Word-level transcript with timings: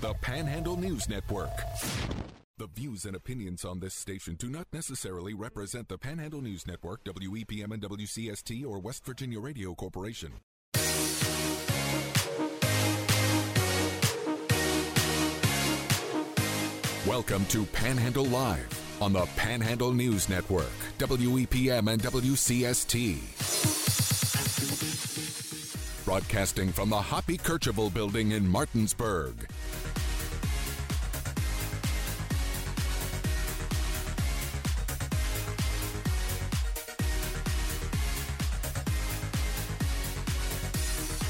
the 0.00 0.14
Panhandle 0.14 0.76
News 0.76 1.08
Network. 1.08 1.50
The 2.56 2.68
views 2.68 3.04
and 3.04 3.16
opinions 3.16 3.64
on 3.64 3.80
this 3.80 3.94
station 3.94 4.36
do 4.36 4.48
not 4.48 4.68
necessarily 4.72 5.34
represent 5.34 5.88
the 5.88 5.98
Panhandle 5.98 6.40
News 6.40 6.68
Network, 6.68 7.02
WEPM 7.04 7.72
and 7.72 7.82
WCST, 7.82 8.64
or 8.64 8.78
West 8.78 9.04
Virginia 9.04 9.40
Radio 9.40 9.74
Corporation. 9.74 10.34
Welcome 17.04 17.44
to 17.46 17.64
Panhandle 17.66 18.26
Live 18.26 19.02
on 19.02 19.12
the 19.12 19.26
Panhandle 19.36 19.92
News 19.92 20.28
Network, 20.28 20.70
WEPM 20.98 21.90
and 21.92 22.00
WCST. 22.02 23.18
Broadcasting 26.04 26.70
from 26.72 26.88
the 26.88 26.96
Hoppy 26.96 27.36
Kercheval 27.36 27.92
building 27.92 28.30
in 28.30 28.46
Martinsburg. 28.48 29.48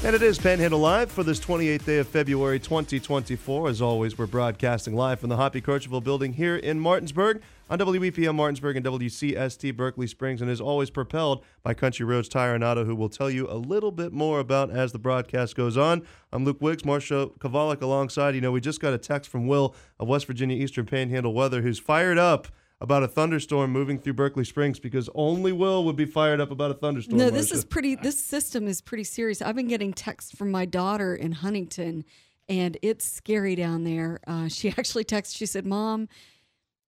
And 0.01 0.15
it 0.15 0.23
is 0.23 0.39
Panhandle 0.39 0.79
Live 0.79 1.11
for 1.11 1.25
this 1.25 1.41
28th 1.41 1.83
day 1.83 1.97
of 1.97 2.07
February 2.07 2.57
2024. 2.57 3.67
As 3.67 3.81
always, 3.81 4.17
we're 4.17 4.27
broadcasting 4.27 4.95
live 4.95 5.19
from 5.19 5.27
the 5.27 5.35
Hoppy 5.35 5.59
Kercheval 5.61 6.01
building 6.01 6.31
here 6.31 6.55
in 6.55 6.79
Martinsburg 6.79 7.41
on 7.69 7.79
WEPM 7.79 8.33
Martinsburg 8.33 8.77
and 8.77 8.85
WCST 8.85 9.75
Berkeley 9.75 10.07
Springs, 10.07 10.41
and 10.41 10.49
is 10.49 10.61
always 10.61 10.89
propelled 10.89 11.43
by 11.63 11.73
Country 11.73 12.05
Roads 12.05 12.29
Tire 12.29 12.55
and 12.55 12.63
Auto, 12.63 12.85
who 12.85 12.95
will 12.95 13.09
tell 13.09 13.29
you 13.29 13.45
a 13.51 13.55
little 13.59 13.91
bit 13.91 14.13
more 14.13 14.39
about 14.39 14.71
as 14.71 14.93
the 14.93 14.99
broadcast 14.99 15.57
goes 15.57 15.75
on. 15.75 16.07
I'm 16.31 16.45
Luke 16.45 16.61
Wiggs, 16.61 16.85
Marcia 16.85 17.27
Kovalik 17.37 17.81
alongside. 17.81 18.35
You 18.35 18.41
know, 18.41 18.53
we 18.53 18.61
just 18.61 18.79
got 18.79 18.93
a 18.93 18.97
text 18.97 19.29
from 19.29 19.47
Will 19.47 19.75
of 19.99 20.07
West 20.07 20.27
Virginia 20.27 20.55
Eastern 20.55 20.85
Panhandle 20.85 21.33
Weather, 21.33 21.61
who's 21.61 21.77
fired 21.77 22.17
up 22.17 22.47
about 22.81 23.03
a 23.03 23.07
thunderstorm 23.07 23.71
moving 23.71 23.99
through 23.99 24.13
Berkeley 24.13 24.45
Springs 24.45 24.79
because 24.79 25.09
only 25.13 25.51
Will 25.51 25.83
would 25.85 25.95
be 25.95 26.05
fired 26.05 26.39
up 26.39 26.51
about 26.51 26.71
a 26.71 26.73
thunderstorm. 26.73 27.17
No, 27.17 27.29
this 27.29 27.49
Marcia. 27.51 27.55
is 27.55 27.65
pretty. 27.65 27.95
This 27.95 28.23
system 28.23 28.67
is 28.67 28.81
pretty 28.81 29.03
serious. 29.03 29.41
I've 29.41 29.55
been 29.55 29.67
getting 29.67 29.93
texts 29.93 30.31
from 30.33 30.51
my 30.51 30.65
daughter 30.65 31.15
in 31.15 31.33
Huntington, 31.33 32.05
and 32.47 32.77
it's 32.81 33.05
scary 33.05 33.55
down 33.55 33.83
there. 33.83 34.19
Uh, 34.25 34.47
she 34.49 34.69
actually 34.69 35.03
texted. 35.03 35.35
She 35.35 35.45
said, 35.45 35.65
"Mom, 35.65 36.07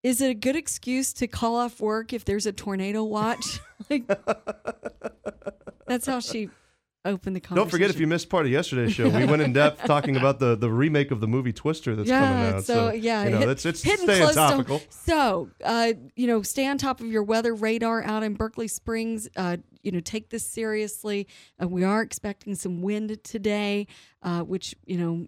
is 0.03 0.21
it 0.21 0.29
a 0.29 0.35
good 0.35 0.55
excuse 0.55 1.11
to 1.13 1.27
call 1.27 1.55
off 1.55 1.81
work 1.81 2.13
if 2.13 2.23
there's 2.23 2.45
a 2.45 2.53
tornado 2.53 3.03
watch?" 3.03 3.59
like, 3.89 4.07
that's 5.87 6.05
how 6.05 6.21
she 6.21 6.49
opened 7.05 7.35
the 7.35 7.39
conversation. 7.39 7.55
Don't 7.63 7.69
forget 7.71 7.89
if 7.89 7.99
you 7.99 8.07
missed 8.07 8.29
part 8.29 8.45
of 8.45 8.51
yesterday's 8.51 8.93
show, 8.93 9.09
we 9.09 9.25
went 9.25 9.41
in 9.41 9.53
depth 9.53 9.83
talking 9.85 10.15
about 10.17 10.39
the, 10.39 10.55
the 10.55 10.69
remake 10.69 11.11
of 11.11 11.19
the 11.19 11.27
movie 11.27 11.53
Twister 11.53 11.95
that's 11.95 12.09
coming 12.09 12.55
out. 12.55 12.63
so, 12.63 12.91
yeah, 12.91 13.23
you 13.23 13.29
know, 13.31 13.37
hit- 13.39 13.49
it's 13.49 13.65
it's 13.65 13.79
staying 13.81 13.97
close 14.05 14.29
to- 14.29 14.35
topical. 14.35 14.81
so, 14.89 15.49
uh, 15.63 15.93
you 16.15 16.27
know, 16.27 16.41
stay 16.41 16.67
on 16.67 16.77
top 16.77 16.99
of 16.99 17.07
your 17.07 17.23
weather 17.23 17.53
radar 17.55 18.03
out 18.03 18.23
in 18.23 18.33
Berkeley 18.35 18.67
Springs. 18.67 19.27
Uh, 19.35 19.57
you 19.83 19.91
know, 19.91 19.99
take 19.99 20.29
this 20.29 20.45
seriously. 20.45 21.27
Uh, 21.61 21.67
we 21.67 21.83
are 21.83 22.01
expecting 22.03 22.53
some 22.55 22.81
wind 22.83 23.23
today, 23.23 23.87
uh, 24.21 24.41
which 24.41 24.75
you 24.85 24.97
know, 24.97 25.27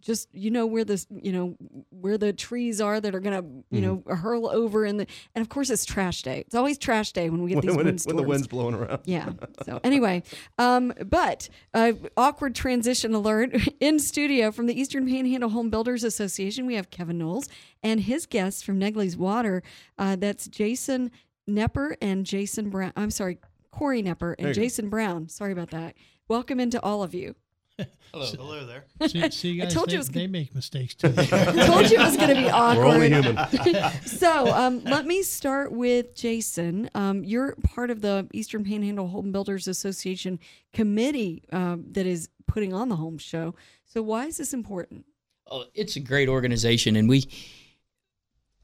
just 0.00 0.28
you 0.32 0.50
know 0.50 0.66
where 0.66 0.84
the 0.84 1.04
you 1.10 1.32
know 1.32 1.56
where 1.90 2.16
the 2.18 2.32
trees 2.32 2.80
are 2.80 3.00
that 3.00 3.14
are 3.14 3.20
gonna 3.20 3.42
you 3.70 3.80
know 3.80 3.96
Mm-hmm. 3.98 4.12
hurl 4.14 4.48
over 4.48 4.84
and 4.84 5.00
the 5.00 5.06
and 5.34 5.42
of 5.42 5.48
course 5.48 5.70
it's 5.70 5.84
trash 5.84 6.22
day. 6.22 6.40
It's 6.46 6.54
always 6.54 6.78
trash 6.78 7.12
day 7.12 7.30
when 7.30 7.42
we 7.42 7.50
get 7.50 7.56
When, 7.56 7.66
these 7.66 7.76
when, 7.76 7.86
it- 7.88 8.02
when 8.06 8.16
the 8.16 8.22
wind's 8.22 8.46
blowing 8.46 8.74
around. 8.74 9.00
Yeah. 9.04 9.30
So 9.64 9.80
anyway, 9.84 10.22
um, 10.58 10.92
but 11.06 11.48
uh, 11.74 11.92
awkward 12.16 12.54
transition 12.54 13.12
alert 13.14 13.54
in 13.80 13.98
studio 13.98 14.50
from 14.52 14.66
the 14.66 14.80
Eastern 14.80 15.06
Panhandle 15.06 15.50
Home 15.50 15.68
Builders 15.68 16.04
Association. 16.04 16.64
We 16.66 16.74
have 16.74 16.90
Kevin 16.90 17.18
Knowles 17.18 17.48
and 17.82 18.00
his 18.00 18.24
guests 18.26 18.62
from 18.62 18.78
Negley's 18.78 19.16
Water. 19.16 19.62
Uh, 19.98 20.16
that's 20.16 20.46
Jason 20.48 21.10
Knepper 21.48 21.96
and 22.00 22.24
Jason 22.24 22.70
Brown. 22.70 22.92
I'm 22.96 23.10
sorry, 23.10 23.38
Corey 23.70 24.02
Knepper 24.02 24.34
and 24.38 24.48
you 24.48 24.54
go. 24.54 24.60
Jason 24.60 24.88
Brown. 24.88 25.28
Sorry 25.28 25.52
about 25.52 25.70
that. 25.70 25.94
Welcome 26.28 26.60
into 26.60 26.80
all 26.82 27.02
of 27.02 27.14
you. 27.14 27.34
Hello 28.12 28.26
hello 28.26 28.66
there. 28.66 28.84
See, 29.06 29.30
see 29.30 29.60
I 29.60 29.64
guys, 29.66 29.74
told 29.74 29.92
you 29.92 29.92
they, 29.92 29.94
it 29.96 29.98
was 29.98 30.08
they 30.08 30.26
make 30.26 30.54
mistakes 30.54 30.94
too. 30.94 31.12
I 31.16 31.66
told 31.66 31.90
you 31.90 31.98
it 31.98 32.02
was 32.02 32.16
going 32.16 32.30
to 32.30 32.34
be 32.34 32.48
awkward. 32.48 32.84
We're 32.84 32.94
only 32.94 33.10
human. 33.10 34.02
so 34.06 34.52
um, 34.52 34.82
let 34.84 35.06
me 35.06 35.22
start 35.22 35.70
with 35.70 36.14
Jason. 36.14 36.88
Um, 36.94 37.22
you're 37.22 37.54
part 37.62 37.90
of 37.90 38.00
the 38.00 38.26
Eastern 38.32 38.64
Panhandle 38.64 39.08
Home 39.08 39.30
Builders 39.30 39.68
Association 39.68 40.40
committee 40.72 41.44
um, 41.52 41.84
that 41.92 42.06
is 42.06 42.30
putting 42.46 42.72
on 42.72 42.88
the 42.88 42.96
home 42.96 43.18
show. 43.18 43.54
So 43.84 44.02
why 44.02 44.24
is 44.24 44.38
this 44.38 44.54
important? 44.54 45.04
Oh, 45.50 45.64
it's 45.74 45.96
a 45.96 46.00
great 46.00 46.28
organization, 46.28 46.96
and 46.96 47.08
we 47.08 47.28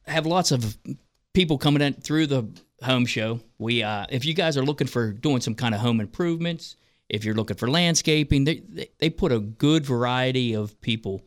have 0.06 0.26
lots 0.26 0.52
of 0.52 0.76
people 1.34 1.58
coming 1.58 1.82
in 1.82 1.94
through 1.94 2.26
the 2.28 2.48
home 2.82 3.06
show. 3.06 3.41
We, 3.58 3.82
uh, 3.82 4.06
if 4.08 4.25
you 4.25 4.34
guys 4.34 4.56
are 4.56 4.64
looking 4.64 4.86
for 4.86 5.12
doing 5.12 5.41
some 5.41 5.54
kind 5.54 5.75
of 5.75 5.81
home 5.81 6.00
improvements, 6.00 6.76
if 7.09 7.25
you're 7.25 7.34
looking 7.34 7.56
for 7.56 7.70
landscaping, 7.70 8.44
they 8.44 8.62
they, 8.98 9.10
put 9.10 9.32
a 9.32 9.41
good 9.41 9.84
variety 9.84 10.54
of 10.54 10.81
people 10.81 11.22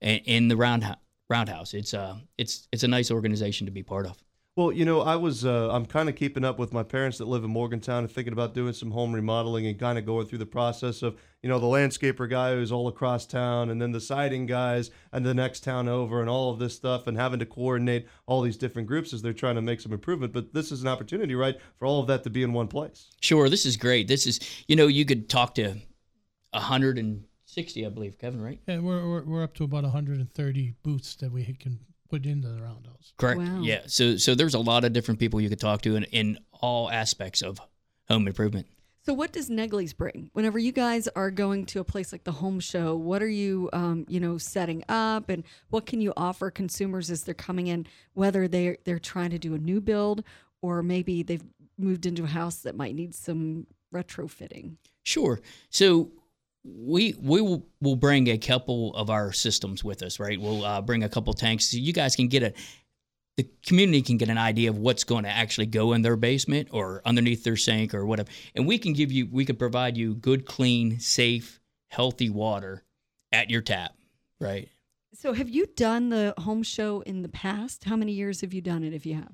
in, 0.00 0.18
in 0.18 0.48
the 0.48 0.56
round 0.56 0.96
roundhouse. 1.28 1.74
It's 1.74 1.94
uh, 1.94 2.16
it's 2.36 2.68
it's 2.72 2.82
a 2.82 2.88
nice 2.88 3.10
organization 3.10 3.66
to 3.66 3.70
be 3.70 3.82
part 3.82 4.06
of. 4.06 4.16
Well, 4.60 4.72
you 4.72 4.84
know, 4.84 5.00
I 5.00 5.16
was 5.16 5.46
uh, 5.46 5.70
I'm 5.72 5.86
kind 5.86 6.10
of 6.10 6.16
keeping 6.16 6.44
up 6.44 6.58
with 6.58 6.70
my 6.70 6.82
parents 6.82 7.16
that 7.16 7.24
live 7.26 7.44
in 7.44 7.50
Morgantown 7.50 8.04
and 8.04 8.12
thinking 8.12 8.34
about 8.34 8.52
doing 8.52 8.74
some 8.74 8.90
home 8.90 9.14
remodeling 9.14 9.66
and 9.66 9.78
kind 9.78 9.96
of 9.96 10.04
going 10.04 10.26
through 10.26 10.36
the 10.36 10.44
process 10.44 11.00
of 11.00 11.16
you 11.42 11.48
know 11.48 11.58
the 11.58 11.66
landscaper 11.66 12.28
guy 12.28 12.52
who's 12.52 12.70
all 12.70 12.86
across 12.86 13.24
town 13.24 13.70
and 13.70 13.80
then 13.80 13.90
the 13.90 14.02
siding 14.02 14.44
guys 14.44 14.90
and 15.14 15.24
the 15.24 15.32
next 15.32 15.64
town 15.64 15.88
over 15.88 16.20
and 16.20 16.28
all 16.28 16.52
of 16.52 16.58
this 16.58 16.76
stuff 16.76 17.06
and 17.06 17.16
having 17.16 17.38
to 17.38 17.46
coordinate 17.46 18.06
all 18.26 18.42
these 18.42 18.58
different 18.58 18.86
groups 18.86 19.14
as 19.14 19.22
they're 19.22 19.32
trying 19.32 19.54
to 19.54 19.62
make 19.62 19.80
some 19.80 19.94
improvement. 19.94 20.34
But 20.34 20.52
this 20.52 20.70
is 20.70 20.82
an 20.82 20.88
opportunity, 20.88 21.34
right, 21.34 21.58
for 21.78 21.86
all 21.86 21.98
of 21.98 22.06
that 22.08 22.22
to 22.24 22.28
be 22.28 22.42
in 22.42 22.52
one 22.52 22.68
place. 22.68 23.08
Sure, 23.22 23.48
this 23.48 23.64
is 23.64 23.78
great. 23.78 24.08
This 24.08 24.26
is 24.26 24.40
you 24.68 24.76
know 24.76 24.88
you 24.88 25.06
could 25.06 25.30
talk 25.30 25.54
to 25.54 25.76
a 26.52 26.60
hundred 26.60 26.98
and 26.98 27.24
sixty, 27.46 27.86
I 27.86 27.88
believe, 27.88 28.18
Kevin, 28.18 28.42
right? 28.42 28.60
yeah, 28.68 28.80
we're, 28.80 29.08
we're 29.08 29.24
we're 29.24 29.42
up 29.42 29.54
to 29.54 29.64
about 29.64 29.84
130 29.84 30.74
booths 30.82 31.14
that 31.14 31.32
we 31.32 31.46
can 31.46 31.80
put 32.10 32.26
into 32.26 32.48
the 32.48 32.60
roundhouse. 32.60 33.12
Correct. 33.16 33.40
Wow. 33.40 33.60
Yeah. 33.62 33.82
So 33.86 34.16
so 34.16 34.34
there's 34.34 34.54
a 34.54 34.58
lot 34.58 34.84
of 34.84 34.92
different 34.92 35.20
people 35.20 35.40
you 35.40 35.48
could 35.48 35.60
talk 35.60 35.82
to 35.82 35.96
in, 35.96 36.04
in 36.04 36.38
all 36.52 36.90
aspects 36.90 37.40
of 37.42 37.60
home 38.08 38.26
improvement. 38.26 38.66
So 39.02 39.14
what 39.14 39.32
does 39.32 39.48
Negley's 39.48 39.94
bring? 39.94 40.28
Whenever 40.34 40.58
you 40.58 40.72
guys 40.72 41.08
are 41.16 41.30
going 41.30 41.64
to 41.66 41.80
a 41.80 41.84
place 41.84 42.12
like 42.12 42.24
the 42.24 42.32
home 42.32 42.60
show, 42.60 42.94
what 42.94 43.22
are 43.22 43.28
you, 43.28 43.70
um, 43.72 44.04
you 44.08 44.20
know, 44.20 44.36
setting 44.36 44.84
up, 44.90 45.30
and 45.30 45.42
what 45.70 45.86
can 45.86 46.02
you 46.02 46.12
offer 46.18 46.50
consumers 46.50 47.10
as 47.10 47.24
they're 47.24 47.32
coming 47.34 47.68
in, 47.68 47.86
whether 48.12 48.46
they're 48.46 48.76
they're 48.84 48.98
trying 48.98 49.30
to 49.30 49.38
do 49.38 49.54
a 49.54 49.58
new 49.58 49.80
build 49.80 50.22
or 50.62 50.82
maybe 50.82 51.22
they've 51.22 51.44
moved 51.78 52.04
into 52.04 52.24
a 52.24 52.28
house 52.28 52.56
that 52.56 52.76
might 52.76 52.94
need 52.94 53.14
some 53.14 53.66
retrofitting. 53.94 54.76
Sure. 55.02 55.40
So 55.70 56.10
we 56.64 57.14
we 57.20 57.40
will 57.40 57.66
will 57.80 57.96
bring 57.96 58.28
a 58.28 58.38
couple 58.38 58.94
of 58.94 59.10
our 59.10 59.32
systems 59.32 59.82
with 59.82 60.02
us, 60.02 60.20
right? 60.20 60.40
We'll 60.40 60.64
uh, 60.64 60.82
bring 60.82 61.02
a 61.02 61.08
couple 61.08 61.32
tanks 61.32 61.66
so 61.70 61.76
you 61.76 61.92
guys 61.92 62.16
can 62.16 62.28
get 62.28 62.42
a 62.42 62.52
the 63.36 63.48
community 63.64 64.02
can 64.02 64.18
get 64.18 64.28
an 64.28 64.36
idea 64.36 64.68
of 64.68 64.76
what's 64.76 65.04
going 65.04 65.24
to 65.24 65.30
actually 65.30 65.66
go 65.66 65.94
in 65.94 66.02
their 66.02 66.16
basement 66.16 66.68
or 66.72 67.00
underneath 67.06 67.42
their 67.42 67.56
sink 67.56 67.94
or 67.94 68.04
whatever. 68.04 68.28
And 68.54 68.66
we 68.66 68.76
can 68.76 68.92
give 68.92 69.10
you 69.10 69.28
we 69.30 69.44
can 69.44 69.56
provide 69.56 69.96
you 69.96 70.14
good, 70.14 70.44
clean, 70.44 71.00
safe, 71.00 71.60
healthy 71.88 72.28
water 72.28 72.84
at 73.32 73.48
your 73.48 73.62
tap, 73.62 73.92
right? 74.40 74.68
So 75.14 75.32
have 75.32 75.48
you 75.48 75.66
done 75.76 76.10
the 76.10 76.34
home 76.38 76.62
show 76.62 77.00
in 77.02 77.22
the 77.22 77.28
past? 77.28 77.84
How 77.84 77.96
many 77.96 78.12
years 78.12 78.42
have 78.42 78.52
you 78.52 78.60
done 78.60 78.84
it 78.84 78.92
if 78.92 79.06
you 79.06 79.14
have? 79.14 79.32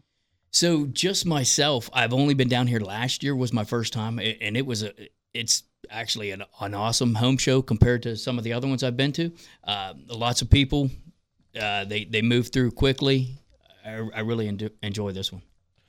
So 0.51 0.87
just 0.87 1.27
myself, 1.27 1.91
I've 1.93 2.15
only 2.15 2.35
been 2.35 2.49
down 2.49 2.67
here 2.67 2.81
last 2.81 3.23
year 3.23 3.37
was 3.37 3.53
my 3.53 3.65
first 3.65 3.93
time, 3.93 4.19
and 4.19 4.57
it 4.57 4.65
was 4.65 4.83
a 4.83 4.93
it's 5.35 5.65
actually 5.91 6.31
an, 6.31 6.43
an 6.61 6.75
awesome 6.75 7.15
home 7.15 7.37
show 7.37 7.63
compared 7.63 8.03
to 8.05 8.17
some 8.17 8.39
of 8.39 8.45
the 8.45 8.53
other 8.53 8.69
ones 8.69 8.83
I've 8.83 8.97
been 8.97 9.13
to. 9.13 9.33
Uh, 9.65 9.95
lots 10.09 10.43
of 10.43 10.51
people, 10.51 10.91
uh, 11.61 11.85
they 11.85 12.05
they 12.05 12.23
move 12.23 12.49
through 12.49 12.73
quickly. 12.73 13.39
I, 13.85 14.09
I 14.15 14.21
really 14.21 14.49
enjo- 14.51 14.73
enjoy 14.83 15.13
this 15.13 15.33
one. 15.33 15.43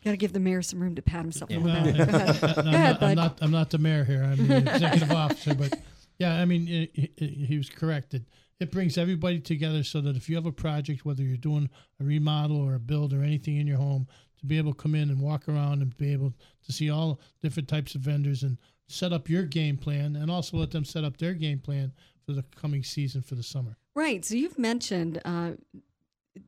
Got 0.03 0.11
to 0.11 0.17
give 0.17 0.31
the 0.33 0.39
mayor 0.39 0.61
some 0.61 0.79
room 0.79 0.95
to 0.95 1.01
pat 1.01 1.21
himself 1.23 1.51
on 1.51 1.63
the 1.63 1.69
Well, 1.69 1.83
back. 1.83 1.95
Go 1.97 2.03
ahead. 2.03 2.57
I'm, 2.57 2.67
ahead, 2.67 3.01
not, 3.01 3.03
I'm 3.03 3.15
not 3.15 3.37
I'm 3.41 3.51
not 3.51 3.69
the 3.71 3.77
mayor 3.79 4.03
here. 4.03 4.23
I'm 4.23 4.47
the 4.47 4.57
executive 4.57 5.11
officer, 5.11 5.55
but 5.55 5.73
yeah, 6.19 6.35
I 6.35 6.45
mean 6.45 6.67
it, 6.67 7.11
it, 7.17 7.29
he 7.47 7.57
was 7.57 7.69
correct. 7.69 8.13
It, 8.13 8.23
it 8.59 8.71
brings 8.71 8.97
everybody 8.97 9.39
together 9.39 9.83
so 9.83 10.01
that 10.01 10.15
if 10.15 10.29
you 10.29 10.35
have 10.35 10.45
a 10.45 10.51
project, 10.51 11.05
whether 11.05 11.21
you're 11.23 11.37
doing 11.37 11.69
a 11.99 12.03
remodel 12.03 12.57
or 12.57 12.75
a 12.75 12.79
build 12.79 13.13
or 13.13 13.21
anything 13.21 13.57
in 13.57 13.67
your 13.67 13.77
home, 13.77 14.07
to 14.39 14.45
be 14.45 14.57
able 14.57 14.73
to 14.73 14.77
come 14.81 14.95
in 14.95 15.09
and 15.09 15.19
walk 15.19 15.47
around 15.49 15.81
and 15.81 15.95
be 15.97 16.13
able 16.13 16.33
to 16.65 16.71
see 16.71 16.89
all 16.89 17.19
different 17.41 17.67
types 17.67 17.95
of 17.95 18.01
vendors 18.01 18.43
and 18.43 18.57
set 18.87 19.13
up 19.13 19.29
your 19.29 19.43
game 19.43 19.77
plan, 19.77 20.15
and 20.15 20.31
also 20.31 20.57
let 20.57 20.71
them 20.71 20.85
set 20.85 21.03
up 21.03 21.17
their 21.17 21.33
game 21.33 21.59
plan 21.59 21.91
for 22.25 22.33
the 22.33 22.43
coming 22.55 22.83
season 22.83 23.21
for 23.21 23.35
the 23.35 23.43
summer. 23.43 23.77
Right. 23.95 24.23
So 24.23 24.35
you've 24.35 24.59
mentioned 24.59 25.21
uh, 25.25 25.51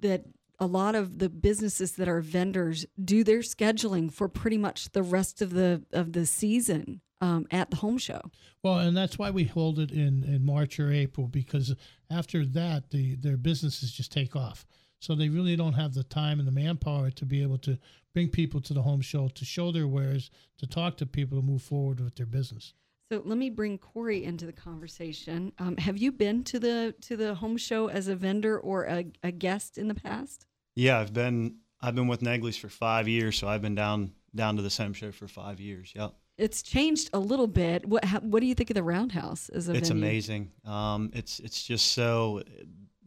that 0.01 0.25
a 0.59 0.65
lot 0.65 0.95
of 0.95 1.19
the 1.19 1.29
businesses 1.29 1.93
that 1.93 2.07
are 2.07 2.21
vendors 2.21 2.85
do 3.03 3.23
their 3.23 3.39
scheduling 3.39 4.11
for 4.11 4.27
pretty 4.27 4.57
much 4.57 4.91
the 4.91 5.03
rest 5.03 5.41
of 5.41 5.51
the 5.51 5.83
of 5.91 6.13
the 6.13 6.25
season 6.25 7.01
um, 7.21 7.47
at 7.51 7.69
the 7.69 7.77
home 7.77 7.97
show. 7.97 8.21
Well, 8.63 8.79
and 8.79 8.95
that's 8.95 9.17
why 9.17 9.29
we 9.29 9.45
hold 9.45 9.79
it 9.79 9.91
in, 9.91 10.23
in 10.23 10.45
March 10.45 10.79
or 10.79 10.91
April 10.91 11.27
because 11.27 11.75
after 12.11 12.45
that, 12.45 12.89
the 12.91 13.15
their 13.15 13.37
businesses 13.37 13.91
just 13.91 14.11
take 14.11 14.35
off. 14.35 14.65
So 14.99 15.15
they 15.15 15.29
really 15.29 15.55
don't 15.55 15.73
have 15.73 15.93
the 15.93 16.03
time 16.03 16.39
and 16.39 16.47
the 16.47 16.51
manpower 16.51 17.09
to 17.11 17.25
be 17.25 17.41
able 17.41 17.57
to 17.59 17.77
bring 18.13 18.27
people 18.29 18.59
to 18.61 18.73
the 18.73 18.81
home 18.81 19.01
show 19.01 19.29
to 19.29 19.45
show 19.45 19.71
their 19.71 19.87
wares, 19.87 20.29
to 20.57 20.67
talk 20.67 20.97
to 20.97 21.05
people, 21.05 21.39
to 21.39 21.45
move 21.45 21.61
forward 21.61 21.99
with 22.01 22.15
their 22.15 22.25
business. 22.25 22.73
So 23.11 23.21
let 23.25 23.37
me 23.37 23.49
bring 23.49 23.77
Corey 23.79 24.23
into 24.23 24.45
the 24.45 24.53
conversation. 24.53 25.51
Um, 25.57 25.77
have 25.77 25.97
you 25.97 26.11
been 26.11 26.43
to 26.45 26.59
the 26.59 26.93
to 27.01 27.17
the 27.17 27.33
home 27.35 27.57
show 27.57 27.87
as 27.89 28.07
a 28.07 28.15
vendor 28.15 28.59
or 28.59 28.83
a, 28.83 29.05
a 29.23 29.31
guest 29.31 29.77
in 29.77 29.87
the 29.87 29.95
past? 29.95 30.45
Yeah, 30.75 30.99
I've 30.99 31.13
been 31.13 31.55
I've 31.81 31.95
been 31.95 32.07
with 32.07 32.21
Negley's 32.21 32.57
for 32.57 32.69
five 32.69 33.07
years, 33.07 33.37
so 33.37 33.47
I've 33.47 33.61
been 33.61 33.75
down 33.75 34.11
down 34.35 34.57
to 34.57 34.61
the 34.61 34.69
same 34.69 34.93
show 34.93 35.11
for 35.11 35.27
five 35.27 35.59
years. 35.59 35.91
Yep. 35.95 36.13
It's 36.37 36.61
changed 36.61 37.09
a 37.11 37.19
little 37.19 37.47
bit. 37.47 37.85
What 37.85 38.05
how, 38.05 38.19
what 38.19 38.41
do 38.41 38.45
you 38.45 38.53
think 38.53 38.69
of 38.69 38.75
the 38.75 38.83
Roundhouse 38.83 39.49
as 39.49 39.69
a 39.69 39.73
It's 39.73 39.89
venue? 39.89 40.03
amazing. 40.03 40.51
Um, 40.63 41.09
it's 41.13 41.39
it's 41.39 41.63
just 41.63 41.93
so 41.93 42.43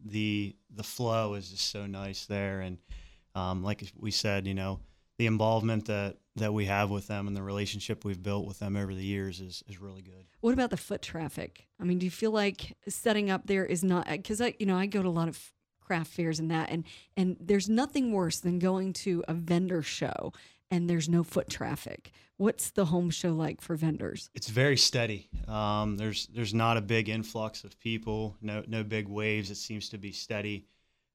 the 0.03 0.55
the 0.73 0.83
flow 0.83 1.33
is 1.35 1.49
just 1.49 1.69
so 1.69 1.85
nice 1.85 2.25
there, 2.25 2.61
and 2.61 2.77
um, 3.35 3.63
like 3.63 3.83
we 3.97 4.11
said, 4.11 4.47
you 4.47 4.53
know, 4.53 4.79
the 5.17 5.25
involvement 5.25 5.85
that 5.85 6.17
that 6.35 6.53
we 6.53 6.65
have 6.65 6.89
with 6.89 7.07
them 7.07 7.27
and 7.27 7.37
the 7.37 7.43
relationship 7.43 8.03
we've 8.03 8.23
built 8.23 8.47
with 8.47 8.59
them 8.59 8.75
over 8.75 8.93
the 8.93 9.05
years 9.05 9.39
is 9.39 9.63
is 9.67 9.79
really 9.79 10.01
good. 10.01 10.25
What 10.41 10.53
about 10.53 10.69
the 10.69 10.77
foot 10.77 11.01
traffic? 11.01 11.67
I 11.79 11.83
mean, 11.83 11.99
do 11.99 12.05
you 12.05 12.11
feel 12.11 12.31
like 12.31 12.75
setting 12.87 13.29
up 13.29 13.45
there 13.45 13.65
is 13.65 13.83
not 13.83 14.07
because 14.09 14.41
I, 14.41 14.55
you 14.59 14.65
know, 14.65 14.77
I 14.77 14.85
go 14.85 15.01
to 15.01 15.07
a 15.07 15.09
lot 15.09 15.27
of 15.27 15.51
craft 15.79 16.11
fairs 16.11 16.39
and 16.39 16.49
that, 16.51 16.69
and 16.69 16.83
and 17.15 17.37
there's 17.39 17.69
nothing 17.69 18.11
worse 18.11 18.39
than 18.39 18.59
going 18.59 18.93
to 18.93 19.23
a 19.27 19.33
vendor 19.33 19.81
show 19.81 20.33
and 20.73 20.89
there's 20.89 21.07
no 21.07 21.23
foot 21.23 21.49
traffic. 21.49 22.11
What's 22.43 22.71
the 22.71 22.83
home 22.83 23.09
show 23.09 23.31
like 23.31 23.61
for 23.61 23.77
vendors? 23.77 24.29
It's 24.35 24.49
very 24.49 24.75
steady. 24.75 25.29
Um, 25.47 25.95
there's 25.95 26.27
there's 26.27 26.53
not 26.53 26.75
a 26.75 26.81
big 26.81 27.07
influx 27.07 27.63
of 27.63 27.79
people, 27.79 28.35
no 28.41 28.63
no 28.67 28.83
big 28.83 29.07
waves. 29.07 29.49
It 29.49 29.55
seems 29.55 29.87
to 29.91 29.97
be 29.97 30.11
steady 30.11 30.67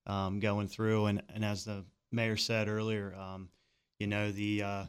um, 0.07 0.41
going 0.41 0.69
through. 0.69 1.05
And, 1.05 1.23
and 1.35 1.45
as 1.45 1.67
the 1.67 1.85
mayor 2.11 2.39
said 2.39 2.67
earlier, 2.67 3.15
um, 3.15 3.51
you 3.99 4.07
know 4.07 4.33
the 4.33 4.63
uh, 4.63 4.85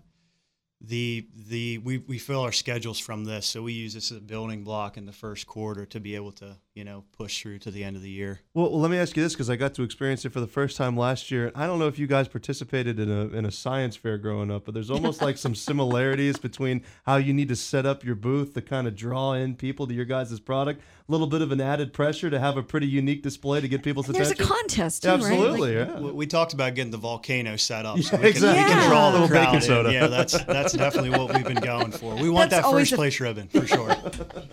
the 0.81 1.27
the 1.35 1.77
we, 1.79 1.97
we 1.97 2.17
fill 2.17 2.41
our 2.41 2.53
schedules 2.53 2.99
from 2.99 3.25
this, 3.25 3.45
so 3.45 3.61
we 3.61 3.73
use 3.73 3.93
this 3.93 4.11
as 4.11 4.17
a 4.17 4.21
building 4.21 4.63
block 4.63 4.95
in 4.95 5.05
the 5.05 5.11
first 5.11 5.45
quarter 5.45 5.85
to 5.85 5.99
be 5.99 6.15
able 6.15 6.31
to 6.33 6.55
you 6.73 6.85
know 6.85 7.03
push 7.17 7.41
through 7.41 7.59
to 7.59 7.71
the 7.71 7.83
end 7.83 7.97
of 7.97 8.01
the 8.01 8.09
year. 8.09 8.39
Well, 8.53 8.79
let 8.79 8.89
me 8.89 8.97
ask 8.97 9.17
you 9.17 9.23
this 9.23 9.33
because 9.33 9.49
I 9.49 9.57
got 9.57 9.73
to 9.73 9.83
experience 9.83 10.23
it 10.23 10.31
for 10.31 10.39
the 10.39 10.47
first 10.47 10.77
time 10.77 10.95
last 10.95 11.31
year. 11.31 11.51
I 11.53 11.67
don't 11.67 11.79
know 11.79 11.87
if 11.87 11.99
you 11.99 12.07
guys 12.07 12.29
participated 12.29 12.97
in 12.97 13.11
a 13.11 13.27
in 13.27 13.45
a 13.45 13.51
science 13.51 13.97
fair 13.97 14.17
growing 14.17 14.49
up, 14.49 14.63
but 14.63 14.73
there's 14.73 14.89
almost 14.89 15.21
like 15.21 15.37
some 15.37 15.53
similarities 15.53 16.37
between 16.37 16.83
how 17.05 17.17
you 17.17 17.33
need 17.33 17.49
to 17.49 17.57
set 17.57 17.85
up 17.85 18.05
your 18.05 18.15
booth 18.15 18.53
to 18.53 18.61
kind 18.61 18.87
of 18.87 18.95
draw 18.95 19.33
in 19.33 19.55
people 19.55 19.85
to 19.85 19.93
your 19.93 20.05
guys' 20.05 20.39
product. 20.39 20.81
A 21.09 21.11
little 21.11 21.25
bit 21.25 21.41
of 21.41 21.51
an 21.51 21.59
added 21.59 21.91
pressure 21.91 22.29
to 22.29 22.39
have 22.39 22.55
a 22.55 22.61
pretty 22.61 22.85
unique 22.87 23.23
display 23.23 23.59
to 23.59 23.67
get 23.67 23.81
people's 23.81 24.05
And 24.07 24.15
there's 24.15 24.29
a 24.29 24.33
attention. 24.33 24.55
contest 24.55 25.01
too, 25.03 25.09
Absolutely, 25.09 25.75
right? 25.75 25.87
Like, 25.87 25.95
yeah. 25.97 26.01
We, 26.05 26.11
we 26.11 26.27
talked 26.27 26.53
about 26.53 26.75
getting 26.75 26.91
the 26.91 26.99
volcano 26.99 27.55
set 27.55 27.83
up, 27.87 27.97
so 27.99 28.15
Yeah, 28.15 28.21
we 28.21 28.27
can, 28.33 28.43
exactly. 28.43 28.63
we 28.63 28.69
can 28.79 28.89
draw 28.89 29.05
Yeah. 29.07 29.11
the 29.11 29.19
Little 29.21 29.35
baking 29.35 29.49
crowd. 29.51 29.63
soda. 29.63 29.91
Yeah, 29.93 30.05
that's 30.07 30.43
that's 30.43 30.73
definitely 30.73 31.09
what 31.09 31.33
we've 31.33 31.43
been 31.43 31.63
going 31.63 31.91
for. 31.91 32.15
We 32.15 32.29
want 32.29 32.51
That's 32.51 32.63
that 32.67 32.71
first 32.71 32.91
a- 32.91 32.95
place 32.95 33.19
ribbon 33.19 33.47
for 33.47 33.65
sure. 33.65 33.95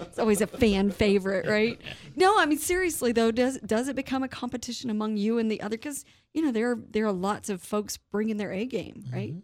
It's 0.00 0.18
always 0.18 0.40
a 0.40 0.46
fan 0.46 0.90
favorite, 0.90 1.46
right? 1.46 1.78
No, 2.16 2.38
I 2.38 2.46
mean 2.46 2.58
seriously 2.58 3.12
though, 3.12 3.30
does 3.30 3.58
does 3.60 3.88
it 3.88 3.94
become 3.94 4.22
a 4.22 4.28
competition 4.28 4.88
among 4.88 5.18
you 5.18 5.36
and 5.36 5.50
the 5.50 5.60
other? 5.60 5.76
Because 5.76 6.06
you 6.32 6.40
know 6.40 6.52
there 6.52 6.70
are 6.72 6.78
there 6.90 7.04
are 7.04 7.12
lots 7.12 7.50
of 7.50 7.60
folks 7.62 7.98
bringing 7.98 8.38
their 8.38 8.52
A 8.52 8.64
game, 8.64 9.04
right? 9.12 9.34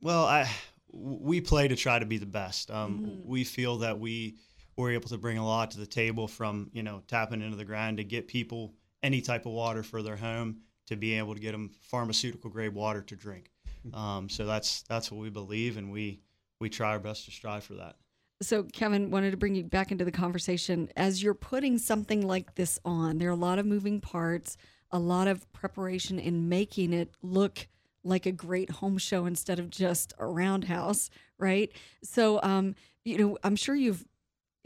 Well, 0.00 0.24
I 0.24 0.50
we 0.92 1.40
play 1.40 1.68
to 1.68 1.76
try 1.76 2.00
to 2.00 2.06
be 2.06 2.18
the 2.18 2.26
best. 2.26 2.72
Um, 2.72 3.20
We 3.24 3.44
feel 3.44 3.78
that 3.78 4.00
we 4.00 4.34
were 4.76 4.90
able 4.90 5.08
to 5.08 5.18
bring 5.18 5.38
a 5.38 5.46
lot 5.46 5.70
to 5.70 5.78
the 5.78 5.86
table 5.86 6.28
from 6.28 6.70
you 6.72 6.82
know 6.82 7.02
tapping 7.08 7.42
into 7.42 7.56
the 7.56 7.64
ground 7.64 7.96
to 7.96 8.04
get 8.04 8.28
people 8.28 8.74
any 9.02 9.20
type 9.20 9.46
of 9.46 9.52
water 9.52 9.82
for 9.82 10.02
their 10.02 10.16
home 10.16 10.58
to 10.86 10.96
be 10.96 11.14
able 11.14 11.34
to 11.34 11.40
get 11.40 11.52
them 11.52 11.70
pharmaceutical 11.82 12.50
grade 12.50 12.74
water 12.74 13.02
to 13.02 13.16
drink. 13.16 13.50
Um, 13.92 14.28
so 14.28 14.46
that's 14.46 14.82
that's 14.82 15.10
what 15.10 15.20
we 15.20 15.30
believe, 15.30 15.76
and 15.76 15.92
we 15.92 16.20
we 16.60 16.68
try 16.68 16.90
our 16.90 16.98
best 16.98 17.24
to 17.26 17.30
strive 17.30 17.64
for 17.64 17.74
that. 17.74 17.96
So 18.42 18.64
Kevin 18.64 19.10
wanted 19.10 19.30
to 19.30 19.36
bring 19.36 19.54
you 19.54 19.64
back 19.64 19.92
into 19.92 20.04
the 20.04 20.12
conversation 20.12 20.90
as 20.96 21.22
you're 21.22 21.34
putting 21.34 21.78
something 21.78 22.26
like 22.26 22.54
this 22.54 22.78
on. 22.84 23.18
There 23.18 23.28
are 23.28 23.32
a 23.32 23.36
lot 23.36 23.58
of 23.58 23.64
moving 23.64 24.00
parts, 24.00 24.56
a 24.90 24.98
lot 24.98 25.26
of 25.26 25.50
preparation 25.52 26.18
in 26.18 26.48
making 26.48 26.92
it 26.92 27.10
look 27.22 27.66
like 28.04 28.26
a 28.26 28.32
great 28.32 28.70
home 28.70 28.98
show 28.98 29.24
instead 29.26 29.58
of 29.58 29.70
just 29.70 30.12
a 30.18 30.26
roundhouse, 30.26 31.10
right? 31.38 31.72
So, 32.02 32.40
um, 32.42 32.74
you 33.04 33.18
know, 33.18 33.38
I'm 33.42 33.56
sure 33.56 33.74
you've 33.74 34.04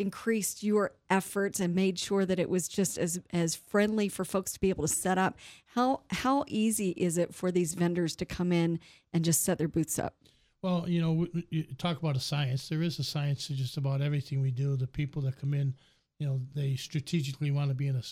increased 0.01 0.63
your 0.63 0.93
efforts 1.09 1.61
and 1.61 1.75
made 1.75 1.99
sure 1.99 2.25
that 2.25 2.39
it 2.39 2.49
was 2.49 2.69
just 2.69 2.99
as 2.99 3.21
as 3.33 3.55
friendly 3.55 4.09
for 4.09 4.25
folks 4.25 4.53
to 4.53 4.61
be 4.61 4.71
able 4.71 4.87
to 4.87 4.93
set 4.93 5.19
up. 5.19 5.37
How 5.75 6.01
how 6.11 6.45
easy 6.49 6.91
is 6.91 7.19
it 7.19 7.35
for 7.35 7.53
these 7.53 7.75
vendors 7.75 8.17
to 8.17 8.25
come 8.25 8.53
in 8.53 8.81
and 9.13 9.25
just 9.25 9.43
set 9.43 9.59
their 9.59 9.69
booths 9.69 9.99
up? 9.99 10.15
Well, 10.63 10.85
you 10.89 11.01
know, 11.01 11.13
we, 11.13 11.63
talk 11.79 11.99
about 11.99 12.17
a 12.17 12.21
science. 12.21 12.69
There 12.69 12.83
is 12.83 12.99
a 12.99 13.05
science 13.05 13.47
to 13.47 13.55
just 13.55 13.77
about 13.77 14.03
everything 14.03 14.43
we 14.43 14.51
do. 14.51 14.77
The 14.77 14.87
people 14.87 15.23
that 15.23 15.41
come 15.41 15.55
in, 15.55 15.75
you 16.19 16.27
know, 16.27 16.41
they 16.55 16.77
strategically 16.77 17.51
want 17.51 17.71
to 17.71 17.75
be 17.75 17.89
in 17.89 17.97
a 17.97 18.03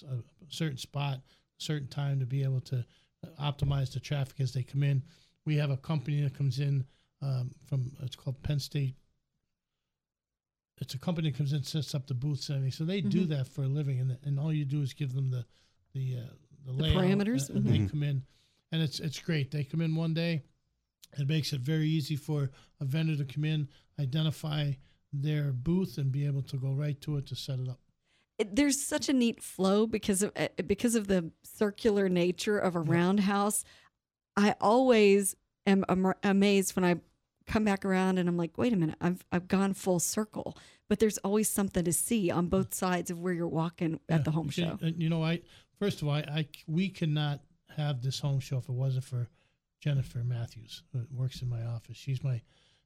certain 0.49 0.79
spot, 0.79 1.17
a 1.17 1.63
certain 1.63 1.89
time 1.89 2.21
to 2.21 2.27
be 2.27 2.43
able 2.43 2.61
to 2.63 2.85
optimize 3.41 3.93
the 3.93 4.01
traffic 4.01 4.41
as 4.41 4.53
they 4.53 4.63
come 4.63 4.83
in. 4.83 5.03
We 5.45 5.57
have 5.57 5.71
a 5.71 5.77
company 5.77 6.23
that 6.23 6.37
comes 6.37 6.59
in 6.59 6.87
um, 7.21 7.51
from 7.67 7.93
it's 8.03 8.17
called 8.17 8.43
Penn 8.43 8.61
State. 8.61 8.95
It's 10.81 10.95
a 10.95 10.99
company 10.99 11.31
that 11.31 11.37
comes 11.37 11.53
in, 11.53 11.63
sets 11.65 11.95
up 11.95 12.07
the 12.07 12.15
booths 12.15 12.49
and 12.49 12.57
everything. 12.59 12.73
So 12.77 12.85
they 12.85 13.01
do 13.01 13.25
Mhm. 13.27 13.29
that 13.31 13.49
for 13.49 13.63
a 13.65 13.69
living, 13.69 14.01
and 14.01 14.17
and 14.23 14.39
all 14.39 14.53
you 14.53 14.65
do 14.65 14.81
is 14.83 14.93
give 14.95 15.13
them 15.13 15.31
the 15.31 15.45
the 15.93 16.19
uh, 16.19 16.21
the, 16.67 16.73
The 16.75 16.85
parameters? 16.95 17.49
and, 17.51 17.59
and 17.59 17.69
they 17.69 17.87
come 17.91 18.03
in, 18.03 18.25
and 18.73 18.83
it's 18.83 19.01
it's 19.01 19.19
great. 19.21 19.51
They 19.51 19.65
come 19.65 19.81
in 19.81 19.95
one 19.95 20.15
day. 20.15 20.43
It 21.19 21.27
makes 21.27 21.53
it 21.53 21.63
very 21.63 21.89
easy 21.89 22.17
for 22.17 22.51
a 22.81 22.85
vendor 22.85 23.17
to 23.17 23.25
come 23.25 23.45
in, 23.45 23.69
identify 23.99 24.73
their 25.13 25.53
booth, 25.53 25.97
and 25.99 26.13
be 26.13 26.27
able 26.27 26.43
to 26.43 26.57
go 26.59 26.73
right 26.75 27.01
to 27.01 27.17
it 27.17 27.27
to 27.27 27.35
set 27.35 27.59
it 27.59 27.69
up. 27.69 27.81
it, 28.39 28.55
there's 28.55 28.81
such 28.81 29.09
a 29.09 29.13
neat 29.13 29.43
flow 29.43 29.87
because 29.87 30.23
of 30.23 30.31
uh, 30.37 30.49
because 30.67 30.95
of 30.95 31.09
the 31.09 31.33
circular 31.43 32.09
nature 32.09 32.59
of 32.59 32.77
a 32.77 32.81
roundhouse. 32.81 33.65
I 34.37 34.55
always 34.61 35.35
am- 35.67 35.85
amazed 36.23 36.77
when 36.77 36.85
I 36.85 37.01
come 37.49 37.65
back 37.65 37.85
around 37.85 38.19
and 38.19 38.29
I'm 38.29 38.37
like, 38.37 38.57
wait 38.57 38.73
a 38.73 38.77
minute, 38.77 38.97
I've 39.01 39.25
I've 39.33 39.49
gone 39.49 39.75
full 39.75 39.99
circle. 39.99 40.57
But 40.89 41.01
there's 41.01 41.19
always 41.19 41.49
something 41.51 41.85
to 41.85 41.93
see 41.93 42.31
on 42.31 42.47
both 42.47 42.73
sides 42.75 43.11
of 43.11 43.19
where 43.21 43.33
you're 43.33 43.49
walking 43.49 44.01
at 44.09 44.25
the 44.25 44.31
home 44.31 44.49
show. 44.51 44.79
uh, 44.83 44.87
You 44.97 45.09
know, 45.09 45.23
I 45.25 45.41
first 45.79 46.01
of 46.03 46.09
all, 46.09 46.15
I, 46.15 46.21
I 46.21 46.49
we 46.67 46.89
cannot 46.89 47.41
have 47.77 48.03
this 48.03 48.21
home 48.21 48.41
show 48.41 48.59
if 48.59 48.69
it 48.69 48.73
wasn't 48.73 49.05
for 49.05 49.29
Jennifer 49.81 50.19
Matthews, 50.25 50.83
who 50.93 51.07
works 51.11 51.43
in 51.43 51.49
my 51.49 51.63
office. 51.65 51.97
She's 51.97 52.23
my 52.25 52.41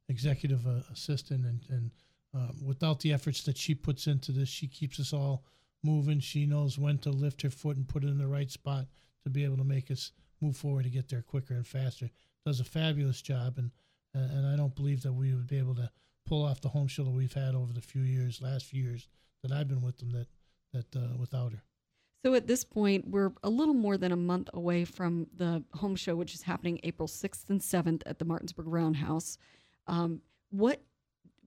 executive 0.09 0.66
uh, 0.66 0.81
assistant, 0.92 1.45
and 1.45 1.61
and 1.69 1.90
um, 2.35 2.57
without 2.64 3.00
the 3.00 3.12
efforts 3.12 3.42
that 3.45 3.57
she 3.59 3.75
puts 3.75 4.07
into 4.07 4.33
this, 4.33 4.49
she 4.49 4.66
keeps 4.66 4.99
us 4.99 5.12
all 5.12 5.45
moving. 5.85 6.21
She 6.21 6.47
knows 6.47 6.78
when 6.78 6.99
to 6.99 7.11
lift 7.11 7.42
her 7.42 7.50
foot 7.50 7.76
and 7.76 7.87
put 7.88 8.04
it 8.04 8.09
in 8.09 8.19
the 8.19 8.26
right 8.26 8.50
spot 8.50 8.87
to 9.25 9.31
be 9.31 9.45
able 9.45 9.59
to 9.59 9.64
make 9.64 9.90
us 9.90 10.12
move 10.40 10.57
forward 10.57 10.85
to 10.85 10.90
get 10.90 11.09
there 11.09 11.23
quicker 11.23 11.54
and 11.54 11.66
faster. 11.66 12.11
Does 12.45 12.59
a 12.61 12.64
fabulous 12.64 13.23
job, 13.23 13.59
and 13.59 13.71
and 14.14 14.47
I 14.47 14.57
don't 14.57 14.75
believe 14.75 15.02
that 15.02 15.12
we 15.12 15.35
would 15.35 15.47
be 15.47 15.59
able 15.59 15.75
to 15.76 15.90
pull 16.26 16.45
off 16.45 16.61
the 16.61 16.69
home 16.69 16.87
show 16.87 17.04
that 17.04 17.11
we've 17.11 17.33
had 17.33 17.54
over 17.54 17.73
the 17.73 17.81
few 17.81 18.02
years, 18.02 18.40
last 18.40 18.66
few 18.66 18.83
years 18.83 19.09
that 19.42 19.52
I've 19.52 19.69
been 19.69 19.83
with 19.83 19.99
them. 19.99 20.12
That 20.12 20.28
that 20.73 20.97
uh, 20.97 21.16
without 21.19 21.52
her. 21.52 21.62
So 22.25 22.35
at 22.35 22.47
this 22.47 22.64
point, 22.64 23.09
we're 23.09 23.33
a 23.42 23.50
little 23.50 23.75
more 23.75 23.97
than 23.97 24.12
a 24.12 24.16
month 24.16 24.49
away 24.54 24.85
from 24.85 25.26
the 25.37 25.64
home 25.75 25.97
show, 25.97 26.14
which 26.14 26.35
is 26.35 26.42
happening 26.42 26.78
April 26.85 27.09
6th 27.09 27.50
and 27.50 27.61
7th 27.61 28.02
at 28.07 28.21
the 28.21 28.25
Martinsburg 28.25 28.69
Roundhouse. 28.69 29.38
Um, 29.88 30.21
what 30.50 30.83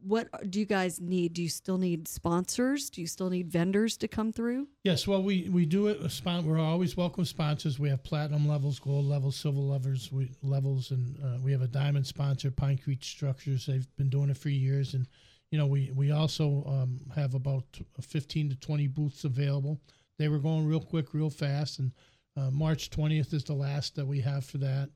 what 0.06 0.52
do 0.52 0.60
you 0.60 0.66
guys 0.66 1.02
need? 1.02 1.34
Do 1.34 1.42
you 1.42 1.50
still 1.50 1.80
need 1.80 2.08
sponsors? 2.08 2.90
Do 2.92 3.02
you 3.02 3.08
still 3.08 3.30
need 3.30 3.50
vendors 3.50 3.98
to 3.98 4.08
come 4.08 4.32
through? 4.32 4.68
Yes, 4.84 5.08
well, 5.08 5.24
we, 5.24 5.50
we 5.50 5.66
do 5.66 5.88
it. 5.88 6.00
we're 6.26 6.60
always 6.60 6.96
welcome 6.96 7.26
sponsors. 7.26 7.80
We 7.80 7.90
have 7.90 8.04
platinum 8.04 8.48
levels, 8.48 8.80
gold 8.80 9.06
levels, 9.06 9.36
silver 9.36 9.60
levels, 9.60 10.12
we, 10.12 10.32
levels, 10.44 10.92
and 10.92 11.18
uh, 11.24 11.40
we 11.42 11.52
have 11.52 11.64
a 11.64 11.68
diamond 11.68 12.06
sponsor, 12.06 12.52
Pine 12.52 12.78
Creek 12.78 13.04
Structures. 13.04 13.66
They've 13.66 13.88
been 13.98 14.10
doing 14.10 14.30
it 14.30 14.38
for 14.38 14.50
years, 14.50 14.94
and 14.94 15.08
you 15.50 15.58
know 15.58 15.66
we 15.66 15.92
we 15.96 16.12
also 16.12 16.64
um, 16.68 17.00
have 17.16 17.34
about 17.34 17.66
15 18.00 18.50
to 18.50 18.56
20 18.56 18.88
booths 18.88 19.24
available. 19.24 19.82
They 20.20 20.28
were 20.28 20.40
going 20.40 20.68
real 20.68 20.82
quick, 20.82 21.14
real 21.14 21.32
fast, 21.32 21.80
and 21.80 21.92
uh, 22.38 22.52
March 22.52 22.92
20th 22.92 23.34
is 23.34 23.44
the 23.44 23.54
last 23.54 23.96
that 23.96 24.06
we 24.06 24.20
have 24.22 24.46
for 24.46 24.60
that. 24.60 24.90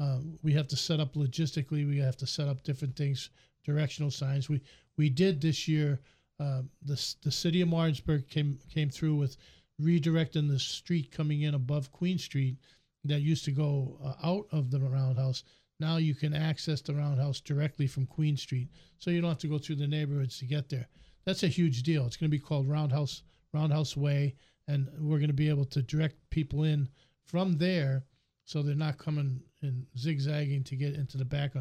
Uh, 0.00 0.18
we 0.42 0.52
have 0.54 0.68
to 0.68 0.76
set 0.76 1.00
up 1.00 1.14
logistically. 1.14 1.86
We 1.86 1.98
have 1.98 2.16
to 2.16 2.26
set 2.26 2.48
up 2.48 2.62
different 2.64 2.96
things, 2.96 3.30
directional 3.64 4.10
signs. 4.10 4.48
We 4.48 4.60
we 4.96 5.10
did 5.10 5.40
this 5.40 5.66
year. 5.66 6.00
Uh, 6.40 6.62
the 6.84 7.14
the 7.22 7.30
city 7.30 7.60
of 7.60 7.68
Martinsburg 7.68 8.28
came 8.28 8.58
came 8.72 8.90
through 8.90 9.16
with 9.16 9.36
redirecting 9.80 10.48
the 10.48 10.58
street 10.58 11.10
coming 11.10 11.42
in 11.42 11.54
above 11.54 11.92
Queen 11.92 12.18
Street 12.18 12.56
that 13.04 13.20
used 13.20 13.44
to 13.44 13.50
go 13.50 13.98
uh, 14.02 14.14
out 14.26 14.46
of 14.52 14.70
the 14.70 14.80
roundhouse. 14.80 15.44
Now 15.80 15.96
you 15.96 16.14
can 16.14 16.34
access 16.34 16.80
the 16.80 16.94
roundhouse 16.94 17.40
directly 17.40 17.86
from 17.86 18.06
Queen 18.06 18.36
Street, 18.36 18.68
so 18.98 19.10
you 19.10 19.20
don't 19.20 19.30
have 19.30 19.38
to 19.38 19.48
go 19.48 19.58
through 19.58 19.76
the 19.76 19.86
neighborhoods 19.86 20.38
to 20.38 20.46
get 20.46 20.68
there. 20.68 20.88
That's 21.24 21.42
a 21.42 21.48
huge 21.48 21.82
deal. 21.82 22.06
It's 22.06 22.16
going 22.16 22.30
to 22.30 22.36
be 22.36 22.42
called 22.42 22.68
Roundhouse 22.68 23.22
Roundhouse 23.52 23.96
Way, 23.96 24.34
and 24.68 24.88
we're 24.98 25.18
going 25.18 25.28
to 25.28 25.34
be 25.34 25.48
able 25.48 25.64
to 25.66 25.82
direct 25.82 26.16
people 26.30 26.64
in 26.64 26.88
from 27.24 27.58
there, 27.58 28.04
so 28.44 28.62
they're 28.62 28.74
not 28.74 28.98
coming 28.98 29.40
and 29.62 29.86
zigzagging 29.96 30.64
to 30.64 30.76
get 30.76 30.94
into 30.94 31.16
the 31.16 31.24
back. 31.24 31.52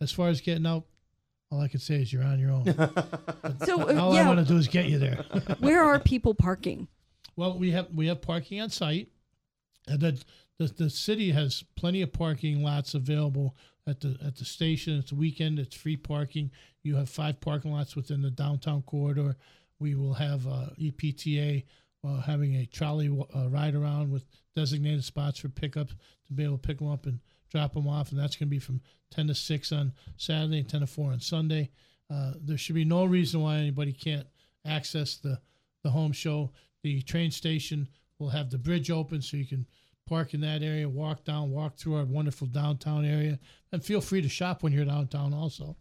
As 0.00 0.12
far 0.12 0.28
as 0.28 0.40
getting 0.40 0.66
out, 0.66 0.86
all 1.52 1.60
I 1.60 1.68
can 1.68 1.80
say 1.80 1.96
is 1.96 2.12
you're 2.12 2.24
on 2.24 2.38
your 2.38 2.50
own. 2.50 2.64
So 3.66 3.88
uh, 3.88 4.00
all 4.00 4.16
I 4.16 4.26
want 4.26 4.38
to 4.38 4.44
do 4.44 4.56
is 4.56 4.66
get 4.66 4.86
you 4.86 4.98
there. 4.98 5.24
where 5.60 5.82
are 5.84 5.98
people 6.00 6.34
parking? 6.34 6.88
Well, 7.36 7.58
we 7.58 7.70
have 7.72 7.88
we 7.94 8.06
have 8.06 8.22
parking 8.22 8.60
on 8.60 8.70
site, 8.70 9.08
and 9.86 10.00
the, 10.00 10.22
the 10.58 10.66
the 10.66 10.90
city 10.90 11.30
has 11.30 11.62
plenty 11.76 12.02
of 12.02 12.12
parking 12.12 12.62
lots 12.62 12.94
available 12.94 13.54
at 13.86 14.00
the 14.00 14.16
at 14.24 14.36
the 14.36 14.44
station. 14.44 14.98
It's 14.98 15.12
a 15.12 15.14
weekend. 15.14 15.58
It's 15.58 15.76
free 15.76 15.96
parking. 15.96 16.50
You 16.82 16.96
have 16.96 17.08
five 17.08 17.40
parking 17.40 17.72
lots 17.72 17.94
within 17.94 18.22
the 18.22 18.30
downtown 18.30 18.82
corridor. 18.82 19.36
We 19.78 19.94
will 19.94 20.14
have 20.14 20.46
uh, 20.46 20.70
EPTA 20.80 21.64
uh, 22.04 22.20
having 22.22 22.56
a 22.56 22.66
trolley 22.66 23.08
uh, 23.34 23.48
ride 23.48 23.74
around 23.74 24.10
with 24.10 24.24
designated 24.56 25.04
spots 25.04 25.38
for 25.38 25.48
pickup 25.48 25.88
to 25.88 26.32
be 26.32 26.44
able 26.44 26.58
to 26.58 26.66
pick 26.66 26.78
them 26.78 26.88
up 26.88 27.06
and 27.06 27.20
drop 27.52 27.74
them 27.74 27.86
off, 27.86 28.10
and 28.10 28.18
that's 28.18 28.36
going 28.36 28.48
to 28.48 28.50
be 28.50 28.58
from 28.58 28.80
10 29.10 29.28
to 29.28 29.34
6 29.34 29.72
on 29.72 29.92
Saturday 30.16 30.60
and 30.60 30.68
10 30.68 30.80
to 30.80 30.86
4 30.86 31.12
on 31.12 31.20
Sunday. 31.20 31.70
Uh, 32.10 32.32
there 32.40 32.58
should 32.58 32.74
be 32.74 32.84
no 32.84 33.04
reason 33.04 33.42
why 33.42 33.56
anybody 33.56 33.92
can't 33.92 34.26
access 34.66 35.16
the 35.16 35.38
the 35.82 35.90
home 35.90 36.12
show. 36.12 36.52
The 36.82 37.02
train 37.02 37.30
station 37.30 37.88
will 38.18 38.30
have 38.30 38.50
the 38.50 38.58
bridge 38.58 38.90
open 38.90 39.20
so 39.20 39.36
you 39.36 39.46
can 39.46 39.66
park 40.06 40.34
in 40.34 40.40
that 40.40 40.62
area, 40.62 40.88
walk 40.88 41.24
down, 41.24 41.50
walk 41.50 41.76
through 41.76 41.96
our 41.96 42.04
wonderful 42.04 42.46
downtown 42.46 43.04
area, 43.04 43.38
and 43.72 43.84
feel 43.84 44.00
free 44.00 44.22
to 44.22 44.28
shop 44.28 44.62
when 44.62 44.72
you're 44.72 44.84
downtown 44.84 45.34
also, 45.34 45.76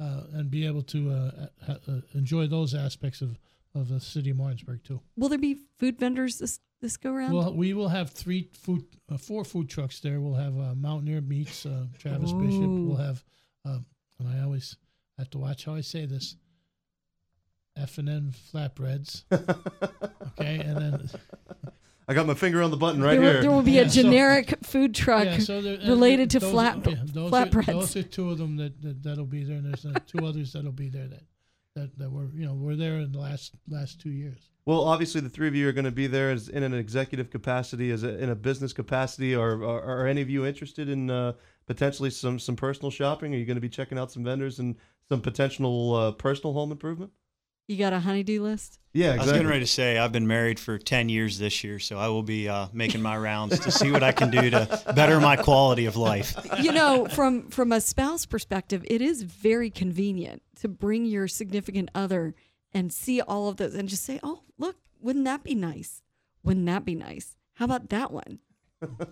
uh, 0.00 0.22
and 0.34 0.50
be 0.50 0.66
able 0.66 0.82
to 0.82 1.10
uh, 1.10 1.46
ha- 1.66 1.78
uh, 1.88 2.00
enjoy 2.14 2.46
those 2.46 2.74
aspects 2.74 3.20
of, 3.22 3.38
of 3.74 3.88
the 3.88 4.00
city 4.00 4.30
of 4.30 4.36
Martinsburg 4.36 4.82
too. 4.84 5.00
Will 5.16 5.28
there 5.28 5.38
be 5.38 5.60
food 5.78 5.98
vendors 5.98 6.60
this 6.86 6.96
go 6.96 7.12
around? 7.12 7.32
Well, 7.32 7.52
we 7.52 7.74
will 7.74 7.88
have 7.88 8.10
three 8.10 8.48
food, 8.54 8.84
uh, 9.10 9.16
four 9.16 9.44
food 9.44 9.68
trucks 9.68 9.98
there. 10.00 10.20
We'll 10.20 10.34
have 10.34 10.56
uh, 10.58 10.74
Mountaineer 10.74 11.20
Meats, 11.20 11.66
uh, 11.66 11.86
Travis 11.98 12.32
Bishop. 12.32 12.60
We'll 12.62 12.96
have, 12.96 13.24
um, 13.64 13.84
and 14.18 14.28
I 14.28 14.42
always 14.42 14.76
have 15.18 15.28
to 15.30 15.38
watch 15.38 15.64
how 15.64 15.74
I 15.74 15.80
say 15.80 16.06
this. 16.06 16.36
F 17.76 17.98
and 17.98 18.08
N 18.08 18.32
flatbreads. 18.52 19.24
okay, 19.32 20.58
and 20.60 20.76
then 20.78 21.10
I 22.08 22.14
got 22.14 22.26
my 22.26 22.34
finger 22.34 22.62
on 22.62 22.70
the 22.70 22.76
button 22.76 23.02
right 23.02 23.12
there, 23.14 23.20
will, 23.20 23.32
here. 23.32 23.42
there 23.42 23.50
will 23.50 23.62
be 23.62 23.72
Yeah, 23.72 23.82
a 23.82 23.90
so- 23.90 24.02
generic 24.02 24.54
food 24.62 24.94
truck 24.94 25.24
yeah, 25.24 25.38
so 25.38 25.60
there, 25.60 25.74
and 25.74 25.88
related 25.88 26.30
to 26.30 26.40
flat 26.40 26.86
are, 26.86 26.90
yeah, 26.90 26.96
those 27.04 27.30
flatbreads. 27.30 27.68
Are, 27.68 27.72
those 27.72 27.96
are 27.96 28.02
two 28.04 28.30
of 28.30 28.38
them 28.38 28.56
that, 28.56 28.80
that 28.82 29.02
that'll 29.02 29.26
be 29.26 29.44
there, 29.44 29.56
and 29.56 29.66
there's 29.66 29.84
uh, 29.84 29.98
two 30.06 30.24
others 30.24 30.52
that'll 30.52 30.72
be 30.72 30.88
there 30.88 31.08
that, 31.08 31.24
that 31.74 31.98
that 31.98 32.10
were 32.10 32.28
you 32.32 32.46
know 32.46 32.54
were 32.54 32.76
there 32.76 32.98
in 33.00 33.12
the 33.12 33.18
last 33.18 33.54
last 33.68 34.00
two 34.00 34.10
years. 34.10 34.50
Well, 34.66 34.82
obviously, 34.82 35.20
the 35.20 35.28
three 35.28 35.46
of 35.46 35.54
you 35.54 35.68
are 35.68 35.72
going 35.72 35.84
to 35.84 35.92
be 35.92 36.08
there 36.08 36.32
as 36.32 36.48
in 36.48 36.64
an 36.64 36.74
executive 36.74 37.30
capacity, 37.30 37.92
as 37.92 38.02
a, 38.02 38.18
in 38.18 38.30
a 38.30 38.34
business 38.34 38.72
capacity. 38.72 39.34
Or, 39.34 39.62
are 39.62 39.80
are 39.80 40.06
any 40.08 40.20
of 40.20 40.28
you 40.28 40.44
interested 40.44 40.88
in 40.88 41.08
uh, 41.08 41.34
potentially 41.66 42.10
some 42.10 42.40
some 42.40 42.56
personal 42.56 42.90
shopping? 42.90 43.32
Are 43.32 43.38
you 43.38 43.46
going 43.46 43.56
to 43.56 43.60
be 43.60 43.68
checking 43.68 43.96
out 43.96 44.10
some 44.10 44.24
vendors 44.24 44.58
and 44.58 44.74
some 45.08 45.20
potential 45.20 45.94
uh, 45.94 46.12
personal 46.12 46.52
home 46.52 46.72
improvement? 46.72 47.12
You 47.68 47.76
got 47.76 47.92
a 47.92 48.00
honeydew 48.00 48.42
list? 48.42 48.78
Yeah, 48.92 49.14
I 49.14 49.16
was 49.18 49.32
getting 49.32 49.46
ready 49.46 49.60
to 49.60 49.66
say 49.66 49.98
I've 49.98 50.12
been 50.12 50.26
married 50.26 50.58
for 50.58 50.78
ten 50.78 51.08
years 51.08 51.38
this 51.38 51.62
year, 51.62 51.78
so 51.78 51.96
I 51.96 52.08
will 52.08 52.24
be 52.24 52.48
uh, 52.48 52.66
making 52.72 53.02
my 53.02 53.16
rounds 53.16 53.60
to 53.60 53.70
see 53.70 53.92
what 53.92 54.02
I 54.02 54.10
can 54.10 54.32
do 54.32 54.50
to 54.50 54.82
better 54.96 55.20
my 55.20 55.36
quality 55.36 55.86
of 55.86 55.96
life. 55.96 56.34
you 56.60 56.72
know, 56.72 57.06
from 57.06 57.50
from 57.50 57.70
a 57.70 57.80
spouse 57.80 58.26
perspective, 58.26 58.84
it 58.88 59.00
is 59.00 59.22
very 59.22 59.70
convenient 59.70 60.42
to 60.60 60.66
bring 60.66 61.04
your 61.04 61.28
significant 61.28 61.90
other 61.94 62.34
and 62.76 62.92
see 62.92 63.22
all 63.22 63.48
of 63.48 63.56
those 63.56 63.74
and 63.74 63.88
just 63.88 64.04
say, 64.04 64.20
"Oh, 64.22 64.42
look, 64.58 64.76
wouldn't 65.00 65.24
that 65.24 65.42
be 65.42 65.54
nice? 65.54 66.02
Wouldn't 66.44 66.66
that 66.66 66.84
be 66.84 66.94
nice? 66.94 67.34
How 67.54 67.64
about 67.64 67.88
that 67.88 68.12
one?" 68.12 68.40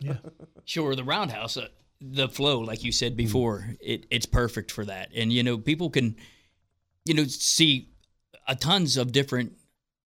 Yeah, 0.00 0.18
Sure, 0.66 0.94
the 0.94 1.02
roundhouse, 1.02 1.56
uh, 1.56 1.68
the 1.98 2.28
flow, 2.28 2.60
like 2.60 2.84
you 2.84 2.92
said 2.92 3.16
before, 3.16 3.74
it, 3.80 4.04
it's 4.10 4.26
perfect 4.26 4.70
for 4.70 4.84
that. 4.84 5.08
And 5.14 5.32
you 5.32 5.42
know, 5.42 5.56
people 5.56 5.88
can, 5.88 6.16
you 7.06 7.14
know, 7.14 7.24
see 7.24 7.88
a 8.46 8.54
tons 8.54 8.98
of 8.98 9.12
different 9.12 9.54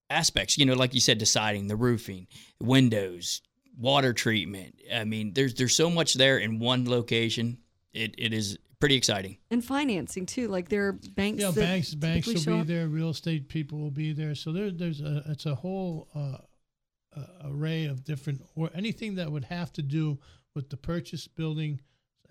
aspects. 0.08 0.56
You 0.56 0.64
know, 0.64 0.74
like 0.74 0.94
you 0.94 1.00
said, 1.00 1.18
deciding 1.18 1.66
the 1.66 1.76
roofing, 1.76 2.28
windows, 2.60 3.42
water 3.76 4.12
treatment. 4.12 4.76
I 4.94 5.02
mean, 5.02 5.32
there's 5.34 5.54
there's 5.54 5.74
so 5.74 5.90
much 5.90 6.14
there 6.14 6.38
in 6.38 6.60
one 6.60 6.88
location. 6.88 7.58
It 7.92 8.14
it 8.18 8.32
is 8.32 8.56
pretty 8.80 8.94
exciting. 8.97 9.38
And 9.50 9.64
financing 9.64 10.26
too. 10.26 10.49
Like 10.49 10.68
there 10.68 10.88
are 10.88 10.92
banks. 10.92 11.42
yeah. 11.42 11.50
that 11.50 11.61
Banks 11.61 11.94
banks 11.94 12.26
will 12.26 12.54
be 12.56 12.61
up. 12.61 12.66
there. 12.66 12.88
Real 12.88 13.11
estate 13.11 13.49
people 13.49 13.78
will 13.78 13.90
be 13.90 14.12
there. 14.12 14.35
So 14.35 14.52
there 14.52 14.70
there's 14.70 15.00
a 15.00 15.23
it's 15.26 15.47
a 15.47 15.54
whole 15.54 16.08
uh, 16.14 16.38
uh, 17.16 17.23
array 17.50 17.87
of 17.87 18.04
different 18.04 18.42
or 18.54 18.70
anything 18.75 19.14
that 19.16 19.30
would 19.30 19.44
have 19.44 19.73
to 19.75 19.82
do 19.82 20.18
with 20.54 20.70
the 20.70 20.76
purchase 20.76 21.26
building 21.28 21.80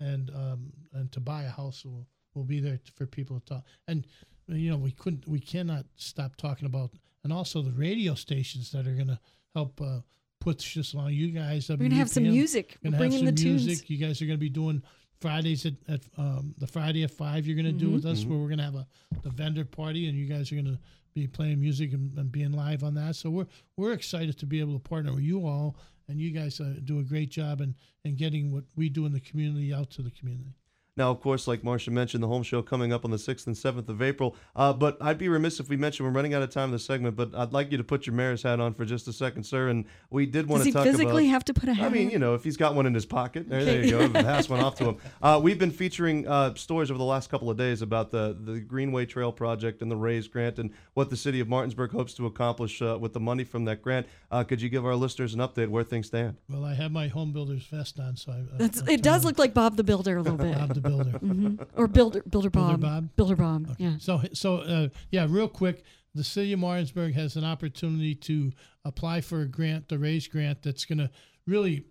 and 0.00 0.30
um, 0.34 0.72
and 0.92 1.10
to 1.12 1.20
buy 1.20 1.42
a 1.44 1.50
house 1.50 1.84
will 1.84 2.06
will 2.34 2.44
be 2.44 2.60
there 2.60 2.78
for 2.94 3.06
people 3.06 3.40
to 3.40 3.46
talk. 3.54 3.64
And 3.86 4.06
you 4.46 4.70
know 4.70 4.76
we 4.76 4.92
couldn't 4.92 5.26
we 5.28 5.40
cannot 5.40 5.84
stop 5.96 6.36
talking 6.36 6.66
about 6.66 6.90
and 7.24 7.32
also 7.32 7.62
the 7.62 7.72
radio 7.72 8.14
stations 8.14 8.70
that 8.72 8.86
are 8.86 8.94
going 8.94 9.08
to 9.08 9.18
help 9.54 9.80
uh, 9.80 10.00
push 10.40 10.76
this 10.76 10.94
along. 10.94 11.10
You 11.12 11.28
guys, 11.32 11.68
We're 11.68 11.76
gonna 11.76 11.94
have 11.96 12.08
some 12.08 12.22
music. 12.22 12.78
We're 12.82 12.90
We're 12.90 12.92
gonna 12.98 13.02
have 13.04 13.10
bringing 13.10 13.26
some 13.26 13.34
the 13.34 13.42
tunes. 13.42 13.66
music. 13.66 13.90
You 13.90 13.98
guys 13.98 14.22
are 14.22 14.26
going 14.26 14.38
to 14.38 14.40
be 14.40 14.48
doing 14.48 14.82
Fridays 15.20 15.66
at, 15.66 15.74
at 15.88 16.00
um, 16.16 16.54
the 16.58 16.66
Friday 16.66 17.02
at 17.02 17.10
five. 17.10 17.46
You're 17.46 17.56
going 17.56 17.66
to 17.66 17.72
do 17.72 17.90
with 17.90 18.06
us 18.06 18.24
where 18.24 18.38
we're 18.38 18.46
going 18.48 18.58
to 18.58 18.64
have 18.64 18.74
a 18.76 18.86
the 19.22 19.30
vendor 19.30 19.64
party, 19.64 20.08
and 20.08 20.16
you 20.16 20.26
guys 20.26 20.52
are 20.52 20.54
going 20.54 20.66
to 20.66 20.78
be 21.14 21.26
playing 21.26 21.60
music 21.60 21.92
and, 21.92 22.16
and 22.18 22.30
being 22.30 22.52
live 22.52 22.84
on 22.84 22.94
that. 22.94 23.16
So 23.16 23.30
we're 23.30 23.46
we're 23.76 23.92
excited 23.92 24.38
to 24.38 24.46
be 24.46 24.60
able 24.60 24.74
to 24.74 24.78
partner 24.78 25.12
with 25.14 25.24
you 25.24 25.46
all, 25.46 25.76
and 26.08 26.20
you 26.20 26.30
guys 26.30 26.60
uh, 26.60 26.74
do 26.84 27.00
a 27.00 27.02
great 27.02 27.30
job 27.30 27.60
in, 27.60 27.74
in 28.04 28.16
getting 28.16 28.52
what 28.52 28.64
we 28.76 28.88
do 28.88 29.06
in 29.06 29.12
the 29.12 29.20
community 29.20 29.74
out 29.74 29.90
to 29.90 30.02
the 30.02 30.10
community. 30.10 30.54
Now, 30.98 31.12
of 31.12 31.20
course, 31.20 31.46
like 31.46 31.62
Marcia 31.62 31.92
mentioned, 31.92 32.22
the 32.24 32.26
home 32.28 32.42
show 32.42 32.60
coming 32.60 32.92
up 32.92 33.04
on 33.04 33.12
the 33.12 33.16
6th 33.16 33.46
and 33.46 33.54
7th 33.54 33.88
of 33.88 34.02
April. 34.02 34.34
Uh, 34.56 34.72
but 34.72 34.98
I'd 35.00 35.16
be 35.16 35.28
remiss 35.28 35.60
if 35.60 35.68
we 35.68 35.76
mentioned 35.76 36.08
we're 36.08 36.12
running 36.12 36.34
out 36.34 36.42
of 36.42 36.50
time 36.50 36.64
in 36.64 36.72
the 36.72 36.78
segment, 36.80 37.14
but 37.14 37.32
I'd 37.36 37.52
like 37.52 37.70
you 37.70 37.78
to 37.78 37.84
put 37.84 38.04
your 38.04 38.14
mayor's 38.16 38.42
hat 38.42 38.58
on 38.58 38.74
for 38.74 38.84
just 38.84 39.06
a 39.06 39.12
second, 39.12 39.44
sir. 39.44 39.68
And 39.68 39.84
we 40.10 40.26
did 40.26 40.48
want 40.48 40.64
Does 40.64 40.64
to 40.64 40.68
he 40.70 40.72
talk 40.72 40.84
physically 40.84 41.26
about. 41.26 41.32
have 41.34 41.44
to 41.44 41.54
put 41.54 41.68
a 41.68 41.74
hat? 41.74 41.86
I 41.86 41.88
mean, 41.88 42.10
you 42.10 42.18
know, 42.18 42.34
if 42.34 42.42
he's 42.42 42.56
got 42.56 42.74
one 42.74 42.84
in 42.86 42.94
his 42.94 43.06
pocket, 43.06 43.48
there, 43.48 43.64
there 43.64 43.84
you 43.84 43.90
go. 43.92 44.08
Pass 44.10 44.48
one 44.48 44.58
off 44.60 44.74
to 44.76 44.84
him. 44.84 44.96
Uh, 45.22 45.38
we've 45.42 45.58
been 45.58 45.70
featuring 45.70 46.26
uh, 46.28 46.54
stories 46.54 46.90
over 46.90 46.98
the 46.98 47.04
last 47.04 47.28
couple 47.30 47.50
of 47.50 47.56
days 47.56 47.82
about 47.82 48.10
the, 48.10 48.36
the 48.40 48.60
Greenway 48.60 49.04
Trail 49.06 49.30
project 49.32 49.82
and 49.82 49.90
the 49.90 49.96
Raise 49.96 50.26
grant 50.28 50.58
and 50.58 50.70
what 50.94 51.10
the 51.10 51.16
city 51.16 51.38
of 51.40 51.48
Martinsburg 51.48 51.90
hopes 51.92 52.14
to 52.14 52.26
accomplish 52.26 52.80
uh, 52.82 52.96
with 53.00 53.12
the 53.12 53.20
money 53.20 53.44
from 53.44 53.64
that 53.66 53.82
grant. 53.82 54.06
Uh, 54.30 54.42
could 54.44 54.60
you 54.60 54.68
give 54.68 54.84
our 54.86 54.94
listeners 54.94 55.34
an 55.34 55.40
update 55.40 55.68
where 55.68 55.82
things 55.84 56.06
stand? 56.06 56.36
Well, 56.48 56.64
I 56.64 56.74
have 56.74 56.90
my 56.92 57.08
home 57.08 57.32
builder's 57.32 57.64
vest 57.66 57.98
on, 58.00 58.16
so 58.16 58.32
I, 58.32 58.36
I- 58.36 58.58
That's, 58.58 58.82
it 58.88 59.02
does 59.02 59.24
look 59.24 59.38
like 59.38 59.54
Bob 59.54 59.76
the 59.76 59.84
Builder 59.84 60.16
a 60.18 60.22
little 60.22 60.38
bit, 60.38 60.54
Bob 60.56 60.74
the 60.74 60.80
builder. 60.88 61.18
Mhm. 61.18 61.66
or 61.76 61.86
Builder 61.86 62.22
Builder 62.22 62.50
Builder 62.50 62.76
Bob. 62.76 62.80
Bob? 62.80 63.16
Builder 63.16 63.36
Bob. 63.36 63.76
Yeah. 63.78 63.96
So, 63.98 64.22
so 64.32 64.56
uh, 64.58 64.88
yeah, 65.10 65.26
real 65.28 65.48
quick, 65.48 65.84
the 66.14 66.24
city 66.24 66.52
of 66.52 66.60
Martinsburg 66.60 67.14
has 67.14 67.36
an 67.36 67.44
opportunity 67.44 68.14
to 68.14 68.52
apply 68.84 69.20
for 69.20 69.42
a 69.42 69.46
grant, 69.46 69.88
the 69.88 69.98
Raise 69.98 70.26
grant, 70.28 70.62
that's 70.62 70.84
going 70.84 70.98
to 70.98 71.10
really. 71.46 71.84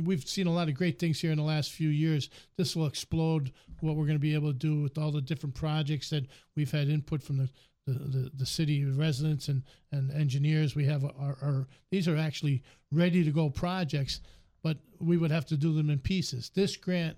We've 0.00 0.26
seen 0.26 0.46
a 0.46 0.52
lot 0.52 0.68
of 0.68 0.74
great 0.74 0.98
things 0.98 1.20
here 1.20 1.32
in 1.32 1.38
the 1.38 1.44
last 1.44 1.72
few 1.72 1.88
years. 1.88 2.30
This 2.56 2.76
will 2.76 2.86
explode 2.86 3.52
what 3.80 3.96
we're 3.96 4.06
going 4.06 4.16
to 4.16 4.20
be 4.20 4.32
able 4.32 4.52
to 4.52 4.58
do 4.58 4.80
with 4.80 4.96
all 4.96 5.10
the 5.10 5.20
different 5.20 5.56
projects 5.56 6.08
that 6.10 6.26
we've 6.54 6.70
had 6.70 6.88
input 6.88 7.22
from 7.22 7.36
the 7.38 7.50
the, 7.86 7.92
the, 7.92 8.30
the 8.34 8.46
city 8.46 8.84
residents 8.84 9.48
and, 9.48 9.62
and 9.92 10.10
engineers. 10.12 10.74
We 10.74 10.84
have 10.86 11.04
our, 11.04 11.36
our 11.42 11.68
these 11.90 12.08
are 12.08 12.16
actually 12.16 12.62
ready 12.90 13.24
to 13.24 13.30
go 13.30 13.48
projects, 13.50 14.20
but 14.62 14.78
we 15.00 15.16
would 15.16 15.30
have 15.30 15.46
to 15.46 15.56
do 15.56 15.72
them 15.74 15.90
in 15.90 15.98
pieces. 15.98 16.50
This 16.54 16.76
grant 16.76 17.16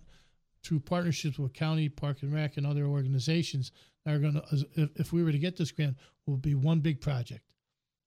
through 0.69 0.81
partnerships 0.81 1.39
with 1.39 1.55
county 1.55 1.89
park 1.89 2.19
and 2.21 2.35
rec 2.35 2.59
and 2.59 2.67
other 2.67 2.85
organizations 2.85 3.73
that 4.05 4.15
are 4.15 4.19
going 4.19 4.35
to 4.35 4.67
if, 4.77 4.91
if 4.97 5.13
we 5.15 5.25
were 5.25 5.33
to 5.33 5.39
get 5.39 5.57
this 5.57 5.73
grant 5.73 5.97
will 6.27 6.37
be 6.37 6.55
one 6.55 6.81
big 6.81 7.01
project 7.01 7.41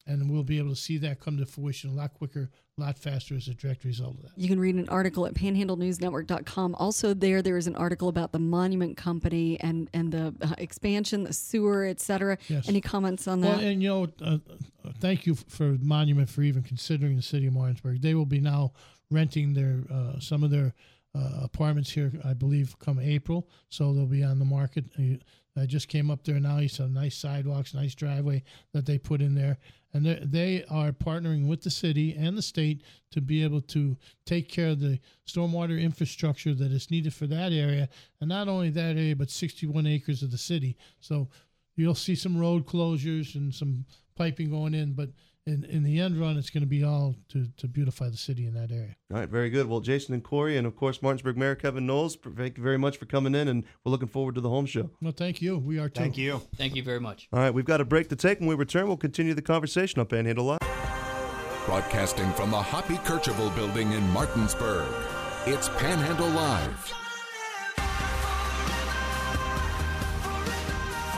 and 0.05 0.29
we'll 0.29 0.43
be 0.43 0.59
able 0.59 0.69
to 0.69 0.75
see 0.75 0.99
that 0.99 1.19
come 1.19 1.37
to 1.37 1.45
fruition 1.45 1.89
a 1.89 1.93
lot 1.93 2.13
quicker 2.13 2.51
a 2.77 2.81
lot 2.81 2.99
faster 2.99 3.35
as 3.35 3.47
a 3.47 3.55
direct 3.55 3.83
result 3.83 4.15
of 4.17 4.21
that 4.21 4.31
You 4.35 4.47
can 4.47 4.59
read 4.59 4.75
an 4.75 4.87
article 4.89 5.25
at 5.25 5.33
panhandlenewsnetwork.com. 5.33 6.75
Also, 6.75 7.15
there 7.15 7.41
there 7.41 7.57
is 7.57 7.65
an 7.65 7.75
article 7.75 8.09
about 8.09 8.31
the 8.31 8.39
Monument 8.39 8.95
Company 8.95 9.59
and 9.59 9.89
and 9.91 10.11
the 10.11 10.33
uh, 10.41 10.53
expansion, 10.59 11.23
the 11.23 11.33
sewer, 11.33 11.85
et 11.85 11.99
cetera. 11.99 12.37
Yes. 12.47 12.69
Any 12.69 12.81
comments 12.81 13.27
on 13.27 13.41
that? 13.41 13.57
well 13.57 13.65
and 13.65 13.81
you 13.81 13.89
know 13.89 14.07
uh, 14.21 14.37
uh, 14.85 14.91
thank 14.99 15.25
you 15.25 15.33
for 15.33 15.77
monument 15.81 16.29
for 16.29 16.43
even 16.43 16.61
considering 16.61 17.15
the 17.15 17.23
city 17.23 17.47
of 17.47 17.53
martinsburg 17.53 18.01
they 18.01 18.13
will 18.13 18.25
be 18.25 18.39
now 18.39 18.71
renting 19.09 19.53
their 19.53 19.83
uh, 19.91 20.19
some 20.19 20.43
of 20.43 20.51
their 20.51 20.73
uh, 21.13 21.41
apartments 21.41 21.91
here, 21.91 22.11
I 22.23 22.33
believe, 22.33 22.77
come 22.79 22.99
April. 22.99 23.49
So 23.69 23.93
they'll 23.93 24.05
be 24.05 24.23
on 24.23 24.39
the 24.39 24.45
market. 24.45 24.85
Uh, 24.97 25.17
I 25.59 25.65
just 25.65 25.89
came 25.89 26.09
up 26.09 26.23
there 26.23 26.39
now. 26.39 26.59
You 26.59 26.69
saw 26.69 26.87
nice 26.87 27.17
sidewalks, 27.17 27.73
nice 27.73 27.93
driveway 27.93 28.43
that 28.73 28.85
they 28.85 28.97
put 28.97 29.21
in 29.21 29.35
there. 29.35 29.57
And 29.93 30.05
they- 30.05 30.23
they 30.23 30.63
are 30.65 30.93
partnering 30.93 31.47
with 31.47 31.63
the 31.63 31.69
city 31.69 32.13
and 32.13 32.37
the 32.37 32.41
state 32.41 32.83
to 33.11 33.19
be 33.19 33.43
able 33.43 33.59
to 33.61 33.97
take 34.25 34.47
care 34.47 34.69
of 34.69 34.79
the 34.79 34.99
stormwater 35.27 35.81
infrastructure 35.81 36.53
that 36.53 36.71
is 36.71 36.89
needed 36.89 37.13
for 37.13 37.27
that 37.27 37.51
area. 37.51 37.89
And 38.21 38.29
not 38.29 38.47
only 38.47 38.69
that 38.69 38.95
area, 38.95 39.15
but 39.17 39.29
61 39.29 39.85
acres 39.85 40.23
of 40.23 40.31
the 40.31 40.37
city. 40.37 40.77
So 41.01 41.29
you'll 41.75 41.95
see 41.95 42.15
some 42.15 42.37
road 42.37 42.65
closures 42.65 43.35
and 43.35 43.53
some 43.53 43.85
piping 44.15 44.49
going 44.49 44.73
in, 44.73 44.93
but 44.93 45.09
in, 45.45 45.63
in 45.65 45.83
the 45.83 45.99
end 45.99 46.19
run, 46.19 46.37
it's 46.37 46.49
going 46.49 46.61
to 46.61 46.67
be 46.67 46.83
all 46.83 47.15
to, 47.29 47.47
to 47.57 47.67
beautify 47.67 48.09
the 48.09 48.17
city 48.17 48.45
in 48.45 48.53
that 48.53 48.71
area. 48.71 48.95
All 49.11 49.19
right, 49.19 49.29
very 49.29 49.49
good. 49.49 49.67
Well, 49.67 49.79
Jason 49.79 50.13
and 50.13 50.23
Corey, 50.23 50.57
and 50.57 50.67
of 50.67 50.75
course 50.75 51.01
Martinsburg 51.01 51.37
Mayor 51.37 51.55
Kevin 51.55 51.85
Knowles, 51.85 52.17
thank 52.37 52.57
you 52.57 52.63
very 52.63 52.77
much 52.77 52.97
for 52.97 53.05
coming 53.05 53.35
in, 53.35 53.47
and 53.47 53.63
we're 53.83 53.91
looking 53.91 54.07
forward 54.07 54.35
to 54.35 54.41
the 54.41 54.49
home 54.49 54.65
show. 54.65 54.89
Well, 55.01 55.13
thank 55.15 55.41
you. 55.41 55.57
We 55.57 55.79
are 55.79 55.89
too. 55.89 56.01
Thank 56.01 56.17
you. 56.17 56.41
Thank 56.55 56.75
you 56.75 56.83
very 56.83 56.99
much. 56.99 57.27
All 57.33 57.39
right, 57.39 57.53
we've 57.53 57.65
got 57.65 57.81
a 57.81 57.85
break 57.85 58.09
to 58.09 58.15
take. 58.15 58.39
When 58.39 58.49
we 58.49 58.55
return, 58.55 58.87
we'll 58.87 58.97
continue 58.97 59.33
the 59.33 59.41
conversation 59.41 59.99
on 59.99 60.05
Panhandle 60.05 60.45
Live. 60.45 60.59
Broadcasting 61.65 62.31
from 62.33 62.51
the 62.51 62.61
Hoppy 62.61 62.95
Kercheval 62.97 63.55
building 63.55 63.91
in 63.91 64.07
Martinsburg. 64.09 64.87
It's 65.45 65.69
Panhandle 65.69 66.29
Live. 66.29 67.00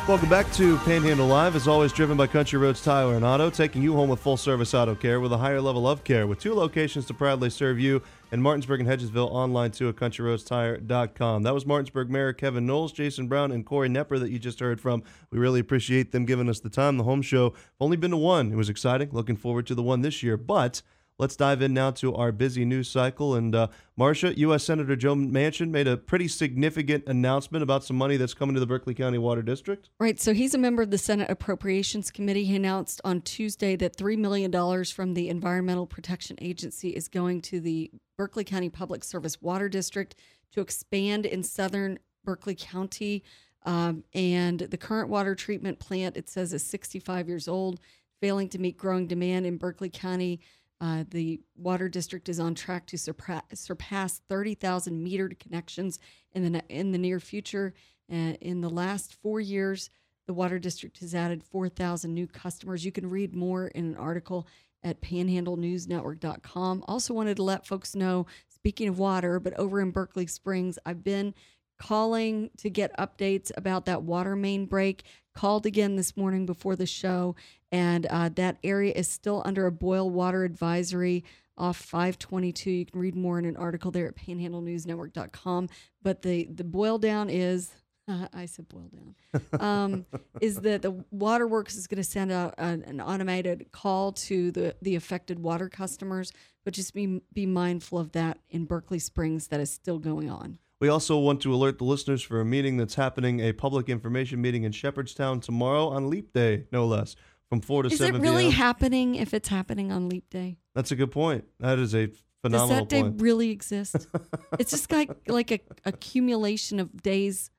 Welcome 0.06 0.28
back 0.28 0.52
to 0.56 0.76
Panhandle 0.80 1.28
Live, 1.28 1.56
as 1.56 1.66
always, 1.66 1.94
driven 1.94 2.18
by 2.18 2.28
Country 2.28 2.60
Roads 2.60 2.84
Tire 2.84 3.14
and 3.14 3.24
Auto, 3.24 3.50
taking 3.50 3.82
you 3.82 3.94
home 3.94 4.10
with 4.10 4.20
full 4.20 4.36
service 4.36 4.74
auto 4.74 4.96
care 4.96 5.22
with 5.22 5.32
a 5.32 5.38
higher 5.38 5.62
level 5.62 5.88
of 5.88 6.04
care, 6.04 6.28
with 6.28 6.40
two 6.40 6.54
locations 6.54 7.06
to 7.06 7.14
proudly 7.14 7.50
serve 7.50 7.80
you 7.80 8.02
in 8.34 8.42
Martinsburg 8.42 8.82
and 8.82 8.90
Hedgesville, 8.90 9.32
online 9.32 9.72
too 9.72 9.88
at 9.88 9.96
countryroadstire.com. 9.96 11.44
That 11.44 11.54
was 11.54 11.66
Martinsburg 11.66 12.10
Mayor 12.10 12.34
Kevin 12.34 12.66
Knowles, 12.66 12.92
Jason 12.92 13.30
Brown, 13.30 13.54
and 13.54 13.66
Corey 13.66 13.88
Knepper 13.88 14.20
that 14.20 14.30
you 14.30 14.40
just 14.40 14.60
heard 14.60 14.82
from. 14.82 15.04
We 15.32 15.40
really 15.40 15.62
appreciate 15.62 16.12
them 16.12 16.26
giving 16.26 16.50
us 16.50 16.60
the 16.60 16.70
time. 16.70 16.98
The 16.98 17.06
home 17.06 17.22
show, 17.22 17.54
only 17.80 17.96
been 17.96 18.12
to 18.12 18.18
one. 18.18 18.52
It 18.52 18.58
was 18.58 18.68
exciting. 18.68 19.08
Looking 19.14 19.38
forward 19.38 19.66
to 19.68 19.76
the 19.76 19.84
one 19.84 20.02
this 20.02 20.22
year, 20.22 20.36
but. 20.36 20.82
Let's 21.20 21.36
dive 21.36 21.62
in 21.62 21.74
now 21.74 21.92
to 21.92 22.16
our 22.16 22.32
busy 22.32 22.66
news 22.66 22.90
cycle. 22.90 23.36
And 23.36 23.54
uh, 23.54 23.68
Marcia, 23.96 24.38
U.S. 24.40 24.64
Senator 24.64 24.96
Joe 24.96 25.14
Manchin 25.14 25.70
made 25.70 25.88
a 25.88 25.96
pretty 25.96 26.28
significant 26.28 27.04
announcement 27.08 27.62
about 27.62 27.84
some 27.84 27.98
money 27.98 28.18
that's 28.18 28.34
coming 28.34 28.56
to 28.56 28.60
the 28.60 28.66
Berkeley 28.66 28.96
County 28.96 29.20
Water 29.20 29.44
District. 29.44 29.90
Right. 30.00 30.20
So 30.20 30.34
he's 30.34 30.56
a 30.56 30.58
member 30.58 30.82
of 30.82 30.90
the 30.90 30.98
Senate 30.98 31.30
Appropriations 31.30 32.10
Committee. 32.10 32.46
He 32.46 32.56
announced 32.56 33.00
on 33.06 33.22
Tuesday 33.22 33.76
that 33.76 33.96
$3 33.96 34.18
million 34.18 34.52
from 34.86 35.14
the 35.14 35.30
Environmental 35.30 35.86
Protection 35.86 36.36
Agency 36.42 36.90
is 36.90 37.08
going 37.08 37.42
to 37.42 37.60
the 37.60 37.92
Berkeley 38.18 38.44
County 38.44 38.70
Public 38.70 39.04
Service 39.04 39.40
Water 39.40 39.70
District 39.70 40.16
to 40.54 40.62
expand 40.62 41.28
in 41.28 41.44
southern 41.44 42.00
Berkeley 42.26 42.56
County. 42.56 43.24
Um, 43.66 44.04
and 44.14 44.60
the 44.60 44.78
current 44.78 45.10
water 45.10 45.36
treatment 45.36 45.80
plant, 45.80 46.18
it 46.18 46.28
says, 46.28 46.54
is 46.54 46.64
65 46.64 47.28
years 47.28 47.48
old, 47.48 47.80
failing 48.20 48.50
to 48.50 48.60
meet 48.60 48.78
growing 48.78 49.08
demand 49.08 49.46
in 49.46 49.58
Berkeley 49.58 49.90
County. 49.90 50.42
Uh, 50.84 51.06
the 51.12 51.40
water 51.56 51.88
district 51.88 52.28
is 52.28 52.42
on 52.42 52.54
track 52.54 52.86
to 52.86 52.98
surpass, 52.98 53.44
surpass 53.54 54.20
30,000 54.28 55.02
metered 55.02 55.40
connections 55.40 55.98
in 56.34 56.52
the 56.52 56.62
in 56.68 56.92
the 56.92 56.98
near 56.98 57.22
future. 57.22 57.74
Uh, 58.12 58.36
in 58.42 58.60
the 58.60 58.70
last 58.70 59.16
four 59.22 59.40
years, 59.40 59.90
the 60.28 60.34
water 60.34 60.60
district 60.60 61.00
has 61.00 61.16
added 61.16 61.42
4,000 61.42 62.14
new 62.14 62.28
customers. 62.28 62.84
You 62.84 62.92
can 62.92 63.10
read 63.10 63.34
more 63.34 63.68
in 63.68 63.86
an 63.86 63.96
article 63.96 64.46
at 64.84 65.00
panhandlenewsnetwork.com. 65.00 66.84
Also, 66.86 67.14
wanted 67.14 67.38
to 67.38 67.44
let 67.44 67.66
folks 67.66 67.96
know, 67.96 68.26
speaking 68.50 68.90
of 68.90 69.00
water, 69.00 69.40
but 69.40 69.58
over 69.58 69.80
in 69.80 69.92
Berkeley 69.92 70.28
Springs, 70.28 70.78
I've 70.86 71.02
been 71.02 71.34
calling 71.78 72.50
to 72.58 72.70
get 72.70 72.96
updates 72.98 73.52
about 73.58 73.86
that 73.86 74.04
water 74.04 74.36
main 74.36 74.66
break. 74.66 75.04
Called 75.34 75.66
again 75.66 75.96
this 75.96 76.16
morning 76.16 76.46
before 76.46 76.76
the 76.76 76.86
show, 76.86 77.36
and 77.72 78.06
uh, 78.06 78.30
that 78.36 78.58
area 78.64 78.94
is 78.96 79.08
still 79.08 79.42
under 79.46 79.66
a 79.66 79.72
boil 79.72 80.10
water 80.12 80.44
advisory 80.44 81.24
off 81.58 81.78
522. 81.78 82.70
You 82.72 82.86
can 82.86 83.00
read 83.00 83.16
more 83.16 83.40
in 83.40 83.46
an 83.46 83.58
article 83.58 83.92
there 83.92 84.08
at 84.08 84.16
panhandlenewsnetwork.com. 84.16 85.70
But 86.02 86.22
the 86.22 86.48
the 86.54 86.64
boil 86.64 86.98
down 86.98 87.30
is 87.30 87.72
uh, 88.08 88.28
I 88.34 88.46
said 88.46 88.68
boil 88.70 88.90
down 88.92 89.62
um, 89.62 90.06
is 90.42 90.58
that 90.58 90.82
the 90.82 91.04
waterworks 91.12 91.76
is 91.76 91.88
going 91.88 92.02
to 92.02 92.04
send 92.04 92.32
out 92.32 92.56
an, 92.58 92.84
an 92.84 93.02
automated 93.02 93.72
call 93.72 94.12
to 94.14 94.52
the 94.52 94.76
the 94.82 94.96
affected 94.96 95.40
water 95.40 95.70
customers. 95.70 96.32
But 96.64 96.74
just 96.74 96.94
be 96.94 97.22
be 97.34 97.46
mindful 97.46 98.00
of 98.00 98.12
that 98.14 98.40
in 98.50 98.66
Berkeley 98.66 99.00
Springs 99.00 99.48
that 99.48 99.60
is 99.60 99.72
still 99.72 100.00
going 100.00 100.30
on. 100.30 100.60
We 100.84 100.90
also 100.90 101.18
want 101.18 101.40
to 101.44 101.54
alert 101.54 101.78
the 101.78 101.86
listeners 101.86 102.22
for 102.22 102.42
a 102.42 102.46
meeting 102.46 102.76
that's 102.76 102.96
happening, 102.96 103.40
a 103.40 103.54
public 103.54 103.88
information 103.88 104.42
meeting 104.42 104.64
in 104.64 104.74
Shepherdstown 104.74 105.40
tomorrow 105.40 105.88
on 105.88 106.10
Leap 106.10 106.34
Day, 106.34 106.66
no 106.74 106.86
less, 106.86 107.16
from 107.48 107.62
4 107.62 107.84
to 107.84 107.90
Is 107.90 108.00
7 108.00 108.16
it 108.16 108.22
really 108.22 108.44
p.m. 108.48 108.52
happening 108.52 109.16
if 109.16 109.34
it's 109.34 109.48
happening 109.48 109.94
on 109.94 110.10
Leap 110.10 110.30
Day? 110.30 110.58
That's 110.76 110.92
a 110.92 110.98
good 110.98 111.10
point. 111.10 111.46
That 111.62 111.80
is 111.80 111.96
a 111.96 112.10
phenomenal 112.42 112.68
Does 112.68 112.78
that 112.80 112.90
day 112.90 113.02
point. 113.02 113.22
really 113.22 113.50
exist? 113.52 113.96
it's 114.60 114.72
just 114.72 114.92
like 114.92 115.10
like 115.30 115.52
a 115.52 115.62
accumulation 115.86 116.82
of 116.82 117.02
days 117.02 117.50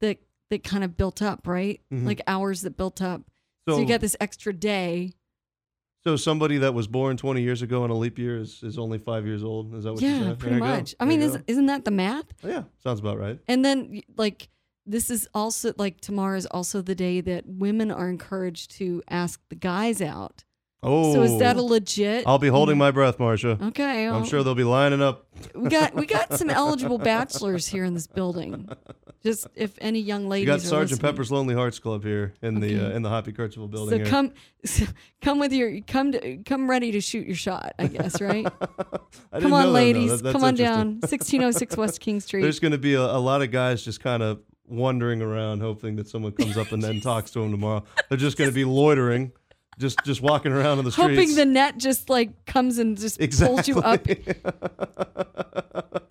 that 0.00 0.18
that 0.50 0.64
kind 0.64 0.82
of 0.82 0.96
built 0.96 1.22
up, 1.22 1.46
right? 1.46 1.80
Mhm. 1.94 2.06
Like 2.06 2.22
hours 2.26 2.62
that 2.62 2.76
built 2.76 3.00
up. 3.00 3.22
So, 3.68 3.74
So- 3.74 3.78
you 3.82 3.86
get 3.86 4.00
this 4.00 4.16
extra 4.18 4.52
day. 4.52 5.12
So 6.08 6.16
somebody 6.16 6.56
that 6.56 6.72
was 6.72 6.86
born 6.86 7.18
20 7.18 7.42
years 7.42 7.60
ago 7.60 7.84
in 7.84 7.90
a 7.90 7.94
leap 7.94 8.18
year 8.18 8.38
is, 8.38 8.62
is 8.62 8.78
only 8.78 8.96
five 8.96 9.26
years 9.26 9.44
old. 9.44 9.74
Is 9.74 9.84
that 9.84 9.92
what 9.92 10.00
you're 10.00 10.10
yeah, 10.10 10.20
saying? 10.20 10.36
pretty 10.36 10.58
There 10.58 10.66
you 10.66 10.72
go. 10.72 10.78
much. 10.78 10.94
I 10.98 11.04
mean, 11.04 11.20
is, 11.20 11.38
isn't 11.46 11.66
that 11.66 11.84
the 11.84 11.90
math? 11.90 12.24
Oh, 12.42 12.48
yeah, 12.48 12.62
sounds 12.82 12.98
about 12.98 13.18
right. 13.18 13.38
And 13.46 13.62
then 13.62 14.00
like 14.16 14.48
this 14.86 15.10
is 15.10 15.28
also 15.34 15.74
like 15.76 16.00
tomorrow 16.00 16.38
is 16.38 16.46
also 16.46 16.80
the 16.80 16.94
day 16.94 17.20
that 17.20 17.44
women 17.46 17.90
are 17.90 18.08
encouraged 18.08 18.70
to 18.78 19.02
ask 19.10 19.38
the 19.50 19.54
guys 19.54 20.00
out. 20.00 20.44
Oh, 20.80 21.12
So 21.12 21.22
is 21.22 21.38
that 21.40 21.56
a 21.56 21.62
legit? 21.62 22.24
I'll 22.26 22.38
be 22.38 22.48
holding 22.48 22.78
my 22.78 22.92
breath, 22.92 23.18
Marcia. 23.18 23.58
Okay, 23.60 24.08
I'm 24.08 24.24
sure 24.24 24.42
they'll 24.44 24.54
be 24.54 24.62
lining 24.64 25.02
up. 25.02 25.26
we 25.54 25.68
got 25.68 25.94
we 25.94 26.06
got 26.06 26.32
some 26.34 26.50
eligible 26.62 26.98
bachelors 26.98 27.66
here 27.66 27.84
in 27.84 27.94
this 27.94 28.06
building. 28.06 28.68
Just 29.24 29.48
if 29.56 29.72
any 29.80 29.98
young 29.98 30.28
ladies 30.28 30.46
You 30.46 30.52
got 30.52 30.60
Sergeant 30.60 30.90
listening. 30.92 31.10
Pepper's 31.12 31.32
Lonely 31.32 31.54
Hearts 31.54 31.80
Club 31.80 32.04
here 32.04 32.34
in 32.42 32.60
the 32.60 32.78
uh, 32.78 32.90
in 32.90 33.02
the 33.02 33.08
Hoppy 33.08 33.32
Kercheval 33.32 33.68
building. 33.68 33.90
So 33.90 33.96
here. 33.96 34.06
come, 34.06 34.32
come 35.20 35.40
with 35.40 35.52
your 35.52 35.80
come 35.80 36.12
to 36.12 36.36
come 36.44 36.70
ready 36.70 36.92
to 36.92 37.00
shoot 37.00 37.26
your 37.26 37.34
shot. 37.36 37.72
I 37.80 37.88
guess 37.88 38.20
right. 38.20 38.46
I 39.32 39.40
come 39.40 39.52
on, 39.52 39.72
ladies. 39.72 40.22
That- 40.22 40.32
come 40.32 40.44
on 40.44 40.54
down. 40.54 41.00
Sixteen 41.06 41.42
oh 41.42 41.50
six 41.50 41.76
West 41.76 41.98
King 42.00 42.20
Street. 42.20 42.42
There's 42.42 42.60
going 42.60 42.72
to 42.72 42.78
be 42.78 42.94
a, 42.94 43.02
a 43.02 43.18
lot 43.18 43.42
of 43.42 43.50
guys 43.50 43.82
just 43.82 44.00
kind 44.00 44.22
of 44.22 44.40
wandering 44.66 45.22
around, 45.22 45.60
hoping 45.60 45.96
that 45.96 46.06
someone 46.08 46.30
comes 46.32 46.56
up 46.56 46.70
and 46.70 46.80
then 46.80 47.00
talks 47.00 47.32
to 47.32 47.40
them 47.40 47.50
tomorrow. 47.50 47.82
They're 48.08 48.18
just 48.18 48.36
going 48.38 48.50
to 48.50 48.54
be 48.54 48.64
loitering, 48.64 49.32
just 49.78 49.98
just 50.04 50.20
walking 50.20 50.52
around 50.52 50.78
in 50.78 50.84
the 50.84 50.92
streets. 50.92 51.18
Hoping 51.18 51.34
the 51.34 51.44
net 51.44 51.78
just 51.78 52.10
like 52.10 52.44
comes 52.46 52.78
and 52.78 52.98
just 52.98 53.18
pulls 53.38 53.68
you 53.68 53.78
up. 53.80 54.06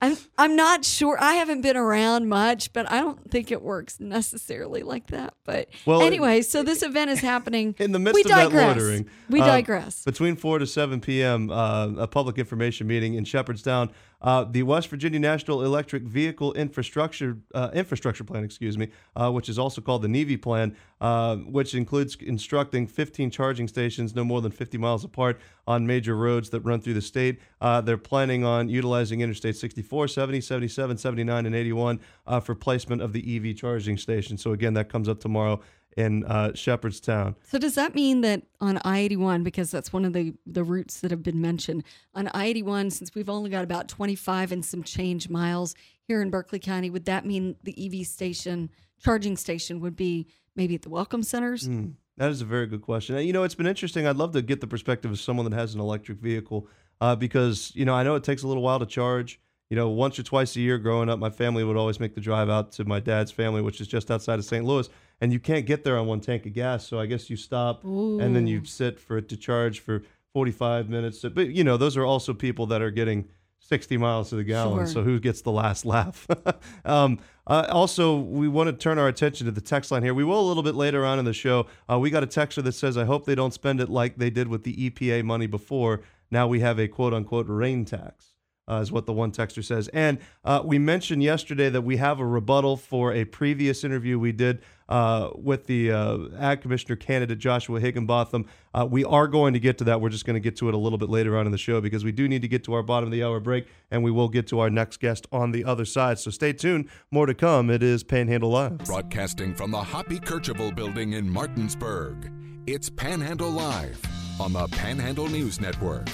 I'm 0.01 0.17
I'm 0.37 0.55
not 0.55 0.85
sure. 0.85 1.17
I 1.19 1.33
haven't 1.33 1.61
been 1.61 1.77
around 1.77 2.29
much, 2.29 2.71
but 2.73 2.89
I 2.91 2.99
don't 2.99 3.29
think 3.29 3.51
it 3.51 3.61
works 3.61 3.99
necessarily 3.99 4.83
like 4.83 5.07
that. 5.07 5.33
But 5.43 5.69
Well, 5.85 6.01
anyway, 6.01 6.41
so 6.41 6.63
this 6.63 6.83
event 6.83 7.09
is 7.09 7.19
happening. 7.19 7.75
in 7.79 7.91
the 7.91 7.99
midst 7.99 8.15
we 8.15 8.21
of 8.21 8.27
that 8.29 8.43
digress. 8.45 8.77
loitering. 8.77 9.09
We 9.29 9.41
uh, 9.41 9.45
digress. 9.45 10.03
Between 10.03 10.35
4 10.35 10.59
to 10.59 10.67
7 10.67 11.01
p.m., 11.01 11.49
uh, 11.49 11.89
a 11.97 12.07
public 12.07 12.37
information 12.37 12.87
meeting 12.87 13.15
in 13.15 13.25
Shepherdstown. 13.25 13.91
Uh, 14.21 14.43
the 14.43 14.63
West 14.63 14.87
Virginia 14.87 15.19
National 15.19 15.63
Electric 15.63 16.03
Vehicle 16.03 16.53
Infrastructure 16.53 17.37
uh, 17.53 17.69
Infrastructure 17.73 18.23
Plan, 18.23 18.43
excuse 18.43 18.77
me, 18.77 18.89
uh, 19.15 19.31
which 19.31 19.47
is 19.47 19.59
also 19.59 19.79
called 19.79 20.01
the 20.01 20.07
NEVI 20.07 20.41
Plan, 20.41 20.75
uh, 21.01 21.35
which 21.35 21.75
includes 21.75 22.15
instructing 22.15 22.87
15 22.87 23.29
charging 23.29 23.67
stations 23.67 24.15
no 24.15 24.23
more 24.23 24.41
than 24.41 24.51
50 24.51 24.77
miles 24.79 25.03
apart 25.03 25.39
on 25.67 25.85
major 25.85 26.15
roads 26.15 26.49
that 26.49 26.61
run 26.61 26.81
through 26.81 26.95
the 26.95 27.01
state. 27.01 27.39
Uh, 27.61 27.79
they're 27.81 27.97
planning 27.97 28.43
on 28.43 28.69
utilizing 28.69 29.21
Interstate 29.21 29.55
64, 29.55 30.07
70, 30.07 30.41
77, 30.41 30.97
79, 30.97 31.45
and 31.45 31.55
81 31.55 31.99
uh, 32.25 32.39
for 32.39 32.55
placement 32.55 33.01
of 33.01 33.13
the 33.13 33.35
EV 33.35 33.55
charging 33.55 33.97
station. 33.97 34.37
So 34.37 34.51
again, 34.51 34.73
that 34.73 34.89
comes 34.89 35.07
up 35.07 35.19
tomorrow 35.19 35.61
in 35.97 36.23
uh, 36.25 36.53
Shepherdstown. 36.53 37.35
So 37.43 37.57
does 37.57 37.75
that 37.75 37.95
mean 37.95 38.21
that 38.21 38.43
on 38.61 38.77
I-81, 38.85 39.43
because 39.43 39.71
that's 39.71 39.91
one 39.91 40.05
of 40.05 40.13
the, 40.13 40.33
the 40.45 40.63
routes 40.63 41.01
that 41.01 41.09
have 41.09 41.23
been 41.23 41.41
mentioned, 41.41 41.83
on 42.13 42.27
I-81, 42.29 42.91
since 42.91 43.15
we've 43.15 43.29
only 43.29 43.49
got 43.49 43.63
about 43.63 43.87
25 43.87 44.51
and 44.51 44.63
some 44.63 44.83
change 44.83 45.27
miles 45.27 45.75
here 46.03 46.21
in 46.21 46.29
Berkeley 46.29 46.59
County, 46.59 46.91
would 46.91 47.05
that 47.05 47.25
mean 47.25 47.55
the 47.63 47.75
EV 47.83 48.05
station, 48.05 48.69
charging 49.03 49.35
station 49.35 49.79
would 49.81 49.95
be 49.95 50.27
maybe 50.55 50.75
at 50.75 50.83
the 50.83 50.89
welcome 50.89 51.23
centers? 51.23 51.67
Mm, 51.67 51.93
that 52.17 52.29
is 52.29 52.41
a 52.41 52.45
very 52.45 52.67
good 52.67 52.83
question. 52.83 53.17
You 53.17 53.33
know, 53.33 53.43
it's 53.43 53.55
been 53.55 53.67
interesting. 53.67 54.05
I'd 54.05 54.17
love 54.17 54.33
to 54.33 54.43
get 54.43 54.61
the 54.61 54.67
perspective 54.67 55.09
of 55.09 55.19
someone 55.19 55.49
that 55.49 55.57
has 55.57 55.73
an 55.73 55.81
electric 55.81 56.19
vehicle 56.19 56.67
uh, 57.01 57.15
because, 57.15 57.71
you 57.73 57.85
know, 57.85 57.95
I 57.95 58.03
know 58.03 58.13
it 58.13 58.23
takes 58.23 58.43
a 58.43 58.47
little 58.47 58.63
while 58.63 58.79
to 58.79 58.85
charge. 58.85 59.39
You 59.69 59.75
know, 59.75 59.89
once 59.89 60.17
or 60.17 60.23
twice 60.23 60.55
a 60.55 60.61
year 60.61 60.77
growing 60.77 61.09
up, 61.09 61.19
my 61.19 61.29
family 61.29 61.63
would 61.63 61.75
always 61.75 61.99
make 61.99 62.15
the 62.15 62.21
drive 62.21 62.49
out 62.49 62.71
to 62.73 62.85
my 62.85 62.99
dad's 62.99 63.31
family, 63.31 63.61
which 63.61 63.81
is 63.81 63.87
just 63.87 64.09
outside 64.09 64.39
of 64.39 64.45
St. 64.45 64.63
Louis. 64.63 64.89
And 65.19 65.33
you 65.33 65.39
can't 65.39 65.65
get 65.65 65.83
there 65.83 65.97
on 65.97 66.07
one 66.07 66.21
tank 66.21 66.45
of 66.45 66.53
gas. 66.53 66.87
So 66.87 66.99
I 66.99 67.05
guess 67.05 67.29
you 67.29 67.35
stop 67.35 67.83
and 67.83 68.35
then 68.35 68.47
you 68.47 68.63
sit 68.63 68.99
for 68.99 69.17
it 69.17 69.27
to 69.29 69.37
charge 69.37 69.79
for 69.81 70.03
45 70.33 70.89
minutes. 70.89 71.25
But, 71.33 71.49
you 71.49 71.63
know, 71.63 71.75
those 71.75 71.97
are 71.97 72.05
also 72.05 72.33
people 72.33 72.67
that 72.67 72.81
are 72.81 72.91
getting 72.91 73.27
60 73.59 73.97
miles 73.97 74.29
to 74.29 74.35
the 74.35 74.43
gallon. 74.45 74.85
Sure. 74.85 74.87
So 74.87 75.03
who 75.03 75.19
gets 75.19 75.41
the 75.41 75.51
last 75.51 75.85
laugh? 75.85 76.27
um, 76.85 77.19
uh, 77.45 77.65
also, 77.69 78.17
we 78.17 78.47
want 78.47 78.67
to 78.69 78.73
turn 78.73 78.97
our 78.97 79.09
attention 79.09 79.45
to 79.45 79.51
the 79.51 79.61
text 79.61 79.91
line 79.91 80.03
here. 80.03 80.13
We 80.13 80.23
will 80.23 80.39
a 80.39 80.47
little 80.47 80.63
bit 80.63 80.75
later 80.75 81.05
on 81.05 81.19
in 81.19 81.25
the 81.25 81.33
show. 81.33 81.67
Uh, 81.91 81.99
we 81.99 82.09
got 82.09 82.23
a 82.23 82.27
texter 82.27 82.63
that 82.63 82.73
says, 82.73 82.97
I 82.97 83.03
hope 83.03 83.25
they 83.25 83.35
don't 83.35 83.53
spend 83.53 83.81
it 83.81 83.89
like 83.89 84.17
they 84.17 84.29
did 84.29 84.47
with 84.47 84.63
the 84.63 84.89
EPA 84.89 85.25
money 85.25 85.47
before. 85.47 86.01
Now 86.31 86.47
we 86.47 86.61
have 86.61 86.79
a 86.79 86.87
quote 86.87 87.13
unquote 87.13 87.47
rain 87.49 87.83
tax. 87.83 88.36
Uh, 88.69 88.81
is 88.81 88.91
what 88.91 89.05
the 89.05 89.13
one 89.13 89.31
texter 89.31 89.63
says. 89.63 89.87
And 89.93 90.17
uh, 90.43 90.61
we 90.61 90.77
mentioned 90.77 91.23
yesterday 91.23 91.69
that 91.69 91.83
we 91.83 91.95
have 91.97 92.19
a 92.19 92.25
rebuttal 92.25 92.75
for 92.75 93.13
a 93.13 93.23
previous 93.23 93.85
interview 93.85 94.19
we 94.19 94.33
did 94.33 94.61
uh, 94.89 95.29
with 95.35 95.67
the 95.67 95.91
uh, 95.91 96.17
Ag 96.37 96.61
Commissioner 96.61 96.95
candidate 96.97 97.39
Joshua 97.39 97.79
Higginbotham. 97.79 98.45
Uh, 98.73 98.85
we 98.89 99.03
are 99.05 99.27
going 99.27 99.53
to 99.53 99.59
get 99.59 99.77
to 99.77 99.83
that. 99.85 100.01
We're 100.01 100.09
just 100.09 100.25
going 100.25 100.35
to 100.35 100.41
get 100.41 100.57
to 100.57 100.67
it 100.67 100.73
a 100.73 100.77
little 100.77 100.97
bit 100.97 101.09
later 101.09 101.37
on 101.37 101.45
in 101.45 101.51
the 101.51 101.57
show 101.57 101.81
because 101.81 102.03
we 102.03 102.11
do 102.11 102.27
need 102.27 102.41
to 102.41 102.47
get 102.47 102.63
to 102.65 102.73
our 102.73 102.83
bottom 102.83 103.07
of 103.07 103.11
the 103.11 103.23
hour 103.23 103.39
break 103.39 103.67
and 103.89 104.03
we 104.03 104.11
will 104.11 104.29
get 104.29 104.47
to 104.47 104.59
our 104.59 104.69
next 104.69 104.99
guest 104.99 105.27
on 105.31 105.51
the 105.51 105.63
other 105.63 105.85
side. 105.85 106.19
So 106.19 106.31
stay 106.31 106.53
tuned. 106.53 106.89
More 107.09 107.25
to 107.25 107.33
come. 107.33 107.69
It 107.69 107.83
is 107.83 108.03
Panhandle 108.03 108.51
Live. 108.51 108.79
Broadcasting 108.79 109.55
from 109.55 109.71
the 109.71 109.81
Hoppy 109.81 110.19
Kercheval 110.19 110.75
building 110.75 111.13
in 111.13 111.29
Martinsburg, 111.29 112.31
it's 112.67 112.89
Panhandle 112.89 113.51
Live 113.51 114.01
on 114.39 114.53
the 114.53 114.67
Panhandle 114.67 115.27
News 115.27 115.59
Network. 115.59 116.09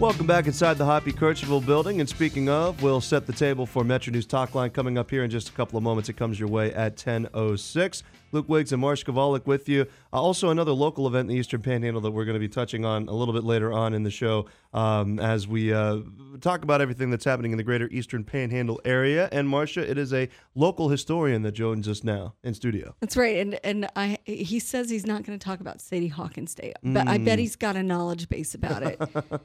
Welcome 0.00 0.26
back 0.26 0.48
inside 0.48 0.76
the 0.76 0.84
Hoppy 0.84 1.12
Kercheval 1.12 1.64
building. 1.64 2.00
And 2.00 2.08
speaking 2.08 2.48
of, 2.48 2.82
we'll 2.82 3.00
set 3.00 3.26
the 3.26 3.32
table 3.32 3.64
for 3.64 3.84
Metro 3.84 4.12
News 4.12 4.26
Talk 4.26 4.52
Line 4.56 4.70
coming 4.70 4.98
up 4.98 5.08
here 5.08 5.22
in 5.22 5.30
just 5.30 5.48
a 5.48 5.52
couple 5.52 5.76
of 5.76 5.84
moments. 5.84 6.08
It 6.08 6.14
comes 6.14 6.38
your 6.38 6.48
way 6.48 6.74
at 6.74 6.96
10.06. 6.96 8.02
Luke 8.34 8.48
Wiggs 8.48 8.72
and 8.72 8.80
Marsh 8.80 9.04
Kovalik 9.04 9.46
with 9.46 9.68
you. 9.68 9.82
Uh, 10.12 10.20
also, 10.20 10.50
another 10.50 10.72
local 10.72 11.06
event 11.06 11.30
in 11.30 11.36
the 11.36 11.40
Eastern 11.40 11.62
Panhandle 11.62 12.02
that 12.02 12.10
we're 12.10 12.24
going 12.24 12.34
to 12.34 12.40
be 12.40 12.48
touching 12.48 12.84
on 12.84 13.08
a 13.08 13.12
little 13.12 13.32
bit 13.32 13.44
later 13.44 13.72
on 13.72 13.94
in 13.94 14.02
the 14.02 14.10
show 14.10 14.46
um, 14.72 15.20
as 15.20 15.46
we 15.46 15.72
uh, 15.72 16.00
talk 16.40 16.64
about 16.64 16.80
everything 16.80 17.10
that's 17.10 17.24
happening 17.24 17.52
in 17.52 17.58
the 17.58 17.62
greater 17.62 17.88
Eastern 17.92 18.24
Panhandle 18.24 18.80
area. 18.84 19.28
And 19.30 19.48
Marcia, 19.48 19.88
it 19.88 19.96
is 19.98 20.12
a 20.12 20.28
local 20.56 20.88
historian 20.88 21.42
that 21.42 21.52
joins 21.52 21.88
us 21.88 22.02
now 22.02 22.34
in 22.42 22.54
studio. 22.54 22.96
That's 23.00 23.16
right, 23.16 23.36
and 23.36 23.58
and 23.62 23.88
I 23.94 24.18
he 24.24 24.58
says 24.58 24.90
he's 24.90 25.06
not 25.06 25.22
going 25.22 25.38
to 25.38 25.44
talk 25.44 25.60
about 25.60 25.80
Sadie 25.80 26.08
Hawkins 26.08 26.54
Day, 26.54 26.74
but 26.82 27.06
I 27.06 27.18
bet 27.18 27.38
he's 27.38 27.56
got 27.56 27.76
a 27.76 27.84
knowledge 27.84 28.28
base 28.28 28.54
about 28.54 28.82
it. 28.82 29.00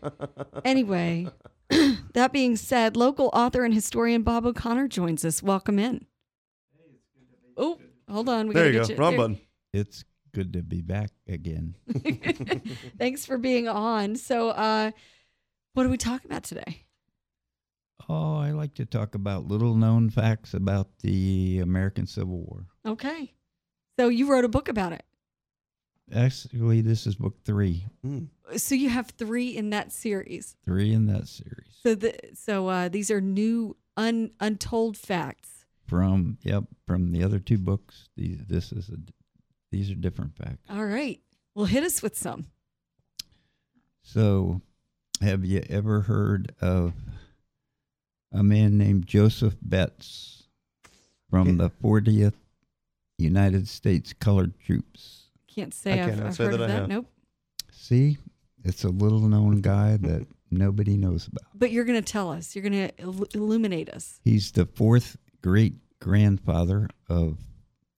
anyway, 0.65 1.27
that 2.13 2.33
being 2.33 2.55
said, 2.55 2.97
local 2.97 3.29
author 3.33 3.63
and 3.63 3.73
historian 3.73 4.23
Bob 4.23 4.47
O'Connor 4.47 4.87
joins 4.87 5.23
us. 5.23 5.43
Welcome 5.43 5.77
in. 5.77 6.07
Oh, 7.55 7.77
hold 8.09 8.29
on. 8.29 8.47
We 8.47 8.53
There 8.53 8.65
gotta 8.65 8.73
you 8.73 8.81
go. 8.81 8.87
get 8.87 8.99
Wrong 8.99 9.15
button. 9.17 9.39
It's 9.73 10.03
good 10.33 10.53
to 10.53 10.61
be 10.63 10.81
back 10.81 11.11
again. 11.27 11.75
Thanks 12.97 13.25
for 13.25 13.37
being 13.37 13.67
on. 13.67 14.15
So, 14.15 14.49
uh, 14.49 14.91
what 15.73 15.85
are 15.85 15.89
we 15.89 15.97
talking 15.97 16.29
about 16.29 16.43
today? 16.43 16.85
Oh, 18.07 18.37
I 18.37 18.51
like 18.51 18.73
to 18.75 18.85
talk 18.85 19.13
about 19.13 19.47
little 19.47 19.75
known 19.75 20.09
facts 20.09 20.53
about 20.55 20.87
the 21.01 21.59
American 21.59 22.07
Civil 22.07 22.39
War. 22.39 22.65
Okay. 22.85 23.33
So 23.99 24.07
you 24.07 24.31
wrote 24.31 24.45
a 24.45 24.49
book 24.49 24.67
about 24.67 24.93
it. 24.93 25.03
Actually, 26.15 26.81
this 26.81 27.05
is 27.05 27.15
book 27.15 27.35
three, 27.45 27.85
Mm. 28.03 28.29
So 28.57 28.73
you 28.73 28.89
have 28.89 29.11
three 29.11 29.55
in 29.55 29.69
that 29.69 29.91
series. 29.91 30.55
three 30.65 30.91
in 30.91 31.05
that 31.05 31.27
series. 31.27 31.67
So 31.83 31.93
the 31.93 32.15
so 32.33 32.67
uh, 32.67 32.89
these 32.89 33.11
are 33.11 33.21
new 33.21 33.77
un, 33.95 34.31
untold 34.39 34.97
facts. 34.97 35.58
From 35.89 36.37
yep, 36.43 36.65
from 36.85 37.11
the 37.11 37.23
other 37.23 37.39
two 37.39 37.57
books, 37.57 38.09
these 38.15 38.45
this 38.47 38.71
is 38.71 38.89
a 38.89 38.97
these 39.71 39.89
are 39.89 39.95
different 39.95 40.35
facts. 40.35 40.67
All 40.69 40.85
right. 40.85 41.19
Well, 41.55 41.65
hit 41.65 41.83
us 41.83 42.01
with 42.03 42.15
some. 42.15 42.45
So, 44.03 44.61
have 45.21 45.43
you 45.43 45.63
ever 45.69 46.01
heard 46.01 46.53
of 46.61 46.93
a 48.31 48.43
man 48.43 48.77
named 48.77 49.07
Joseph 49.07 49.55
Betts 49.61 50.43
from 51.29 51.57
the 51.57 51.69
40th 51.69 52.33
United 53.17 53.67
States 53.67 54.13
Colored 54.13 54.53
Troops? 54.59 55.23
Can't 55.53 55.73
say 55.73 55.99
I 55.99 56.03
I've, 56.03 56.09
cannot 56.11 56.25
I've 56.27 56.35
say 56.35 56.43
heard 56.45 56.53
that 56.53 56.61
of 56.61 56.61
I 56.61 56.67
that. 56.67 56.79
have. 56.81 56.89
Nope. 56.89 57.05
See, 57.71 58.17
it's 58.63 58.83
a 58.83 58.89
little 58.89 59.21
known 59.21 59.61
guy 59.61 59.97
that 59.97 60.27
nobody 60.51 60.97
knows 60.97 61.27
about. 61.27 61.43
But 61.55 61.71
you're 61.71 61.85
going 61.85 62.01
to 62.01 62.11
tell 62.11 62.31
us. 62.31 62.55
You're 62.55 62.67
going 62.69 62.89
to 62.89 62.91
il- 62.99 63.27
illuminate 63.33 63.89
us. 63.89 64.19
He's 64.23 64.51
the 64.51 64.65
fourth 64.65 65.17
great 65.41 65.73
grandfather 65.99 66.87
of 67.09 67.37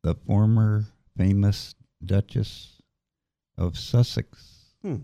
the 0.04 0.15
former 0.15 0.86
famous 1.17 1.75
Duchess 2.04 2.82
of 3.58 3.77
Sussex, 3.77 4.73
Hmm. 4.82 5.01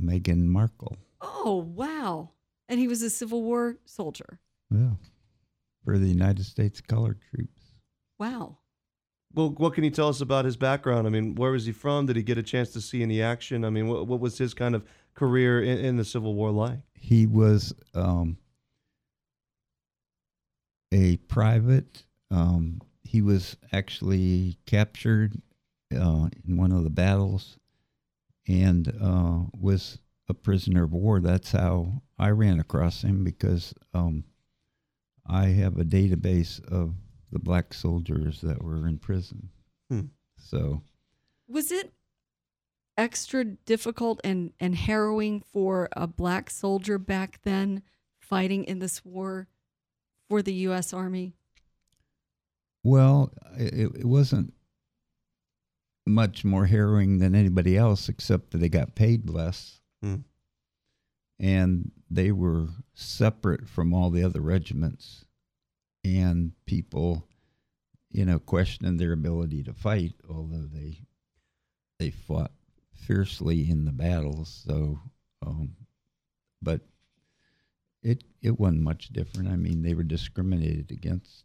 Meghan 0.00 0.46
Markle. 0.46 0.96
Oh 1.20 1.56
wow! 1.56 2.30
And 2.68 2.80
he 2.80 2.88
was 2.88 3.02
a 3.02 3.10
Civil 3.10 3.42
War 3.42 3.76
soldier. 3.84 4.40
Yeah. 4.70 4.92
For 5.84 5.98
the 5.98 6.06
United 6.08 6.44
States 6.46 6.80
Colored 6.80 7.20
Troops. 7.34 7.60
Wow. 8.18 8.58
Well, 9.34 9.50
what 9.50 9.74
can 9.74 9.84
you 9.84 9.90
tell 9.90 10.08
us 10.08 10.20
about 10.20 10.44
his 10.44 10.56
background? 10.56 11.06
I 11.06 11.10
mean, 11.10 11.34
where 11.34 11.52
was 11.52 11.64
he 11.66 11.72
from? 11.72 12.06
Did 12.06 12.16
he 12.16 12.22
get 12.22 12.38
a 12.38 12.42
chance 12.42 12.70
to 12.72 12.80
see 12.80 13.02
any 13.02 13.22
action? 13.22 13.64
I 13.64 13.70
mean, 13.70 13.88
what, 13.88 14.06
what 14.06 14.20
was 14.20 14.36
his 14.38 14.54
kind 14.54 14.74
of 14.74 14.84
career 15.14 15.62
in, 15.62 15.78
in 15.78 15.96
the 15.96 16.04
Civil 16.04 16.34
War 16.34 16.50
like? 16.50 16.80
He 16.94 17.26
was 17.26 17.72
um, 17.94 18.36
a 20.92 21.16
private. 21.16 22.04
Um, 22.30 22.80
he 23.02 23.22
was 23.22 23.56
actually 23.72 24.58
captured 24.66 25.40
uh, 25.94 26.28
in 26.46 26.56
one 26.56 26.72
of 26.72 26.84
the 26.84 26.90
battles 26.90 27.58
and 28.46 28.88
uh, 29.00 29.40
was 29.58 29.98
a 30.28 30.34
prisoner 30.34 30.84
of 30.84 30.92
war. 30.92 31.20
That's 31.20 31.52
how 31.52 32.02
I 32.18 32.30
ran 32.30 32.60
across 32.60 33.02
him 33.02 33.24
because 33.24 33.74
um, 33.92 34.24
I 35.26 35.46
have 35.46 35.78
a 35.78 35.84
database 35.84 36.62
of 36.64 36.94
the 37.32 37.38
black 37.38 37.74
soldiers 37.74 38.40
that 38.40 38.62
were 38.62 38.86
in 38.86 38.98
prison. 38.98 39.50
Hmm. 39.88 40.06
So 40.38 40.82
Was 41.48 41.70
it 41.70 41.92
extra 42.96 43.44
difficult 43.44 44.20
and 44.24 44.52
and 44.60 44.74
harrowing 44.74 45.40
for 45.40 45.88
a 45.92 46.06
black 46.06 46.50
soldier 46.50 46.98
back 46.98 47.40
then 47.44 47.82
fighting 48.18 48.64
in 48.64 48.78
this 48.78 49.04
war 49.04 49.48
for 50.30 50.42
the 50.42 50.54
U.S. 50.54 50.94
Army? 50.94 51.34
Well, 52.84 53.32
it, 53.58 53.96
it 53.96 54.04
wasn't 54.04 54.54
much 56.06 56.44
more 56.44 56.66
harrowing 56.66 57.18
than 57.18 57.34
anybody 57.34 57.76
else, 57.76 58.08
except 58.08 58.52
that 58.52 58.58
they 58.58 58.68
got 58.68 58.94
paid 58.94 59.28
less. 59.28 59.80
Hmm. 60.00 60.20
And 61.40 61.90
they 62.08 62.30
were 62.30 62.68
separate 62.94 63.68
from 63.68 63.92
all 63.92 64.10
the 64.10 64.22
other 64.22 64.40
regiments. 64.40 65.24
And 66.04 66.52
people, 66.64 67.26
you 68.12 68.24
know, 68.24 68.38
questioned 68.38 69.00
their 69.00 69.12
ability 69.12 69.64
to 69.64 69.74
fight, 69.74 70.14
although 70.28 70.68
they 70.72 71.00
they 71.98 72.10
fought 72.10 72.52
fiercely 72.94 73.68
in 73.68 73.84
the 73.84 73.92
battles. 73.92 74.62
So, 74.66 75.00
um, 75.44 75.74
but 76.62 76.82
it 78.42 78.58
wasn't 78.58 78.82
much 78.82 79.08
different. 79.08 79.48
I 79.48 79.56
mean, 79.56 79.82
they 79.82 79.94
were 79.94 80.02
discriminated 80.02 80.90
against. 80.90 81.44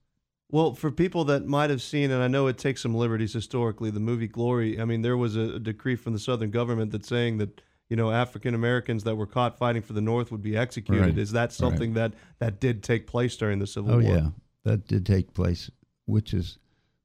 Well, 0.51 0.73
for 0.73 0.91
people 0.91 1.25
that 1.25 1.45
might 1.45 1.69
have 1.69 1.81
seen, 1.81 2.11
and 2.11 2.21
I 2.21 2.27
know 2.27 2.47
it 2.47 2.57
takes 2.57 2.81
some 2.81 2.93
liberties 2.93 3.33
historically, 3.33 3.89
the 3.89 3.99
movie 3.99 4.27
Glory, 4.27 4.79
I 4.79 4.85
mean, 4.85 5.01
there 5.01 5.17
was 5.17 5.35
a, 5.35 5.59
decree 5.59 5.95
from 5.95 6.13
the 6.13 6.19
Southern 6.19 6.51
government 6.51 6.91
that's 6.91 7.07
saying 7.07 7.39
that, 7.39 7.61
you 7.89 7.95
know, 7.97 8.11
African 8.11 8.53
Americans 8.53 9.03
that 9.05 9.15
were 9.15 9.25
caught 9.25 9.57
fighting 9.57 9.81
for 9.81 9.93
the 9.93 10.01
North 10.01 10.31
would 10.31 10.43
be 10.43 10.55
executed. 10.55 11.01
Right. 11.01 11.17
Is 11.17 11.31
that 11.31 11.51
something 11.51 11.93
that, 11.95 12.13
that 12.39 12.59
did 12.59 12.83
take 12.83 13.07
place 13.07 13.35
during 13.35 13.59
the 13.59 13.67
Civil 13.67 13.93
Oh 13.95 13.99
War? 13.99 14.15
yeah, 14.15 14.27
that 14.63 14.87
did 14.87 15.05
take 15.05 15.33
place, 15.33 15.69
which 16.05 16.33
is 16.33 16.59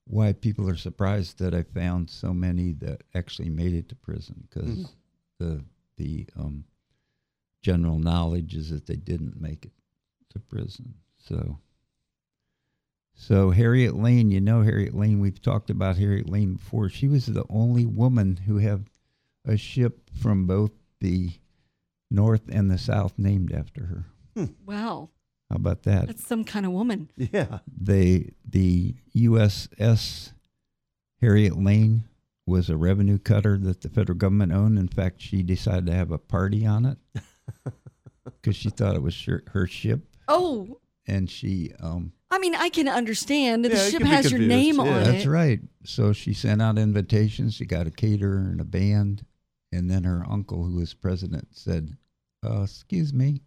why 0.05 0.33
people 0.33 0.69
are 0.69 0.77
surprised 0.77 1.39
that 1.39 1.55
I 1.55 1.63
found 1.63 2.11
so 2.11 2.35
many 2.35 2.73
that 2.75 3.03
actually 3.15 3.49
made 3.49 3.73
it 3.73 3.89
to 3.89 3.95
prison 3.95 4.47
because 4.49 4.79
Mhm. 4.79 4.89
the 5.39 5.65
the 5.97 6.27
um, 6.37 6.65
general 7.63 7.99
knowledge 7.99 8.55
is 8.55 8.71
that 8.71 8.87
they 8.87 8.97
didn't 8.97 9.41
make 9.41 9.67
it 9.67 9.73
to 10.31 10.39
prison. 10.39 10.95
So, 11.19 11.59
so 13.15 13.51
Harriet 13.51 13.95
Lane, 13.95 14.31
you 14.31 14.41
know 14.41 14.63
Harriet 14.63 14.95
Lane. 14.95 15.21
We've 15.21 15.41
talked 15.41 15.71
about 15.71 15.97
Harriet 15.99 16.29
Lane 16.29 16.55
before. 16.55 16.89
She 16.89 17.09
was 17.09 17.27
the 17.27 17.45
only 17.51 17.85
woman 17.85 18.39
who 18.47 18.59
had 18.59 18.87
a 19.45 19.57
ship 19.57 20.09
from 20.21 20.47
both 20.47 20.71
the 21.01 21.31
North 22.11 22.43
and 22.51 22.71
the 22.71 22.79
South 22.79 23.15
named 23.19 23.53
after 23.53 23.85
her. 23.87 24.05
Hmm. 24.37 24.53
Wow, 24.65 25.11
How 25.51 25.57
about 25.57 25.83
that? 25.85 26.07
that's 26.07 26.27
some 26.27 26.45
kind 26.45 26.65
of 26.67 26.73
woman. 26.73 27.11
Yeah. 27.17 27.59
they 27.81 28.31
the 28.49 28.95
USS 29.17 30.33
Harriet 31.21 31.59
Lane 31.59 32.05
was 32.47 32.71
a 32.71 32.77
revenue 32.77 33.19
cutter 33.19 33.59
that 33.59 33.83
the 33.83 33.89
federal 33.89 34.17
government 34.19 34.53
owned. 34.53 34.79
In 34.79 34.89
fact, 34.89 35.21
she 35.21 35.43
decided 35.43 35.87
to 35.87 35.93
have 35.95 36.11
a 36.11 36.19
party 36.19 36.65
on 36.67 36.85
it 36.87 36.99
because 38.25 38.57
she 38.57 38.71
thought 38.71 38.97
it 38.97 39.03
was 39.03 39.21
her, 39.25 39.43
her 39.49 39.67
ship, 39.67 40.10
Oh, 40.31 40.81
and 41.07 41.29
she 41.29 41.73
um, 41.81 42.13
I 42.31 42.39
mean, 42.39 42.55
I 42.55 42.69
can 42.69 42.89
understand. 42.89 43.65
Yeah, 43.65 43.71
the 43.71 43.77
it 43.77 43.91
ship 43.91 44.03
has 44.03 44.31
your 44.31 44.41
name 44.41 44.77
yeah. 44.77 44.83
on 44.83 44.87
That's 44.89 45.09
it. 45.09 45.13
That's 45.13 45.27
right. 45.27 45.61
So 45.85 46.13
she 46.13 46.33
sent 46.33 46.63
out 46.63 46.79
invitations. 46.79 47.55
She 47.55 47.65
got 47.65 47.87
a 47.87 47.91
caterer 47.91 48.39
and 48.39 48.61
a 48.61 48.65
band. 48.65 49.25
And 49.73 49.91
then 49.91 50.05
her 50.05 50.25
uncle, 50.29 50.65
who 50.65 50.77
was 50.77 50.95
president, 50.95 51.49
said, 51.53 51.97
uh, 52.45 52.63
Excuse 52.63 53.13
me, 53.13 53.43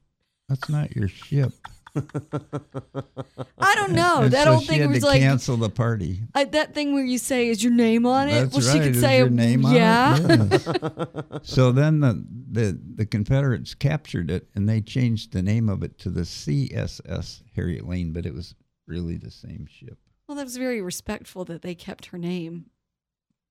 that's 0.49 0.69
not 0.69 0.95
your 0.95 1.07
ship. 1.07 1.53
I 1.95 3.75
don't 3.75 3.91
know. 3.91 4.21
And 4.23 4.33
that 4.33 4.45
so 4.45 4.53
old 4.53 4.61
she 4.63 4.67
thing 4.67 4.81
had 4.81 4.89
was 4.89 4.99
to 4.99 5.05
like 5.05 5.21
cancel 5.21 5.57
the 5.57 5.69
party. 5.69 6.21
I, 6.33 6.45
that 6.45 6.73
thing 6.73 6.93
where 6.93 7.05
you 7.05 7.17
say, 7.17 7.49
"Is 7.49 7.63
your 7.63 7.73
name 7.73 8.05
on 8.05 8.29
it?" 8.29 8.51
That's 8.51 8.55
well, 8.55 8.65
right. 8.65 8.73
she 8.73 8.79
could 8.79 8.95
Is 8.95 9.01
say, 9.01 9.17
your 9.19 9.29
name 9.29 9.65
on 9.65 9.75
it? 9.75 9.77
"Yeah." 9.77 11.39
So 11.43 11.71
then 11.71 11.99
the, 11.99 12.25
the 12.51 12.79
the 12.95 13.05
Confederates 13.05 13.75
captured 13.75 14.31
it 14.31 14.47
and 14.55 14.67
they 14.67 14.81
changed 14.81 15.33
the 15.33 15.43
name 15.43 15.69
of 15.69 15.83
it 15.83 15.99
to 15.99 16.09
the 16.09 16.21
CSS 16.21 17.43
Harriet 17.55 17.87
Lane, 17.87 18.11
but 18.11 18.25
it 18.25 18.33
was 18.33 18.55
really 18.87 19.17
the 19.17 19.31
same 19.31 19.67
ship. 19.69 19.97
Well, 20.27 20.37
that 20.37 20.45
was 20.45 20.57
very 20.57 20.81
respectful 20.81 21.45
that 21.45 21.61
they 21.61 21.75
kept 21.75 22.07
her 22.07 22.17
name, 22.17 22.67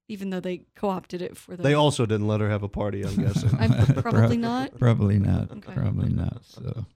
even 0.09 0.31
though 0.31 0.40
they 0.40 0.64
co-opted 0.74 1.22
it 1.22 1.37
for 1.37 1.57
the. 1.57 1.62
They 1.62 1.74
also 1.74 2.07
didn't 2.07 2.26
let 2.26 2.40
her 2.40 2.48
have 2.48 2.62
a 2.62 2.68
party, 2.68 3.05
I'm 3.07 3.16
guessing. 3.16 3.50
I'm 3.59 4.02
probably 4.02 4.37
not. 4.37 4.78
Probably 4.78 5.18
not. 5.18 5.50
Okay. 5.52 5.72
Probably 5.74 6.11
not. 6.11 6.44
So, 6.44 6.87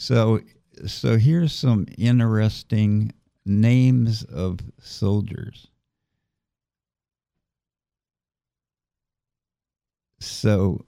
so, 0.00 0.40
so 0.86 1.18
here's 1.18 1.52
some 1.52 1.86
interesting 1.98 3.12
names 3.44 4.22
of 4.24 4.60
soldiers. 4.80 5.66
So, 10.20 10.84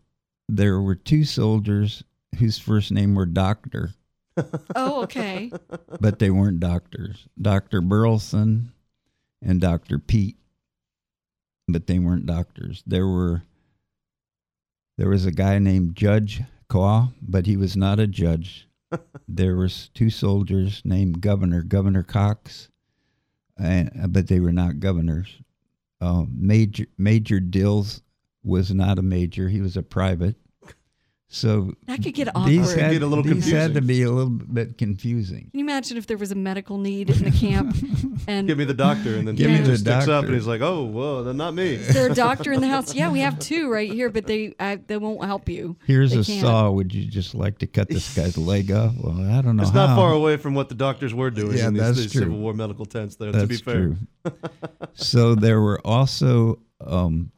there 0.49 0.81
were 0.81 0.95
two 0.95 1.25
soldiers 1.25 2.03
whose 2.39 2.59
first 2.59 2.91
name 2.91 3.15
were 3.15 3.27
Doctor, 3.27 3.93
Oh, 4.75 5.03
okay. 5.03 5.53
but 6.01 6.19
they 6.19 6.31
weren't 6.31 6.61
doctors. 6.61 7.27
Doctor 7.41 7.83
Burleson 7.83 8.73
and 9.43 9.61
Doctor 9.61 9.99
Pete, 9.99 10.37
but 11.69 11.87
they 11.87 11.99
weren't 11.99 12.25
doctors. 12.25 12.83
There 12.87 13.07
were 13.07 13.43
there 14.97 15.09
was 15.09 15.27
a 15.27 15.33
guy 15.33 15.59
named 15.59 15.97
Judge 15.97 16.43
Qua, 16.69 17.09
but 17.21 17.45
he 17.47 17.57
was 17.59 17.77
not 17.77 17.99
a 18.01 18.07
judge. 18.07 18.69
There 19.29 19.57
was 19.57 19.91
two 19.95 20.11
soldiers 20.11 20.83
named 20.85 21.21
Governor 21.21 21.63
Governor 21.63 22.03
Cox, 22.03 22.69
and, 23.59 23.91
but 24.09 24.29
they 24.29 24.41
were 24.41 24.53
not 24.53 24.81
governors. 24.81 25.41
Uh, 26.01 26.25
Major 26.29 26.87
Major 26.99 27.41
Dills 27.41 28.03
was 28.43 28.73
not 28.73 28.99
a 28.99 29.03
major; 29.03 29.49
he 29.49 29.61
was 29.61 29.77
a 29.77 29.83
private. 29.83 30.37
So 31.35 31.73
That 31.87 32.03
could 32.03 32.13
get 32.13 32.27
these 32.45 32.69
awkward. 32.69 32.79
had, 32.79 32.93
Get 32.93 33.03
a 33.03 33.07
little 33.07 33.25
these 33.25 33.51
had 33.51 33.73
to 33.73 33.81
be 33.81 34.03
a 34.03 34.11
little 34.11 34.29
bit 34.29 34.77
confusing. 34.77 35.49
Can 35.51 35.61
you 35.61 35.65
imagine 35.65 35.97
if 35.97 36.07
there 36.07 36.19
was 36.19 36.31
a 36.31 36.35
medical 36.35 36.77
need 36.77 37.09
in 37.09 37.25
the 37.25 37.31
camp 37.31 37.75
and 38.29 38.47
Give 38.47 38.59
me 38.59 38.65
the 38.67 38.75
doctor, 38.75 39.17
and 39.17 39.27
then 39.27 39.35
Give 39.37 39.51
me 39.51 39.57
the 39.61 39.65
just 39.65 39.81
sticks 39.85 40.03
up, 40.03 40.07
doctor. 40.07 40.27
and 40.27 40.35
he's 40.37 40.47
like, 40.47 40.61
"Oh, 40.61 40.85
whoa, 40.85 41.25
they're 41.25 41.33
not 41.33 41.55
me." 41.55 41.73
is 41.77 41.95
there 41.95 42.11
a 42.11 42.15
doctor 42.15 42.53
in 42.53 42.61
the 42.61 42.69
house? 42.69 42.95
Yeah, 42.95 43.11
we 43.11 43.21
have 43.21 43.39
two 43.39 43.73
right 43.73 43.91
here, 43.91 44.11
but 44.11 44.27
they 44.27 44.55
I, 44.61 44.77
they 44.77 44.99
won't 44.99 45.25
help 45.25 45.49
you. 45.49 45.75
Here's 45.87 46.11
They 46.13 46.21
a 46.21 46.25
can't. 46.25 46.41
saw. 46.43 46.71
Would 46.71 46.93
you 46.93 47.07
just 47.07 47.35
like 47.35 47.57
to 47.61 47.67
cut 47.67 47.89
this 47.89 48.15
guy's 48.15 48.37
leg 48.37 48.71
off? 48.71 48.93
Well, 48.99 49.19
I 49.33 49.41
don't 49.41 49.57
know. 49.57 49.63
It's 49.63 49.73
not 49.73 49.97
far 49.97 50.13
away 50.13 50.37
from 50.37 50.53
what 50.53 50.69
the 50.69 50.75
doctors 50.75 51.15
were 51.15 51.31
doing 51.31 51.57
Yeah, 51.57 51.69
in 51.69 51.73
these, 51.75 51.83
that's 51.83 51.97
these 51.97 52.13
true. 52.13 52.21
Civil 52.25 52.37
War 52.41 52.53
medical 52.53 52.85
tents. 52.85 53.17
There, 53.17 53.33
That's 53.33 53.45
to 53.45 53.49
be 53.49 53.57
fair, 53.57 53.75
true. 53.75 53.97
so 54.93 55.35
there 55.35 55.63
were 55.63 55.81
also 55.83 56.59
um, 56.87 57.31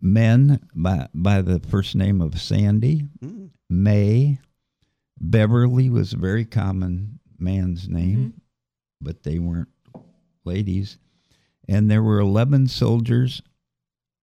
men 0.00 0.60
by 0.74 1.08
by 1.14 1.42
the 1.42 1.60
first 1.60 1.94
name 1.94 2.20
of 2.20 2.40
Sandy, 2.40 3.04
Mm. 3.22 3.50
May, 3.68 4.38
Beverly 5.20 5.90
was 5.90 6.12
a 6.12 6.16
very 6.18 6.44
common 6.44 7.18
man's 7.38 7.88
name, 7.88 8.18
Mm-hmm. 8.18 8.38
but 9.00 9.22
they 9.22 9.38
weren't 9.38 9.68
ladies. 10.44 10.98
And 11.68 11.90
there 11.90 12.02
were 12.02 12.20
eleven 12.20 12.66
soldiers 12.68 13.42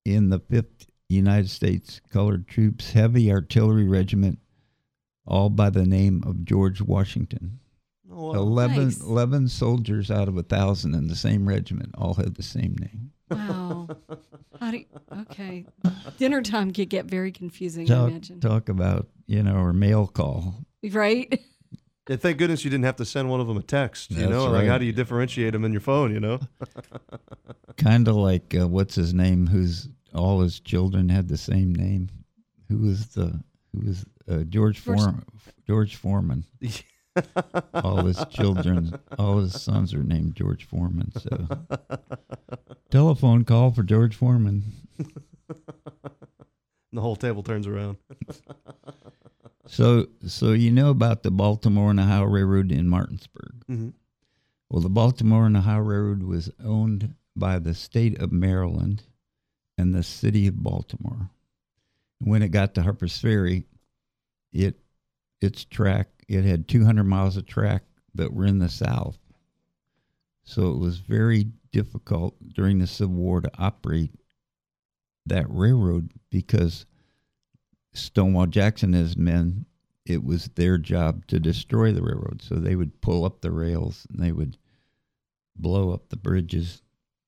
in 0.05 0.29
the 0.29 0.39
Fifth 0.39 0.87
United 1.09 1.49
States 1.49 1.99
Colored 2.09 2.47
Troops 2.47 2.91
Heavy 2.93 3.31
Artillery 3.31 3.87
Regiment, 3.87 4.39
all 5.25 5.49
by 5.49 5.69
the 5.69 5.85
name 5.85 6.23
of 6.25 6.45
George 6.45 6.81
Washington. 6.81 7.59
Oh, 8.09 8.27
wow. 8.27 8.33
11, 8.35 8.83
Nice. 8.85 9.01
11 9.01 9.47
soldiers 9.49 10.11
out 10.11 10.27
of 10.27 10.37
a 10.37 10.43
thousand 10.43 10.93
in 10.95 11.07
the 11.07 11.15
same 11.15 11.47
regiment 11.47 11.95
all 11.97 12.13
had 12.13 12.35
the 12.35 12.43
same 12.43 12.75
name. 12.79 13.11
Wow. 13.35 13.89
How 14.59 14.71
do 14.71 14.77
you, 14.77 14.85
okay. 15.21 15.65
Dinner 16.17 16.41
time 16.41 16.71
could 16.71 16.89
get 16.89 17.05
very 17.05 17.31
confusing, 17.31 17.91
I 17.91 18.07
imagine. 18.07 18.39
talk 18.39 18.69
about, 18.69 19.07
you 19.27 19.43
know, 19.43 19.55
or 19.55 19.73
mail 19.73 20.07
call. 20.07 20.55
Right? 20.89 21.41
Yeah, 22.09 22.17
thank 22.17 22.37
goodness 22.37 22.65
you 22.65 22.69
didn't 22.69 22.83
have 22.83 22.97
to 22.97 23.05
send 23.05 23.29
one 23.29 23.39
of 23.39 23.47
them 23.47 23.55
a 23.55 23.61
text. 23.63 24.11
You 24.11 24.17
That's 24.17 24.29
know, 24.29 24.51
like 24.51 24.67
how 24.67 24.77
do 24.77 24.83
you 24.83 24.91
differentiate 24.91 25.53
them 25.53 25.63
in 25.63 25.71
your 25.71 25.79
phone? 25.79 26.13
You 26.13 26.19
know, 26.19 26.39
Kind 27.77 28.09
of 28.09 28.15
like, 28.15 28.53
uh, 28.59 28.67
what's 28.67 28.95
his 28.95 29.13
name, 29.13 29.47
whose 29.47 29.87
all 30.13 30.41
his 30.41 30.59
children 30.59 31.07
had 31.07 31.29
the 31.29 31.37
same 31.37 31.73
name? 31.73 32.09
Who 32.67 32.79
was 32.79 33.07
the, 33.13 33.41
who 33.73 33.87
was 33.87 34.05
uh, 34.29 34.43
George, 34.49 34.83
George- 34.83 34.99
Foreman? 34.99 35.23
George 35.65 35.95
Foreman. 35.95 36.45
All 37.73 38.05
his 38.05 38.23
children, 38.29 38.99
all 39.17 39.39
his 39.39 39.61
sons 39.61 39.93
are 39.93 40.03
named 40.03 40.35
George 40.35 40.65
Foreman. 40.65 41.11
So, 41.19 41.47
telephone 42.89 43.43
call 43.45 43.71
for 43.71 43.83
George 43.83 44.15
Foreman. 44.15 44.63
the 46.91 47.01
whole 47.01 47.15
table 47.15 47.43
turns 47.43 47.67
around. 47.67 47.97
So, 49.67 50.07
so 50.27 50.51
you 50.51 50.71
know 50.71 50.89
about 50.89 51.23
the 51.23 51.31
Baltimore 51.31 51.91
and 51.91 51.99
Ohio 51.99 52.25
Railroad 52.25 52.71
in 52.71 52.87
Martinsburg. 52.89 53.63
hmm 53.67 53.89
Well, 54.69 54.81
the 54.81 54.89
Baltimore 54.89 55.45
and 55.45 55.55
Ohio 55.57 55.79
Railroad 55.79 56.23
was 56.23 56.51
owned 56.63 57.15
by 57.35 57.59
the 57.59 57.73
state 57.73 58.19
of 58.19 58.31
Maryland 58.31 59.03
and 59.77 59.93
the 59.93 60.03
city 60.03 60.47
of 60.47 60.61
Baltimore. 60.61 61.29
When 62.19 62.41
it 62.43 62.49
got 62.49 62.73
to 62.75 62.83
Harper's 62.83 63.17
Ferry, 63.17 63.65
it 64.51 64.79
its 65.41 65.65
track 65.65 66.07
it 66.27 66.43
had 66.43 66.67
200 66.67 67.03
miles 67.03 67.37
of 67.37 67.45
track 67.45 67.83
that 68.15 68.33
were 68.33 68.45
in 68.45 68.59
the 68.59 68.69
south. 68.69 69.17
So 70.43 70.71
it 70.71 70.77
was 70.77 70.97
very 70.97 71.47
difficult 71.71 72.35
during 72.53 72.79
the 72.79 72.87
Civil 72.87 73.15
War 73.15 73.41
to 73.41 73.51
operate 73.57 74.11
that 75.25 75.45
railroad 75.49 76.11
because 76.29 76.85
Stonewall 77.93 78.47
Jackson 78.47 78.93
and 78.93 79.03
his 79.03 79.17
men, 79.17 79.65
it 80.05 80.23
was 80.23 80.49
their 80.49 80.77
job 80.77 81.25
to 81.27 81.39
destroy 81.39 81.91
the 81.91 82.01
railroad. 82.01 82.41
So 82.41 82.55
they 82.55 82.75
would 82.75 83.01
pull 83.01 83.23
up 83.23 83.41
the 83.41 83.51
rails 83.51 84.05
and 84.09 84.21
they 84.21 84.31
would 84.31 84.57
blow 85.55 85.91
up 85.93 86.09
the 86.09 86.17
bridges. 86.17 86.81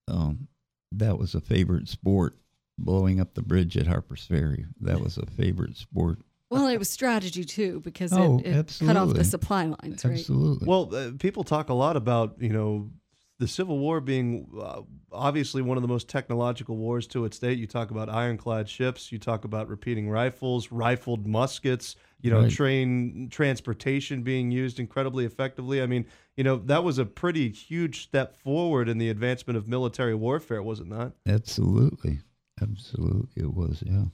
Um, 0.08 0.48
that 0.92 1.18
was 1.18 1.36
a 1.36 1.42
favorite 1.42 1.88
sport, 1.88 2.38
blowing 2.78 3.20
up 3.20 3.34
the 3.34 3.42
bridge 3.42 3.78
at 3.78 3.88
Harper's 3.88 4.26
Ferry. 4.26 4.66
That 4.82 5.00
was 5.00 5.18
a 5.18 5.26
favorite 5.26 5.78
sport. 5.78 6.20
Well, 6.50 6.68
it 6.68 6.78
was 6.78 6.90
strategy 6.90 7.44
too 7.44 7.82
because 7.82 8.12
it, 8.12 8.18
Oh, 8.18 8.42
it 8.44 8.80
cut 8.86 8.96
off 8.98 9.14
the 9.14 9.24
supply 9.24 9.66
lines, 9.66 10.06
right? 10.06 10.14
Absolutely. 10.14 10.68
Well, 10.68 10.94
uh, 10.94 11.12
people 11.18 11.44
talk 11.44 11.70
a 11.70 11.74
lot 11.74 11.98
about 11.98 12.36
you 12.40 12.50
know 12.50 12.92
the 13.40 13.48
Civil 13.48 13.80
War 13.80 14.00
being 14.00 14.48
uh, 14.58 14.82
obviously 15.12 15.62
one 15.62 15.76
of 15.78 15.82
the 15.82 15.90
most 15.90 16.08
technological 16.08 16.78
wars 16.78 17.06
to 17.08 17.26
its 17.26 17.38
date. 17.40 17.58
You 17.58 17.68
talk 17.68 17.92
about 17.92 18.08
ironclad 18.10 18.70
ships, 18.70 19.12
you 19.12 19.18
talk 19.20 19.44
about 19.44 19.68
repeating 19.68 20.10
rifles, 20.10 20.72
rifled 20.72 21.28
muskets, 21.28 21.96
you 22.22 22.30
know, 22.32 22.44
Right. 22.44 22.52
train 22.52 23.28
transportation 23.30 24.22
being 24.24 24.52
used 24.52 24.80
incredibly 24.80 25.26
effectively. 25.26 25.82
I 25.82 25.86
mean, 25.88 26.06
you 26.38 26.44
know, 26.46 26.58
that 26.58 26.84
was 26.86 26.98
a 26.98 27.06
pretty 27.06 27.50
huge 27.50 28.04
step 28.04 28.38
forward 28.38 28.88
in 28.88 29.00
the 29.00 29.10
advancement 29.10 29.58
of 29.58 29.68
military 29.68 30.16
warfare, 30.16 30.64
was 30.64 30.80
it 30.80 30.88
not? 30.88 31.14
Absolutely. 31.28 32.20
Absolutely. 32.62 33.44
It 33.44 33.54
was, 33.54 33.84
yeah. 33.86 34.06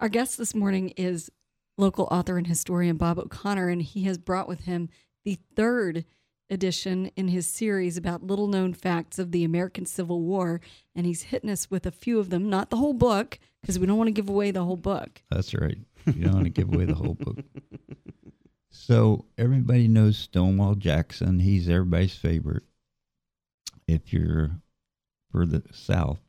Our 0.00 0.08
guest 0.10 0.36
this 0.36 0.54
morning 0.54 0.90
is 0.98 1.30
local 1.76 2.08
author 2.10 2.38
and 2.38 2.46
historian 2.46 2.96
Bob 2.96 3.18
O'Connor, 3.18 3.68
and 3.68 3.82
he 3.82 4.04
has 4.04 4.18
brought 4.18 4.48
with 4.48 4.60
him 4.60 4.88
the 5.24 5.38
third 5.56 6.04
edition 6.50 7.10
in 7.16 7.28
his 7.28 7.46
series 7.46 7.96
about 7.96 8.22
little 8.22 8.46
known 8.46 8.74
facts 8.74 9.18
of 9.18 9.32
the 9.32 9.44
American 9.44 9.86
Civil 9.86 10.20
War. 10.20 10.60
And 10.94 11.06
he's 11.06 11.22
hitting 11.22 11.50
us 11.50 11.70
with 11.70 11.86
a 11.86 11.90
few 11.90 12.18
of 12.18 12.30
them, 12.30 12.50
not 12.50 12.70
the 12.70 12.76
whole 12.76 12.92
book, 12.92 13.38
because 13.62 13.78
we 13.78 13.86
don't 13.86 13.96
want 13.96 14.08
to 14.08 14.12
give 14.12 14.28
away 14.28 14.50
the 14.50 14.64
whole 14.64 14.76
book. 14.76 15.22
That's 15.30 15.54
right. 15.54 15.78
You 16.06 16.24
don't 16.24 16.34
want 16.34 16.44
to 16.44 16.50
give 16.50 16.72
away 16.72 16.84
the 16.84 16.94
whole 16.94 17.14
book. 17.14 17.38
So 18.68 19.24
everybody 19.38 19.88
knows 19.88 20.18
Stonewall 20.18 20.74
Jackson. 20.74 21.38
He's 21.38 21.68
everybody's 21.68 22.14
favorite. 22.14 22.64
If 23.88 24.12
you're 24.12 24.50
for 25.30 25.46
the 25.46 25.62
South, 25.72 26.20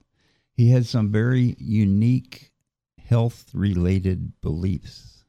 he 0.53 0.71
had 0.71 0.85
some 0.85 1.11
very 1.11 1.57
unique 1.59 2.53
health-related 3.05 4.39
beliefs. 4.39 5.24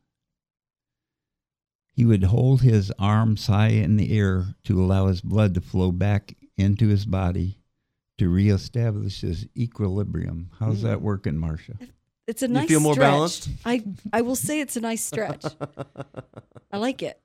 He 1.96 2.04
would 2.04 2.24
hold 2.24 2.60
his 2.60 2.92
arms 2.98 3.46
high 3.46 3.68
in 3.68 3.96
the 3.96 4.16
air 4.16 4.48
to 4.64 4.78
allow 4.82 5.06
his 5.06 5.22
blood 5.22 5.54
to 5.54 5.62
flow 5.62 5.90
back 5.90 6.36
into 6.58 6.88
his 6.88 7.06
body 7.06 7.58
to 8.18 8.28
reestablish 8.28 9.22
his 9.22 9.46
equilibrium. 9.56 10.50
How's 10.58 10.82
that 10.82 11.00
working, 11.00 11.38
Marcia? 11.38 11.78
It's 12.26 12.42
a 12.42 12.48
nice. 12.48 12.64
You 12.64 12.68
feel 12.68 12.80
more 12.80 12.92
stretch. 12.94 13.10
balanced? 13.10 13.48
I, 13.64 13.82
I 14.12 14.20
will 14.20 14.36
say 14.36 14.60
it's 14.60 14.76
a 14.76 14.80
nice 14.80 15.04
stretch. 15.04 15.44
I 16.70 16.76
like 16.76 17.02
it. 17.02 17.18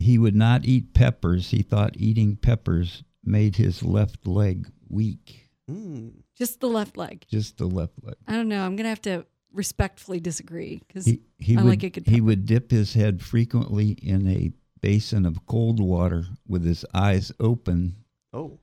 he 0.00 0.18
would 0.18 0.34
not 0.34 0.64
eat 0.64 0.92
peppers. 0.92 1.50
He 1.50 1.62
thought 1.62 1.96
eating 1.96 2.34
peppers 2.36 3.04
made 3.24 3.56
his 3.56 3.82
left 3.82 4.26
leg 4.26 4.66
weak. 4.88 5.50
Hmm. 5.68 6.08
Just 6.36 6.60
the 6.60 6.68
left 6.68 6.96
leg. 6.96 7.24
Just 7.28 7.58
the 7.58 7.66
left 7.66 7.94
leg. 8.02 8.16
I 8.26 8.32
don't 8.32 8.48
know. 8.48 8.64
I'm 8.64 8.74
gonna 8.76 8.88
have 8.88 9.02
to 9.02 9.24
respectfully 9.56 10.20
disagree 10.20 10.82
because 10.86 11.06
He, 11.06 11.20
he 11.38 11.56
I 11.56 11.62
would 11.62 11.70
like 11.70 11.82
a 11.82 11.90
good 11.90 12.06
he 12.06 12.20
would 12.20 12.46
dip 12.46 12.70
his 12.70 12.94
head 12.94 13.22
frequently 13.22 13.90
in 14.02 14.28
a 14.28 14.52
basin 14.80 15.26
of 15.26 15.46
cold 15.46 15.80
water 15.80 16.26
with 16.46 16.64
his 16.64 16.84
eyes 16.94 17.32
open 17.40 17.96
Oh. 18.32 18.58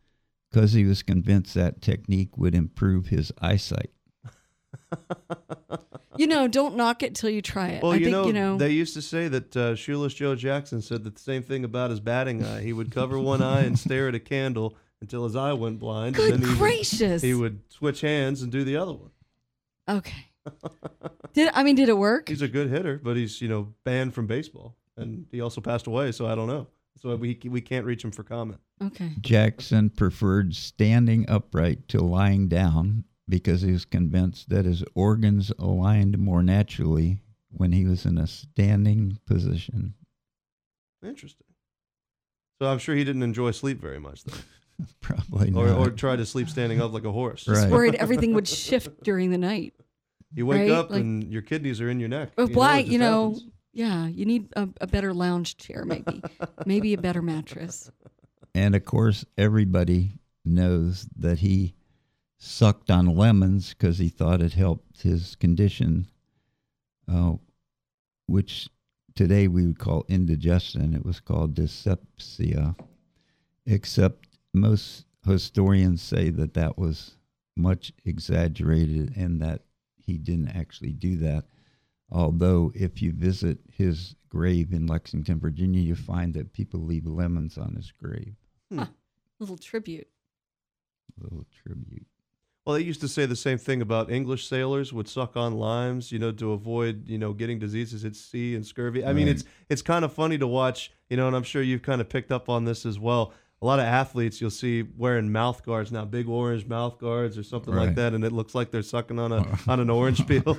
because 0.52 0.74
he 0.74 0.86
was 0.86 1.02
convinced 1.04 1.54
that 1.56 1.82
technique 1.82 2.38
would 2.38 2.54
improve 2.56 3.08
his 3.08 3.32
eyesight. 3.42 3.90
you 6.18 6.28
know, 6.28 6.48
don't 6.48 6.76
knock 6.76 7.02
it 7.04 7.16
till 7.16 7.30
you 7.30 7.42
try 7.42 7.70
it. 7.70 7.84
Well, 7.84 7.92
I 7.94 7.96
you, 7.96 8.06
think 8.06 8.12
know, 8.12 8.28
you 8.28 8.34
know. 8.34 8.58
they 8.58 8.70
used 8.70 8.94
to 8.94 9.02
say 9.02 9.28
that 9.30 9.58
uh, 9.58 9.76
Shoeless 9.76 10.14
Joe 10.14 10.36
Jackson 10.36 10.82
said 10.82 11.04
that 11.04 11.16
the 11.16 11.22
same 11.22 11.42
thing 11.44 11.64
about 11.64 11.90
his 11.90 12.00
batting 12.00 12.44
eye. 12.44 12.62
He 12.62 12.74
would 12.74 12.92
cover 12.92 13.18
one 13.20 13.42
eye 13.54 13.62
and 13.62 13.78
stare 13.78 14.08
at 14.08 14.16
a 14.16 14.20
candle 14.20 14.76
until 15.02 15.24
his 15.26 15.36
eye 15.36 15.54
went 15.54 15.80
blind. 15.80 16.16
Good 16.16 16.36
and 16.36 16.44
then 16.44 16.52
he 16.52 16.58
gracious. 16.58 17.22
Would, 17.24 17.28
he 17.28 17.34
would 17.34 17.60
switch 17.72 18.02
hands 18.02 18.42
and 18.44 18.52
do 18.52 18.64
the 18.64 18.78
other 18.78 18.94
one. 18.94 19.10
okay. 19.90 20.28
Did 21.34 21.50
I 21.54 21.64
mean 21.64 21.76
did 21.76 21.90
it 21.90 21.98
work? 21.98 22.30
He's 22.30 22.42
a 22.42 22.48
good 22.48 22.70
hitter, 22.70 23.00
but 23.04 23.16
he's 23.18 23.42
you 23.42 23.48
know 23.48 23.74
banned 23.84 24.14
from 24.14 24.28
baseball, 24.28 24.76
and 24.98 25.26
he 25.32 25.42
also 25.42 25.62
passed 25.62 25.88
away. 25.88 26.12
So 26.12 26.28
I 26.28 26.36
don't 26.36 26.48
know. 26.48 26.68
So 27.02 27.16
we 27.16 27.40
we 27.46 27.62
can't 27.62 27.86
reach 27.86 28.04
him 28.04 28.12
for 28.12 28.24
comment. 28.24 28.60
Okay. 28.82 29.12
Jackson 29.22 29.90
preferred 29.90 30.56
standing 30.56 31.26
upright 31.30 31.88
to 31.90 32.02
lying 32.02 32.48
down 32.48 33.06
because 33.28 33.62
he 33.62 33.72
was 33.72 33.86
convinced 33.86 34.50
that 34.50 34.66
his 34.66 34.84
organs 34.94 35.52
aligned 35.58 36.18
more 36.18 36.44
naturally 36.44 37.20
when 37.50 37.72
he 37.72 37.86
was 37.86 38.06
in 38.06 38.18
a 38.18 38.28
standing 38.28 39.18
position. 39.26 39.94
Interesting. 41.04 41.48
So 42.62 42.68
I'm 42.68 42.80
sure 42.80 42.96
he 42.96 43.04
didn't 43.04 43.24
enjoy 43.24 43.52
sleep 43.52 43.82
very 43.82 44.00
much, 44.00 44.24
though, 44.24 44.38
Probably 45.02 45.52
or 45.54 45.68
not. 45.68 45.78
or 45.80 45.90
try 45.92 46.16
to 46.16 46.26
sleep 46.26 46.50
standing 46.50 46.82
up 46.82 46.94
like 46.94 47.04
a 47.06 47.12
horse. 47.12 47.48
Right. 47.48 47.70
Worried 47.70 47.96
everything 47.96 48.34
would 48.34 48.48
shift 48.48 49.04
during 49.04 49.32
the 49.32 49.38
night. 49.38 49.74
You 50.36 50.46
wake 50.46 50.60
Right, 50.62 50.72
up 50.72 50.90
like- 50.90 51.02
and 51.02 51.32
your 51.32 51.42
kidneys 51.42 51.80
are 51.82 51.90
in 51.90 52.00
your 52.00 52.10
neck. 52.10 52.32
But 52.36 52.50
You 52.50 52.56
why? 52.56 52.80
it 52.80 52.82
just 52.84 52.92
You 52.94 52.98
know, 53.00 53.34
happens. 53.34 53.52
yeah, 53.74 54.08
you 54.08 54.26
need 54.26 54.48
a, 54.56 54.68
a 54.82 54.88
better 54.88 55.14
lounge 55.14 55.58
chair, 55.58 55.86
maybe, 55.86 56.22
maybe 56.66 56.94
a 56.94 56.98
better 57.02 57.22
mattress. 57.22 57.92
And 58.56 58.76
of 58.76 58.86
course, 58.86 59.26
everybody 59.36 60.20
knows 60.46 61.08
that 61.18 61.40
he 61.40 61.74
sucked 62.38 62.92
on 62.92 63.08
lemons 63.08 63.70
because 63.74 63.98
he 63.98 64.10
thought 64.10 64.44
it 64.44 64.54
helped 64.54 65.02
his 65.02 65.36
condition, 65.36 66.06
uh, 67.12 67.34
which 68.28 68.70
today 69.16 69.48
we 69.48 69.66
would 69.66 69.80
call 69.80 70.06
indigestion. 70.08 70.94
It 70.94 71.04
was 71.04 71.20
called 71.20 71.56
dyspepsia, 71.56 72.76
except 73.66 74.28
most 74.54 75.06
historians 75.26 76.04
say 76.04 76.30
that 76.30 76.54
that 76.54 76.78
was 76.78 77.18
much 77.58 77.92
exaggerated 78.06 79.14
and 79.18 79.42
that 79.42 79.62
he 80.06 80.18
didn't 80.18 80.50
actually 80.50 80.92
do 80.92 81.18
that. 81.18 81.46
Although, 82.12 82.72
if 82.76 83.02
you 83.02 83.12
visit 83.12 83.58
his 83.72 84.16
grave 84.30 84.72
in 84.72 84.86
Lexington, 84.86 85.40
Virginia, 85.40 85.82
you 85.82 85.96
find 85.96 86.34
that 86.36 86.54
people 86.54 86.80
leave 86.82 87.08
lemons 87.08 87.58
on 87.58 87.76
his 87.76 87.92
grave. 87.92 88.36
Hmm. 88.70 88.84
Little 89.40 89.58
tribute. 89.58 90.08
little 91.20 91.46
tribute. 91.64 92.06
Well, 92.66 92.76
they 92.78 92.84
used 92.84 93.02
to 93.02 93.10
say 93.10 93.26
the 93.26 93.36
same 93.36 93.58
thing 93.58 93.82
about 93.82 94.10
English 94.10 94.48
sailors 94.48 94.94
would 94.94 95.10
suck 95.10 95.36
on 95.36 95.58
limes, 95.58 96.14
you 96.14 96.20
know, 96.20 96.32
to 96.32 96.54
avoid, 96.54 97.10
you 97.10 97.18
know, 97.18 97.34
getting 97.34 97.60
diseases 97.60 98.06
at 98.06 98.16
sea 98.16 98.56
and 98.56 98.66
scurvy. 98.66 99.04
I 99.04 99.12
mean, 99.12 99.28
it's 99.28 99.44
it's 99.70 99.82
kind 99.82 100.06
of 100.06 100.14
funny 100.14 100.38
to 100.38 100.48
watch, 100.48 100.90
you 101.10 101.18
know, 101.18 101.28
and 101.28 101.36
I'm 101.36 101.44
sure 101.44 101.62
you've 101.62 101.82
kind 101.82 102.00
of 102.00 102.08
picked 102.08 102.32
up 102.32 102.48
on 102.48 102.64
this 102.64 102.86
as 102.86 102.98
well. 102.98 103.34
A 103.64 103.66
lot 103.66 103.80
of 103.80 103.86
athletes 103.86 104.42
you'll 104.42 104.50
see 104.50 104.84
wearing 104.98 105.32
mouth 105.32 105.64
guards 105.66 105.90
now, 105.90 106.04
big 106.04 106.28
orange 106.28 106.66
mouth 106.68 107.00
guards 107.00 107.38
or 107.38 107.44
something 107.44 107.74
like 107.74 107.96
that, 107.96 108.14
and 108.14 108.26
it 108.26 108.34
looks 108.34 108.54
like 108.54 108.72
they're 108.72 108.82
sucking 108.84 109.18
on 109.18 109.32
a 109.32 109.58
on 109.70 109.80
an 109.80 109.90
orange 109.90 110.28
peel. 110.28 110.44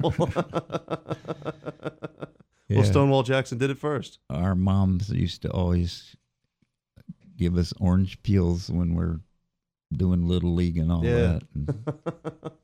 Yeah. 2.66 2.78
Well, 2.78 2.86
Stonewall 2.86 3.22
Jackson 3.24 3.58
did 3.58 3.68
it 3.68 3.76
first. 3.76 4.20
Our 4.30 4.54
moms 4.54 5.10
used 5.10 5.42
to 5.42 5.50
always 5.50 6.16
give 7.36 7.58
us 7.58 7.74
orange 7.78 8.22
peels 8.22 8.70
when 8.70 8.94
we're 8.94 9.20
doing 9.92 10.26
little 10.26 10.54
league 10.54 10.78
and 10.78 10.90
all 10.90 11.04
Yeah. 11.04 11.40
that. 11.40 11.42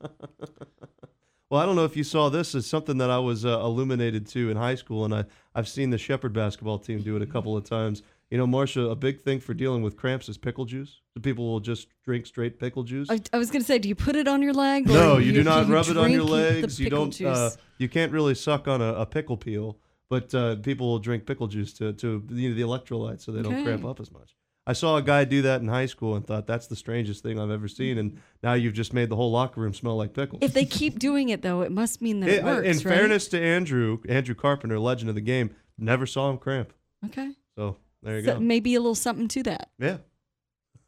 I 1.61 1.65
don't 1.67 1.75
know 1.75 1.85
if 1.85 1.95
you 1.95 2.03
saw 2.03 2.29
this. 2.29 2.55
It's 2.55 2.65
something 2.65 2.97
that 2.97 3.11
I 3.11 3.19
was 3.19 3.45
uh, 3.45 3.59
illuminated 3.59 4.25
to 4.29 4.49
in 4.49 4.57
high 4.57 4.73
school, 4.73 5.05
and 5.05 5.13
I, 5.13 5.25
I've 5.53 5.67
seen 5.67 5.91
the 5.91 5.97
Shepherd 5.99 6.33
basketball 6.33 6.79
team 6.79 7.03
do 7.03 7.15
it 7.15 7.21
a 7.21 7.27
couple 7.27 7.55
of 7.55 7.63
times. 7.63 8.01
You 8.31 8.39
know, 8.39 8.47
Marcia, 8.47 8.81
a 8.81 8.95
big 8.95 9.21
thing 9.21 9.39
for 9.39 9.53
dealing 9.53 9.83
with 9.83 9.95
cramps 9.95 10.27
is 10.27 10.39
pickle 10.39 10.65
juice. 10.65 11.01
So 11.13 11.21
people 11.21 11.45
will 11.45 11.59
just 11.59 11.87
drink 12.03 12.25
straight 12.25 12.59
pickle 12.59 12.81
juice. 12.81 13.11
I, 13.11 13.19
I 13.31 13.37
was 13.37 13.51
going 13.51 13.61
to 13.61 13.67
say, 13.67 13.77
do 13.77 13.87
you 13.87 13.93
put 13.93 14.15
it 14.15 14.27
on 14.27 14.41
your 14.41 14.53
leg? 14.53 14.87
no, 14.87 15.19
you 15.19 15.33
do 15.33 15.43
not 15.43 15.67
you 15.67 15.73
rub 15.73 15.87
it 15.87 15.97
on 15.97 16.11
your 16.11 16.23
legs. 16.23 16.79
You 16.79 16.89
don't. 16.89 17.21
Uh, 17.21 17.51
you 17.77 17.87
can't 17.87 18.11
really 18.11 18.33
suck 18.33 18.67
on 18.67 18.81
a, 18.81 18.93
a 18.95 19.05
pickle 19.05 19.37
peel, 19.37 19.77
but 20.09 20.33
uh, 20.33 20.55
people 20.55 20.87
will 20.87 20.99
drink 20.99 21.27
pickle 21.27 21.45
juice 21.45 21.73
to 21.73 21.93
to 21.93 22.25
you 22.29 22.49
know, 22.49 22.55
the 22.55 22.61
electrolytes 22.61 23.21
so 23.21 23.31
they 23.31 23.43
don't 23.43 23.63
cramp 23.63 23.85
up 23.85 23.99
as 23.99 24.11
much. 24.11 24.35
I 24.71 24.73
saw 24.73 24.95
a 24.97 25.01
guy 25.01 25.25
do 25.25 25.41
that 25.43 25.59
in 25.61 25.67
high 25.67 25.85
school 25.85 26.15
and 26.15 26.25
thought 26.25 26.47
that's 26.47 26.67
the 26.67 26.75
strangest 26.75 27.23
thing 27.23 27.37
I've 27.39 27.51
ever 27.51 27.67
seen. 27.67 27.97
And 27.97 28.17
now 28.41 28.53
you've 28.53 28.73
just 28.73 28.93
made 28.93 29.09
the 29.09 29.15
whole 29.17 29.31
locker 29.31 29.59
room 29.59 29.73
smell 29.73 29.97
like 29.97 30.13
pickles. 30.13 30.39
If 30.41 30.53
they 30.53 30.65
keep 30.65 30.97
doing 30.97 31.29
it, 31.29 31.41
though, 31.41 31.61
it 31.61 31.71
must 31.71 32.01
mean 32.01 32.21
that 32.21 32.29
it, 32.29 32.39
In- 32.39 32.45
works. 32.45 32.67
in 32.67 32.73
right? 32.89 32.97
fairness 32.97 33.27
to 33.29 33.41
Andrew, 33.41 33.99
Andrew 34.07 34.33
Carpenter, 34.35 34.79
legend 34.79 35.09
of 35.09 35.15
the 35.15 35.21
game, 35.21 35.53
never 35.77 36.05
saw 36.05 36.29
him 36.29 36.37
cramp. 36.37 36.71
okay, 37.05 37.31
So 37.57 37.77
there 38.01 38.19
you 38.19 38.25
so 38.25 38.33
go. 38.35 38.39
maybe 38.39 38.73
a 38.75 38.79
little 38.79 38.95
something 38.95 39.27
to 39.27 39.43
that. 39.43 39.69
Yeah. 39.77 39.97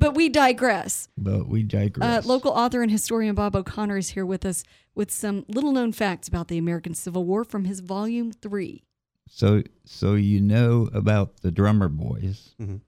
But 0.00 0.14
we 0.14 0.28
digress. 0.28 1.08
but 1.18 1.48
we 1.48 1.62
Uh, 1.64 1.66
digress. 1.66 2.24
local 2.24 2.52
author 2.52 2.82
and 2.82 2.90
historian 2.90 3.34
Bob 3.34 3.56
O'Connor 3.56 3.96
is 3.98 4.10
here 4.10 4.24
with 4.24 4.44
us 4.46 4.62
with 4.94 5.10
some 5.10 5.44
little 5.48 5.72
known 5.72 5.90
facts 5.90 6.28
about 6.28 6.46
the 6.46 6.56
American 6.56 6.94
Civil 6.94 7.24
War 7.24 7.42
from 7.42 7.64
his 7.64 7.80
volume 7.80 8.30
three. 8.30 8.84
So, 9.30 9.62
so 9.84 10.14
you 10.14 10.40
know 10.40 10.88
about 10.92 11.38
the 11.42 11.50
drummer 11.50 11.88
boys. 11.88 12.54
Mhm. 12.60 12.80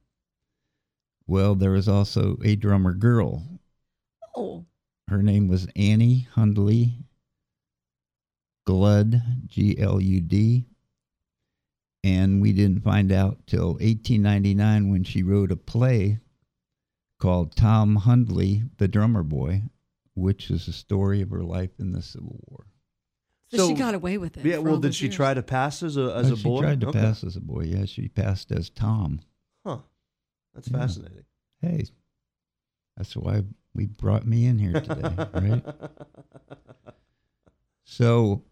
Well, 1.26 1.54
there 1.54 1.70
was 1.72 1.88
also 1.88 2.38
a 2.42 2.56
drummer 2.56 2.92
girl. 2.94 3.60
Oh, 4.34 4.64
Her 5.08 5.22
name 5.22 5.48
was 5.48 5.66
Annie 5.76 6.20
Hundley 6.32 6.94
Glud, 8.66 9.46
G 9.46 9.78
L 9.78 10.00
U 10.00 10.20
D. 10.20 10.66
And 12.02 12.40
we 12.40 12.52
didn't 12.52 12.82
find 12.82 13.12
out 13.12 13.46
till 13.46 13.72
1899 13.80 14.88
when 14.88 15.04
she 15.04 15.22
wrote 15.22 15.52
a 15.52 15.56
play 15.56 16.20
called 17.18 17.54
Tom 17.54 17.96
Hundley, 17.96 18.62
the 18.78 18.88
Drummer 18.88 19.22
Boy, 19.22 19.62
which 20.14 20.50
is 20.50 20.64
the 20.66 20.72
story 20.72 21.20
of 21.20 21.28
her 21.30 21.42
life 21.44 21.78
in 21.78 21.92
the 21.92 22.00
Civil 22.00 22.40
War. 22.48 22.66
So, 23.50 23.56
So- 23.56 23.68
she 23.68 23.74
got 23.74 23.94
away 23.94 24.16
with 24.18 24.36
it. 24.36 24.44
Yeah. 24.44 24.58
Well, 24.58 24.78
did 24.78 24.94
she 24.94 25.06
years. 25.06 25.16
try 25.16 25.34
to 25.34 25.42
pass 25.42 25.82
as 25.82 25.96
a 25.96 26.14
as 26.16 26.30
Oh, 26.30 26.34
a 26.34 26.36
boy? 26.36 26.36
she 26.36 26.42
boy? 26.44 26.60
tried 26.62 26.80
to 26.80 26.86
Okay. 26.88 27.00
pass 27.00 27.24
as 27.24 27.36
a 27.36 27.40
boy. 27.40 27.62
Yeah, 27.64 27.84
she 27.84 28.08
passed 28.08 28.50
as 28.52 28.70
Tom. 28.70 29.20
Huh. 29.64 29.78
That's 30.54 30.68
Yeah. 30.68 30.78
fascinating. 30.78 31.24
Hey, 31.60 31.84
that's 32.96 33.16
why 33.16 33.42
we 33.74 33.86
brought 33.86 34.26
me 34.26 34.46
in 34.46 34.58
here 34.58 34.80
today, 34.80 35.14
right? 35.34 35.64
So 37.84 38.44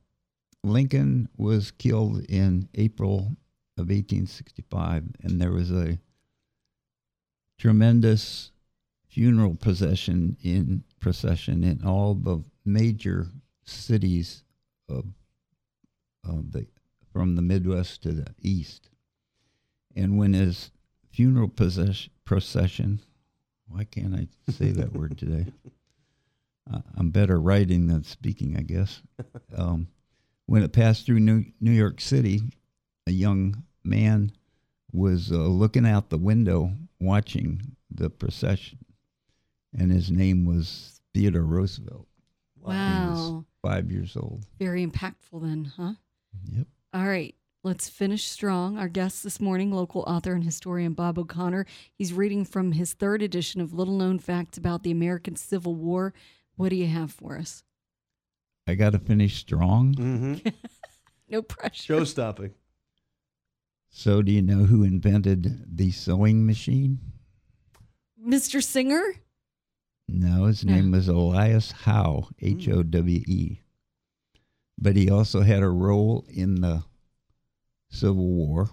Lincoln 0.65 1.29
was 1.37 1.71
killed 1.71 2.25
in 2.29 2.69
April 2.75 3.37
of 3.77 3.89
1865, 3.91 5.05
and 5.23 5.41
there 5.41 5.53
was 5.53 5.71
a 5.71 5.99
tremendous 7.57 8.51
funeral 9.07 9.55
procession 9.55 10.37
in 10.43 10.83
procession 11.01 11.63
in 11.65 11.85
all 11.85 12.15
the 12.15 12.43
major 12.65 13.29
cities 13.65 14.43
of, 14.89 15.05
of 16.25 16.53
the 16.53 16.67
from 17.13 17.37
the 17.37 17.43
Midwest 17.43 18.03
to 18.03 18.13
the 18.13 18.27
east. 18.41 18.91
And 19.97 20.19
when 20.19 20.35
his 20.35 20.71
funeral 21.11 21.49
process, 21.49 22.09
procession, 22.25 23.01
why 23.67 23.85
can't 23.85 24.15
I 24.15 24.29
say 24.53 24.71
that 24.71 24.93
word 24.93 25.19
today? 25.19 25.47
Uh, 26.71 26.83
I'm 26.99 27.09
better 27.09 27.41
writing 27.41 27.87
than 27.87 28.05
speaking, 28.05 28.55
I 28.55 28.61
guess. 28.61 29.01
Um, 29.57 29.89
when 30.45 30.63
it 30.63 30.75
passed 30.75 31.07
through 31.07 31.21
New, 31.21 31.47
New 31.63 31.71
York 31.71 31.99
City, 31.99 32.43
a 33.07 33.11
young 33.11 33.65
man 33.83 34.33
was 34.93 35.33
uh, 35.33 35.37
looking 35.37 35.87
out 35.87 36.11
the 36.11 36.19
window 36.19 36.73
watching 37.01 37.77
the 37.91 38.11
procession, 38.11 38.79
and 39.77 39.91
his 39.91 40.11
name 40.11 40.45
was 40.45 41.01
Theodore 41.15 41.43
Roosevelt. 41.43 42.07
He 42.61 42.67
was 42.67 42.75
Wow, 42.77 43.45
five 43.63 43.91
years 43.91 44.17
old. 44.17 44.45
very 44.59 44.87
impactful 44.87 45.43
then, 45.43 45.73
huh? 45.77 45.95
Yep. 46.53 46.67
All 46.95 47.07
right, 47.07 47.35
let's 47.65 47.89
finish 47.89 48.25
strong. 48.27 48.79
Our 48.79 48.89
guest 48.89 49.23
this 49.23 49.41
morning, 49.41 49.71
local 49.73 50.03
author 50.03 50.33
and 50.33 50.45
historian 50.45 50.93
Bob 50.95 51.19
O'Connor. 51.19 51.67
He's 51.95 52.13
reading 52.13 52.45
from 52.45 52.73
his 52.73 52.93
third 52.95 53.23
edition 53.23 53.61
of 53.61 53.73
Little 53.73 53.97
Known 53.97 54.19
Facts 54.19 54.59
About 54.59 54.83
the 54.83 54.91
American 54.91 55.37
Civil 55.37 55.75
War. 55.75 56.13
What 56.57 56.71
do 56.71 56.77
you 56.77 56.87
have 56.89 57.13
for 57.13 57.39
us? 57.39 57.63
I 58.67 58.75
got 58.75 58.91
to 58.93 58.99
finish 58.99 59.37
strong. 59.39 59.95
Mm-hmm. 59.95 60.49
No 61.31 61.43
pressure. 61.43 61.83
Show 61.83 62.05
stopping. 62.05 62.55
So, 63.91 64.23
do 64.23 64.33
you 64.33 64.41
know 64.41 64.65
who 64.65 64.83
invented 64.83 65.77
the 65.77 65.91
sewing 65.91 66.47
machine? 66.47 67.01
Mr. 68.27 68.63
Singer? 68.65 69.15
No, 70.21 70.47
his 70.47 70.65
name 70.65 70.91
was 70.91 71.07
Elias 71.07 71.71
Howe, 71.71 72.29
H 72.41 72.69
O 72.69 72.83
W 72.83 73.23
E. 73.29 73.61
But 74.77 74.97
he 74.97 75.09
also 75.09 75.43
had 75.43 75.63
a 75.63 75.69
role 75.69 76.27
in 76.29 76.61
the 76.61 76.83
Civil 77.89 78.27
War, 78.27 78.69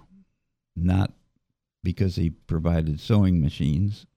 not 0.76 1.14
because 1.84 2.16
he 2.16 2.32
provided 2.32 3.00
sewing 3.00 3.42
machines. 3.42 4.08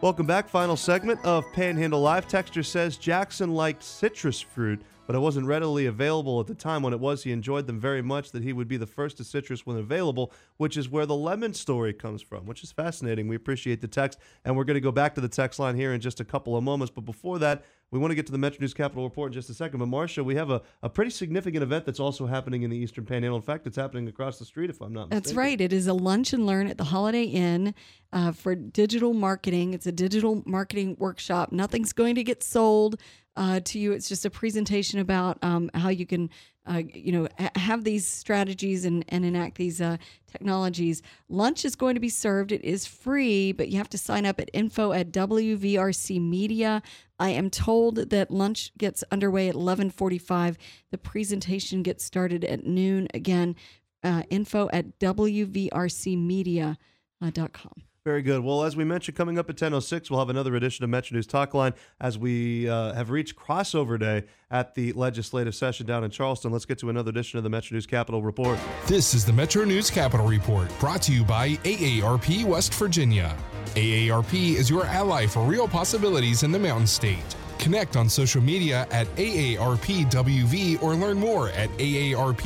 Welcome 0.00 0.26
back. 0.26 0.48
Final 0.48 0.76
segment 0.76 1.18
of 1.24 1.44
Panhandle 1.52 2.00
Live. 2.00 2.28
Texture 2.28 2.62
says 2.62 2.96
Jackson 2.96 3.54
liked 3.54 3.82
citrus 3.82 4.40
fruit, 4.40 4.80
but 5.08 5.16
it 5.16 5.18
wasn't 5.18 5.48
readily 5.48 5.86
available 5.86 6.38
at 6.38 6.46
the 6.46 6.54
time. 6.54 6.84
When 6.84 6.92
it 6.92 7.00
was, 7.00 7.24
he 7.24 7.32
enjoyed 7.32 7.66
them 7.66 7.80
very 7.80 8.02
much. 8.02 8.30
That 8.30 8.44
he 8.44 8.52
would 8.52 8.68
be 8.68 8.76
the 8.76 8.86
first 8.86 9.16
to 9.16 9.24
citrus 9.24 9.66
when 9.66 9.76
available, 9.76 10.32
which 10.58 10.76
is 10.76 10.88
where 10.88 11.06
the 11.06 11.16
lemon 11.16 11.52
story 11.52 11.92
comes 11.92 12.22
from, 12.22 12.46
which 12.46 12.62
is 12.62 12.70
fascinating. 12.70 13.26
We 13.26 13.34
appreciate 13.34 13.80
the 13.80 13.88
text, 13.88 14.20
and 14.44 14.56
we're 14.56 14.62
going 14.62 14.76
to 14.76 14.80
go 14.80 14.92
back 14.92 15.16
to 15.16 15.20
the 15.20 15.28
text 15.28 15.58
line 15.58 15.74
here 15.74 15.92
in 15.92 16.00
just 16.00 16.20
a 16.20 16.24
couple 16.24 16.56
of 16.56 16.62
moments. 16.62 16.92
But 16.94 17.04
before 17.04 17.40
that, 17.40 17.64
we 17.90 17.98
want 17.98 18.10
to 18.10 18.14
get 18.14 18.26
to 18.26 18.32
the 18.32 18.38
Metro 18.38 18.60
News 18.60 18.74
Capital 18.74 19.04
Report 19.04 19.30
in 19.30 19.32
just 19.32 19.48
a 19.48 19.54
second. 19.54 19.78
But 19.78 19.86
Marcia, 19.86 20.22
we 20.22 20.34
have 20.34 20.50
a, 20.50 20.62
a 20.82 20.90
pretty 20.90 21.10
significant 21.10 21.62
event 21.62 21.86
that's 21.86 22.00
also 22.00 22.26
happening 22.26 22.62
in 22.62 22.70
the 22.70 22.76
Eastern 22.76 23.06
Panhandle. 23.06 23.36
In 23.36 23.42
fact, 23.42 23.66
it's 23.66 23.76
happening 23.76 24.08
across 24.08 24.38
the 24.38 24.44
street, 24.44 24.68
if 24.68 24.80
I'm 24.80 24.92
not 24.92 25.08
mistaken. 25.08 25.22
That's 25.22 25.34
right. 25.34 25.60
It 25.60 25.72
is 25.72 25.86
a 25.86 25.94
lunch 25.94 26.32
and 26.32 26.46
learn 26.46 26.66
at 26.66 26.76
the 26.76 26.84
Holiday 26.84 27.24
Inn 27.24 27.74
uh, 28.12 28.32
for 28.32 28.54
digital 28.54 29.14
marketing. 29.14 29.72
It's 29.72 29.86
a 29.86 29.92
digital 29.92 30.42
marketing 30.44 30.96
workshop. 30.98 31.50
Nothing's 31.50 31.92
going 31.92 32.14
to 32.16 32.24
get 32.24 32.42
sold 32.42 33.00
uh, 33.36 33.60
to 33.60 33.78
you. 33.78 33.92
It's 33.92 34.08
just 34.08 34.26
a 34.26 34.30
presentation 34.30 34.98
about 34.98 35.38
um, 35.42 35.70
how 35.72 35.88
you 35.88 36.04
can, 36.04 36.28
uh, 36.66 36.82
you 36.92 37.12
know, 37.12 37.28
ha- 37.38 37.50
have 37.54 37.84
these 37.84 38.06
strategies 38.06 38.84
and, 38.84 39.04
and 39.08 39.24
enact 39.24 39.56
these 39.56 39.80
uh, 39.80 39.96
technologies. 40.30 41.02
Lunch 41.28 41.64
is 41.64 41.76
going 41.76 41.94
to 41.94 42.00
be 42.00 42.08
served. 42.08 42.52
It 42.52 42.64
is 42.64 42.84
free, 42.84 43.52
but 43.52 43.68
you 43.68 43.78
have 43.78 43.88
to 43.90 43.98
sign 43.98 44.26
up 44.26 44.40
at 44.40 44.50
info 44.52 44.92
at 44.92 45.12
WVRC 45.12 46.20
Media. 46.20 46.82
I 47.18 47.30
am 47.30 47.50
told 47.50 47.96
that 47.96 48.30
lunch 48.30 48.72
gets 48.78 49.02
underway 49.10 49.48
at 49.48 49.54
11:45. 49.54 50.56
The 50.90 50.98
presentation 50.98 51.82
gets 51.82 52.04
started 52.04 52.44
at 52.44 52.66
noon. 52.66 53.08
Again, 53.12 53.56
uh, 54.02 54.22
info 54.30 54.68
at 54.72 54.98
wvrcmedia.com. 54.98 56.76
Very 58.04 58.22
good. 58.22 58.42
Well, 58.42 58.64
as 58.64 58.74
we 58.74 58.84
mentioned, 58.84 59.18
coming 59.18 59.38
up 59.38 59.50
at 59.50 59.56
10.06, 59.56 60.08
we'll 60.08 60.18
have 60.18 60.30
another 60.30 60.56
edition 60.56 60.82
of 60.82 60.88
Metro 60.88 61.14
News 61.14 61.26
Talk 61.26 61.52
Line 61.52 61.74
as 62.00 62.16
we 62.16 62.66
uh, 62.66 62.94
have 62.94 63.10
reached 63.10 63.36
crossover 63.36 64.00
day 64.00 64.24
at 64.50 64.74
the 64.74 64.92
legislative 64.94 65.54
session 65.54 65.84
down 65.84 66.04
in 66.04 66.10
Charleston. 66.10 66.50
Let's 66.50 66.64
get 66.64 66.78
to 66.78 66.88
another 66.88 67.10
edition 67.10 67.36
of 67.36 67.44
the 67.44 67.50
Metro 67.50 67.74
News 67.74 67.86
Capital 67.86 68.22
Report. 68.22 68.58
This 68.86 69.12
is 69.12 69.26
the 69.26 69.32
Metro 69.34 69.64
News 69.64 69.90
Capital 69.90 70.26
Report, 70.26 70.70
brought 70.80 71.02
to 71.02 71.12
you 71.12 71.22
by 71.22 71.50
AARP 71.64 72.46
West 72.46 72.72
Virginia. 72.72 73.36
AARP 73.78 74.56
is 74.56 74.68
your 74.68 74.84
ally 74.86 75.24
for 75.24 75.44
real 75.44 75.68
possibilities 75.68 76.42
in 76.42 76.50
the 76.50 76.58
Mountain 76.58 76.88
State. 76.88 77.36
Connect 77.60 77.96
on 77.96 78.08
social 78.08 78.42
media 78.42 78.88
at 78.90 79.06
AARPWV 79.14 80.82
or 80.82 80.96
learn 80.96 81.16
more 81.16 81.50
at 81.50 81.70
aarp.org/wv. 81.78 82.42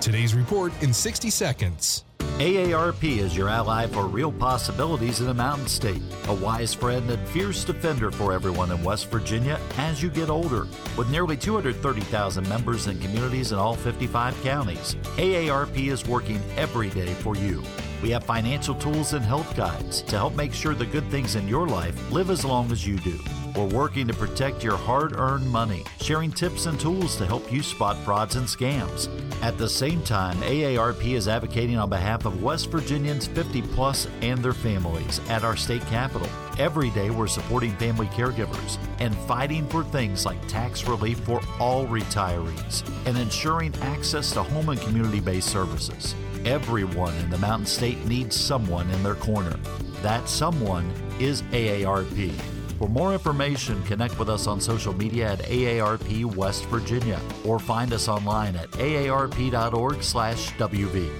Today's 0.00 0.34
report 0.34 0.72
in 0.82 0.94
60 0.94 1.28
seconds. 1.28 2.04
AARP 2.38 3.18
is 3.18 3.36
your 3.36 3.50
ally 3.50 3.86
for 3.86 4.06
real 4.06 4.32
possibilities 4.32 5.20
in 5.20 5.26
the 5.26 5.34
Mountain 5.34 5.68
State, 5.68 6.02
a 6.28 6.34
wise 6.34 6.72
friend 6.72 7.10
and 7.10 7.28
fierce 7.28 7.64
defender 7.64 8.10
for 8.10 8.32
everyone 8.32 8.70
in 8.70 8.82
West 8.82 9.10
Virginia 9.10 9.60
as 9.76 10.02
you 10.02 10.08
get 10.08 10.30
older. 10.30 10.66
With 10.96 11.10
nearly 11.10 11.36
230,000 11.36 12.48
members 12.48 12.86
and 12.86 12.98
communities 13.02 13.52
in 13.52 13.58
all 13.58 13.74
55 13.74 14.42
counties, 14.42 14.96
AARP 15.18 15.88
is 15.88 16.06
working 16.06 16.40
every 16.56 16.88
day 16.88 17.12
for 17.12 17.36
you. 17.36 17.62
We 18.06 18.12
have 18.12 18.22
financial 18.22 18.76
tools 18.76 19.14
and 19.14 19.24
health 19.24 19.56
guides 19.56 20.02
to 20.02 20.16
help 20.16 20.36
make 20.36 20.54
sure 20.54 20.74
the 20.74 20.86
good 20.86 21.10
things 21.10 21.34
in 21.34 21.48
your 21.48 21.66
life 21.66 22.12
live 22.12 22.30
as 22.30 22.44
long 22.44 22.70
as 22.70 22.86
you 22.86 22.98
do. 22.98 23.18
We're 23.56 23.64
working 23.64 24.06
to 24.06 24.14
protect 24.14 24.62
your 24.62 24.76
hard 24.76 25.18
earned 25.18 25.50
money, 25.50 25.82
sharing 26.00 26.30
tips 26.30 26.66
and 26.66 26.78
tools 26.78 27.16
to 27.16 27.26
help 27.26 27.50
you 27.52 27.64
spot 27.64 27.96
frauds 28.04 28.36
and 28.36 28.46
scams. 28.46 29.08
At 29.42 29.58
the 29.58 29.68
same 29.68 30.04
time, 30.04 30.36
AARP 30.42 31.14
is 31.14 31.26
advocating 31.26 31.78
on 31.78 31.90
behalf 31.90 32.26
of 32.26 32.44
West 32.44 32.70
Virginians 32.70 33.26
50 33.26 33.62
plus 33.62 34.06
and 34.22 34.38
their 34.38 34.52
families 34.52 35.20
at 35.28 35.42
our 35.42 35.56
state 35.56 35.84
capitol. 35.86 36.28
Every 36.60 36.90
day, 36.90 37.10
we're 37.10 37.26
supporting 37.26 37.74
family 37.76 38.06
caregivers 38.06 38.78
and 39.00 39.16
fighting 39.26 39.66
for 39.66 39.82
things 39.82 40.24
like 40.24 40.46
tax 40.46 40.86
relief 40.86 41.18
for 41.20 41.40
all 41.58 41.88
retirees 41.88 42.88
and 43.04 43.18
ensuring 43.18 43.74
access 43.80 44.30
to 44.34 44.44
home 44.44 44.68
and 44.68 44.80
community 44.80 45.18
based 45.18 45.48
services. 45.48 46.14
Everyone 46.46 47.12
in 47.16 47.28
the 47.28 47.38
Mountain 47.38 47.66
State 47.66 48.06
needs 48.06 48.36
someone 48.36 48.88
in 48.90 49.02
their 49.02 49.16
corner. 49.16 49.58
That 50.00 50.28
someone 50.28 50.88
is 51.18 51.42
AARP. 51.50 52.30
For 52.78 52.88
more 52.88 53.12
information, 53.12 53.82
connect 53.82 54.16
with 54.16 54.30
us 54.30 54.46
on 54.46 54.60
social 54.60 54.92
media 54.92 55.32
at 55.32 55.40
AARP 55.40 56.36
West 56.36 56.66
Virginia 56.66 57.18
or 57.44 57.58
find 57.58 57.92
us 57.92 58.06
online 58.06 58.54
at 58.54 58.70
aarp.org/wv. 58.70 59.58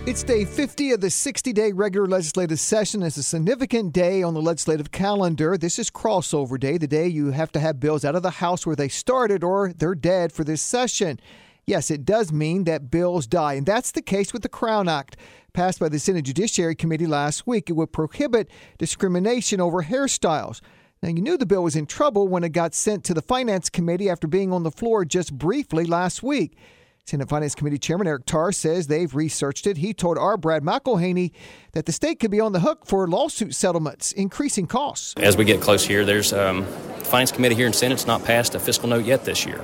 It's 0.07 0.23
day 0.23 0.45
50 0.45 0.93
of 0.93 1.01
the 1.01 1.11
60 1.11 1.53
day 1.53 1.73
regular 1.73 2.07
legislative 2.07 2.61
session. 2.61 3.03
It's 3.03 3.17
a 3.17 3.25
significant 3.25 3.93
day 3.93 4.23
on 4.23 4.33
the 4.33 4.41
legislative 4.41 4.93
calendar. 4.93 5.59
This 5.59 5.81
is 5.81 5.91
crossover 5.91 6.61
day, 6.61 6.79
the 6.79 6.87
day 6.87 7.09
you 7.09 7.33
have 7.33 7.51
to 7.51 7.59
have 7.59 7.81
bills 7.81 8.05
out 8.05 8.15
of 8.15 8.23
the 8.23 8.31
House 8.31 8.65
where 8.65 8.77
they 8.77 8.87
started 8.87 9.43
or 9.43 9.73
they're 9.73 9.97
dead 9.97 10.31
for 10.31 10.45
this 10.45 10.63
session. 10.63 11.19
Yes, 11.67 11.91
it 11.91 12.05
does 12.05 12.33
mean 12.33 12.63
that 12.65 12.93
bills 12.93 13.27
die, 13.27 13.55
and 13.55 13.67
that's 13.67 13.91
the 13.91 14.01
case 14.01 14.33
with 14.33 14.43
the 14.43 14.49
Crown 14.49 14.89
Act, 14.89 15.17
passed 15.53 15.81
by 15.81 15.89
the 15.89 15.99
Senate 15.99 16.25
Judiciary 16.25 16.77
Committee 16.77 17.09
last 17.09 17.45
week. 17.45 17.69
It 17.69 17.73
would 17.73 17.93
prohibit 17.93 18.49
discrimination 18.79 19.61
over 19.61 19.83
hairstyles. 19.83 20.61
Now, 21.03 21.09
you 21.09 21.21
knew 21.21 21.37
the 21.37 21.45
bill 21.45 21.65
was 21.65 21.75
in 21.75 21.87
trouble 21.87 22.29
when 22.29 22.45
it 22.45 22.51
got 22.51 22.73
sent 22.73 23.03
to 23.05 23.15
the 23.15 23.21
Finance 23.21 23.69
Committee 23.69 24.09
after 24.09 24.29
being 24.29 24.53
on 24.53 24.63
the 24.63 24.71
floor 24.71 25.05
just 25.05 25.37
briefly 25.37 25.85
last 25.85 26.23
week. 26.23 26.57
Senate 27.05 27.29
Finance 27.29 27.57
Committee 27.57 27.79
Chairman 27.79 28.07
Eric 28.07 28.27
Tarr 28.27 28.53
says 28.53 28.87
they've 28.87 29.13
researched 29.13 29.67
it. 29.67 29.77
He 29.77 29.93
told 29.93 30.19
our 30.19 30.37
Brad 30.37 30.63
McElhinny 30.63 31.33
that 31.73 31.87
the 31.87 31.93
state 31.93 32.21
could 32.21 32.31
be 32.31 32.41
on 32.41 32.53
the 32.53 32.61
hook 32.61 32.87
for 32.87 33.09
lawsuit 33.09 33.57
settlements, 33.57 34.13
increasing 34.13 34.67
costs. 34.67 35.15
As 35.17 35.37
we 35.37 35.45
get 35.45 35.61
close 35.61 35.85
here, 35.85 36.05
there's 36.05 36.33
um, 36.33 36.65
Finance 36.99 37.33
Committee 37.33 37.57
here 37.57 37.67
in 37.67 37.73
Senate's 37.73 38.07
not 38.07 38.25
passed 38.25 38.55
a 38.55 38.61
fiscal 38.61 38.89
note 38.89 39.05
yet 39.05 39.25
this 39.25 39.45
year. 39.45 39.61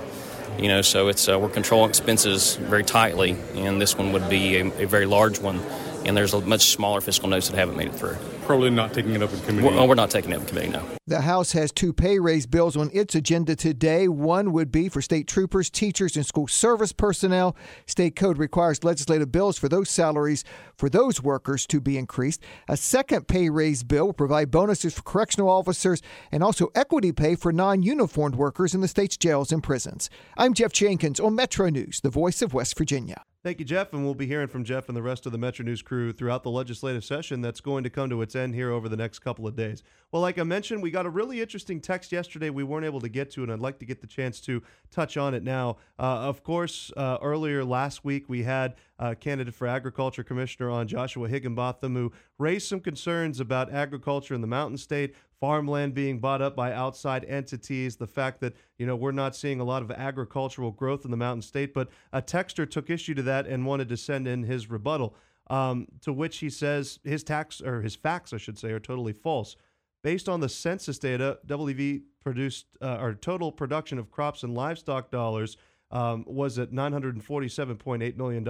You 0.58 0.68
know, 0.68 0.82
so 0.82 1.08
it's 1.08 1.28
uh, 1.28 1.38
we're 1.38 1.48
controlling 1.48 1.88
expenses 1.88 2.56
very 2.56 2.84
tightly, 2.84 3.36
and 3.54 3.80
this 3.80 3.96
one 3.96 4.12
would 4.12 4.28
be 4.28 4.58
a, 4.58 4.66
a 4.82 4.86
very 4.86 5.06
large 5.06 5.40
one. 5.40 5.60
And 6.04 6.16
there's 6.16 6.34
a 6.34 6.40
much 6.40 6.70
smaller 6.70 7.00
fiscal 7.00 7.28
notes 7.28 7.48
that 7.48 7.56
haven't 7.56 7.76
made 7.76 7.88
it 7.88 7.94
through. 7.94 8.16
Probably 8.46 8.70
not 8.70 8.92
taking 8.92 9.14
it 9.14 9.22
up 9.22 9.32
in 9.32 9.40
committee. 9.40 9.68
We're, 9.68 9.78
oh, 9.78 9.86
we're 9.86 9.94
not 9.94 10.10
taking 10.10 10.32
it 10.32 10.34
up 10.34 10.42
in 10.42 10.48
committee, 10.48 10.68
no. 10.68 10.82
The 11.06 11.22
House 11.22 11.52
has 11.52 11.72
two 11.72 11.92
pay 11.92 12.18
raise 12.18 12.46
bills 12.46 12.76
on 12.76 12.90
its 12.92 13.14
agenda 13.14 13.56
today. 13.56 14.08
One 14.08 14.52
would 14.52 14.72
be 14.72 14.88
for 14.88 15.02
state 15.02 15.26
troopers, 15.28 15.70
teachers, 15.70 16.16
and 16.16 16.26
school 16.26 16.48
service 16.48 16.92
personnel. 16.92 17.56
State 17.86 18.16
code 18.16 18.38
requires 18.38 18.84
legislative 18.84 19.30
bills 19.30 19.58
for 19.58 19.68
those 19.68 19.90
salaries 19.90 20.44
for 20.76 20.88
those 20.88 21.22
workers 21.22 21.66
to 21.68 21.80
be 21.80 21.96
increased. 21.98 22.42
A 22.68 22.76
second 22.76 23.28
pay 23.28 23.50
raise 23.50 23.82
bill 23.82 24.06
will 24.06 24.12
provide 24.12 24.50
bonuses 24.50 24.94
for 24.94 25.02
correctional 25.02 25.48
officers 25.48 26.02
and 26.30 26.42
also 26.42 26.68
equity 26.74 27.12
pay 27.12 27.34
for 27.34 27.52
non 27.52 27.82
uniformed 27.82 28.36
workers 28.36 28.74
in 28.74 28.80
the 28.80 28.88
state's 28.88 29.16
jails 29.16 29.52
and 29.52 29.62
prisons. 29.62 30.10
I'm 30.36 30.54
Jeff 30.54 30.72
Jenkins 30.72 31.20
on 31.20 31.34
Metro 31.34 31.68
News, 31.68 32.00
the 32.00 32.10
voice 32.10 32.42
of 32.42 32.54
West 32.54 32.76
Virginia. 32.76 33.22
Thank 33.44 33.58
you, 33.58 33.64
Jeff. 33.64 33.92
And 33.92 34.04
we'll 34.04 34.14
be 34.14 34.28
hearing 34.28 34.46
from 34.46 34.62
Jeff 34.62 34.86
and 34.86 34.96
the 34.96 35.02
rest 35.02 35.26
of 35.26 35.32
the 35.32 35.38
Metro 35.38 35.64
News 35.64 35.82
crew 35.82 36.12
throughout 36.12 36.44
the 36.44 36.50
legislative 36.50 37.04
session 37.04 37.40
that's 37.40 37.60
going 37.60 37.82
to 37.82 37.90
come 37.90 38.08
to 38.08 38.22
its 38.22 38.36
end 38.36 38.54
here 38.54 38.70
over 38.70 38.88
the 38.88 38.96
next 38.96 39.18
couple 39.18 39.48
of 39.48 39.56
days. 39.56 39.82
Well, 40.12 40.22
like 40.22 40.38
I 40.38 40.44
mentioned, 40.44 40.80
we 40.80 40.92
got 40.92 41.06
a 41.06 41.10
really 41.10 41.40
interesting 41.40 41.80
text 41.80 42.12
yesterday 42.12 42.50
we 42.50 42.62
weren't 42.62 42.86
able 42.86 43.00
to 43.00 43.08
get 43.08 43.32
to, 43.32 43.42
and 43.42 43.50
I'd 43.50 43.58
like 43.58 43.80
to 43.80 43.84
get 43.84 44.00
the 44.00 44.06
chance 44.06 44.40
to 44.42 44.62
touch 44.92 45.16
on 45.16 45.34
it 45.34 45.42
now. 45.42 45.78
Uh, 45.98 46.02
of 46.02 46.44
course, 46.44 46.92
uh, 46.96 47.18
earlier 47.20 47.64
last 47.64 48.04
week, 48.04 48.28
we 48.28 48.44
had 48.44 48.76
a 49.00 49.16
candidate 49.16 49.54
for 49.54 49.66
agriculture 49.66 50.22
commissioner 50.22 50.70
on 50.70 50.86
Joshua 50.86 51.28
Higginbotham, 51.28 51.96
who 51.96 52.12
raised 52.38 52.68
some 52.68 52.78
concerns 52.78 53.40
about 53.40 53.72
agriculture 53.72 54.34
in 54.34 54.40
the 54.40 54.46
Mountain 54.46 54.78
State, 54.78 55.16
farmland 55.42 55.92
being 55.92 56.20
bought 56.20 56.40
up 56.40 56.54
by 56.54 56.72
outside 56.72 57.24
entities, 57.24 57.96
the 57.96 58.06
fact 58.06 58.40
that 58.40 58.54
you 58.78 58.86
know 58.86 58.94
we're 58.94 59.10
not 59.10 59.34
seeing 59.34 59.58
a 59.58 59.64
lot 59.64 59.82
of 59.82 59.90
agricultural 59.90 60.70
growth 60.70 61.04
in 61.04 61.10
the 61.10 61.16
Mountain 61.16 61.42
State. 61.42 61.74
But 61.74 61.88
a 62.12 62.22
texter 62.22 62.70
took 62.70 62.88
issue 62.88 63.12
to 63.14 63.22
that 63.22 63.48
and 63.48 63.66
wanted 63.66 63.88
to 63.88 63.96
send 63.96 64.28
in 64.28 64.44
his 64.44 64.70
rebuttal, 64.70 65.16
um, 65.50 65.88
to 66.02 66.12
which 66.12 66.38
he 66.38 66.48
says 66.48 67.00
his 67.02 67.24
tax 67.24 67.60
or 67.60 67.82
his 67.82 67.96
facts, 67.96 68.32
I 68.32 68.36
should 68.36 68.56
say, 68.56 68.70
are 68.70 68.78
totally 68.78 69.12
false. 69.12 69.56
Based 70.04 70.28
on 70.28 70.38
the 70.38 70.48
census 70.48 71.00
data, 71.00 71.40
WV 71.44 72.02
produced 72.20 72.66
uh, 72.80 72.86
our 72.86 73.12
total 73.12 73.50
production 73.50 73.98
of 73.98 74.12
crops 74.12 74.44
and 74.44 74.54
livestock 74.54 75.10
dollars 75.10 75.56
um, 75.92 76.24
was 76.26 76.58
at 76.58 76.72
$947.8 76.72 78.16
million. 78.16 78.48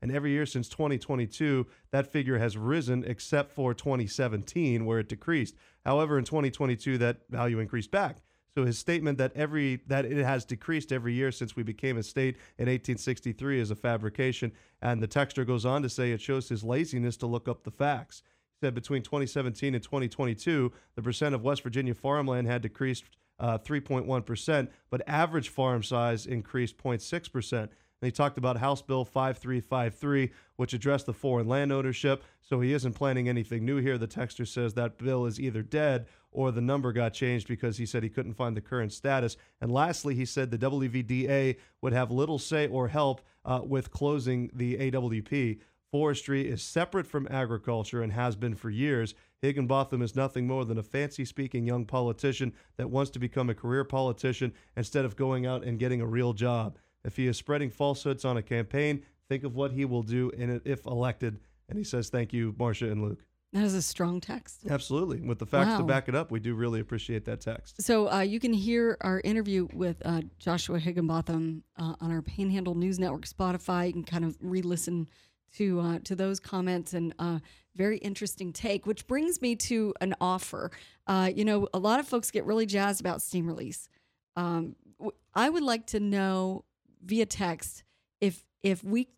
And 0.00 0.12
every 0.12 0.30
year 0.30 0.46
since 0.46 0.68
2022, 0.68 1.66
that 1.90 2.10
figure 2.10 2.38
has 2.38 2.56
risen 2.56 3.04
except 3.04 3.52
for 3.52 3.74
2017, 3.74 4.86
where 4.86 5.00
it 5.00 5.08
decreased. 5.08 5.56
However, 5.84 6.18
in 6.18 6.24
2022, 6.24 6.98
that 6.98 7.18
value 7.28 7.58
increased 7.58 7.90
back. 7.90 8.18
So 8.54 8.64
his 8.64 8.78
statement 8.78 9.18
that 9.18 9.32
every 9.34 9.82
that 9.86 10.06
it 10.06 10.24
has 10.24 10.46
decreased 10.46 10.90
every 10.90 11.12
year 11.12 11.30
since 11.30 11.56
we 11.56 11.62
became 11.62 11.98
a 11.98 12.02
state 12.02 12.36
in 12.56 12.68
1863 12.68 13.60
is 13.60 13.70
a 13.70 13.76
fabrication. 13.76 14.50
And 14.80 15.02
the 15.02 15.08
texter 15.08 15.46
goes 15.46 15.66
on 15.66 15.82
to 15.82 15.90
say 15.90 16.12
it 16.12 16.22
shows 16.22 16.48
his 16.48 16.64
laziness 16.64 17.18
to 17.18 17.26
look 17.26 17.48
up 17.48 17.64
the 17.64 17.70
facts. 17.70 18.22
He 18.54 18.66
said 18.66 18.74
between 18.74 19.02
2017 19.02 19.74
and 19.74 19.84
2022, 19.84 20.72
the 20.94 21.02
percent 21.02 21.34
of 21.34 21.42
West 21.42 21.62
Virginia 21.62 21.92
farmland 21.92 22.46
had 22.46 22.62
decreased 22.62 23.04
uh, 23.38 23.58
3.1%, 23.58 24.68
but 24.90 25.02
average 25.06 25.48
farm 25.48 25.82
size 25.82 26.26
increased 26.26 26.78
0.6%. 26.78 27.68
And 28.02 28.06
he 28.08 28.12
talked 28.12 28.36
about 28.36 28.58
House 28.58 28.82
Bill 28.82 29.04
5353, 29.06 30.30
which 30.56 30.74
addressed 30.74 31.06
the 31.06 31.14
foreign 31.14 31.48
land 31.48 31.72
ownership. 31.72 32.22
So 32.42 32.60
he 32.60 32.74
isn't 32.74 32.92
planning 32.92 33.28
anything 33.28 33.64
new 33.64 33.78
here. 33.78 33.96
The 33.96 34.06
texter 34.06 34.46
says 34.46 34.74
that 34.74 34.98
bill 34.98 35.24
is 35.24 35.40
either 35.40 35.62
dead 35.62 36.06
or 36.30 36.52
the 36.52 36.60
number 36.60 36.92
got 36.92 37.14
changed 37.14 37.48
because 37.48 37.78
he 37.78 37.86
said 37.86 38.02
he 38.02 38.10
couldn't 38.10 38.34
find 38.34 38.54
the 38.54 38.60
current 38.60 38.92
status. 38.92 39.38
And 39.62 39.72
lastly, 39.72 40.14
he 40.14 40.26
said 40.26 40.50
the 40.50 40.58
WVDA 40.58 41.56
would 41.80 41.94
have 41.94 42.10
little 42.10 42.38
say 42.38 42.66
or 42.68 42.88
help 42.88 43.22
uh, 43.46 43.62
with 43.64 43.90
closing 43.90 44.50
the 44.52 44.76
AWP. 44.76 45.60
Forestry 45.90 46.46
is 46.46 46.62
separate 46.62 47.06
from 47.06 47.26
agriculture 47.30 48.02
and 48.02 48.12
has 48.12 48.36
been 48.36 48.54
for 48.54 48.68
years. 48.68 49.14
Higginbotham 49.42 50.02
is 50.02 50.16
nothing 50.16 50.46
more 50.46 50.64
than 50.64 50.78
a 50.78 50.82
fancy 50.82 51.24
speaking 51.24 51.66
young 51.66 51.84
politician 51.84 52.52
that 52.76 52.90
wants 52.90 53.10
to 53.12 53.18
become 53.18 53.50
a 53.50 53.54
career 53.54 53.84
politician 53.84 54.52
instead 54.76 55.04
of 55.04 55.16
going 55.16 55.46
out 55.46 55.64
and 55.64 55.78
getting 55.78 56.00
a 56.00 56.06
real 56.06 56.32
job. 56.32 56.78
If 57.04 57.16
he 57.16 57.26
is 57.26 57.36
spreading 57.36 57.70
falsehoods 57.70 58.24
on 58.24 58.36
a 58.36 58.42
campaign, 58.42 59.02
think 59.28 59.44
of 59.44 59.54
what 59.54 59.72
he 59.72 59.84
will 59.84 60.02
do 60.02 60.30
in 60.30 60.50
it 60.50 60.62
if 60.64 60.86
elected. 60.86 61.38
And 61.68 61.78
he 61.78 61.84
says, 61.84 62.08
Thank 62.08 62.32
you, 62.32 62.54
Marcia 62.58 62.90
and 62.90 63.02
Luke. 63.02 63.24
That 63.52 63.62
is 63.64 63.74
a 63.74 63.82
strong 63.82 64.20
text. 64.20 64.62
Absolutely. 64.68 65.20
With 65.20 65.38
the 65.38 65.46
facts 65.46 65.70
Wow. 65.70 65.78
to 65.78 65.84
back 65.84 66.08
it 66.08 66.14
up, 66.14 66.30
we 66.30 66.40
do 66.40 66.54
really 66.54 66.80
appreciate 66.80 67.24
that 67.26 67.40
text. 67.40 67.80
So 67.80 68.10
uh, 68.10 68.20
you 68.20 68.40
can 68.40 68.52
hear 68.52 68.98
our 69.00 69.20
interview 69.20 69.68
with 69.72 69.96
uh, 70.04 70.22
Joshua 70.38 70.78
Higginbotham 70.78 71.62
uh, 71.78 71.94
on 72.00 72.10
our 72.10 72.22
Panhandle 72.22 72.74
News 72.74 72.98
Network 72.98 73.24
Spotify. 73.24 73.86
You 73.86 73.92
can 73.94 74.04
kind 74.04 74.24
of 74.24 74.36
re-listen 74.40 75.08
to 75.54 75.80
uh, 75.80 75.98
to 76.04 76.14
those 76.14 76.40
comments 76.40 76.94
and 76.94 77.14
uh, 77.18 77.38
very 77.74 77.98
interesting 77.98 78.52
take. 78.52 78.86
Which 78.86 79.06
brings 79.06 79.40
me 79.40 79.56
to 79.56 79.94
an 80.00 80.14
offer. 80.20 80.70
Uh, 81.06 81.30
you 81.34 81.44
know, 81.44 81.68
a 81.72 81.78
lot 81.78 82.00
of 82.00 82.08
folks 82.08 82.30
get 82.30 82.44
really 82.44 82.66
jazzed 82.66 83.00
about 83.00 83.22
steam 83.22 83.46
release. 83.46 83.88
Um, 84.36 84.76
w- 84.98 85.12
I 85.34 85.48
would 85.48 85.62
like 85.62 85.86
to 85.88 86.00
know 86.00 86.64
via 87.04 87.26
text 87.26 87.84
if 88.20 88.44
if 88.62 88.82
we 88.84 89.08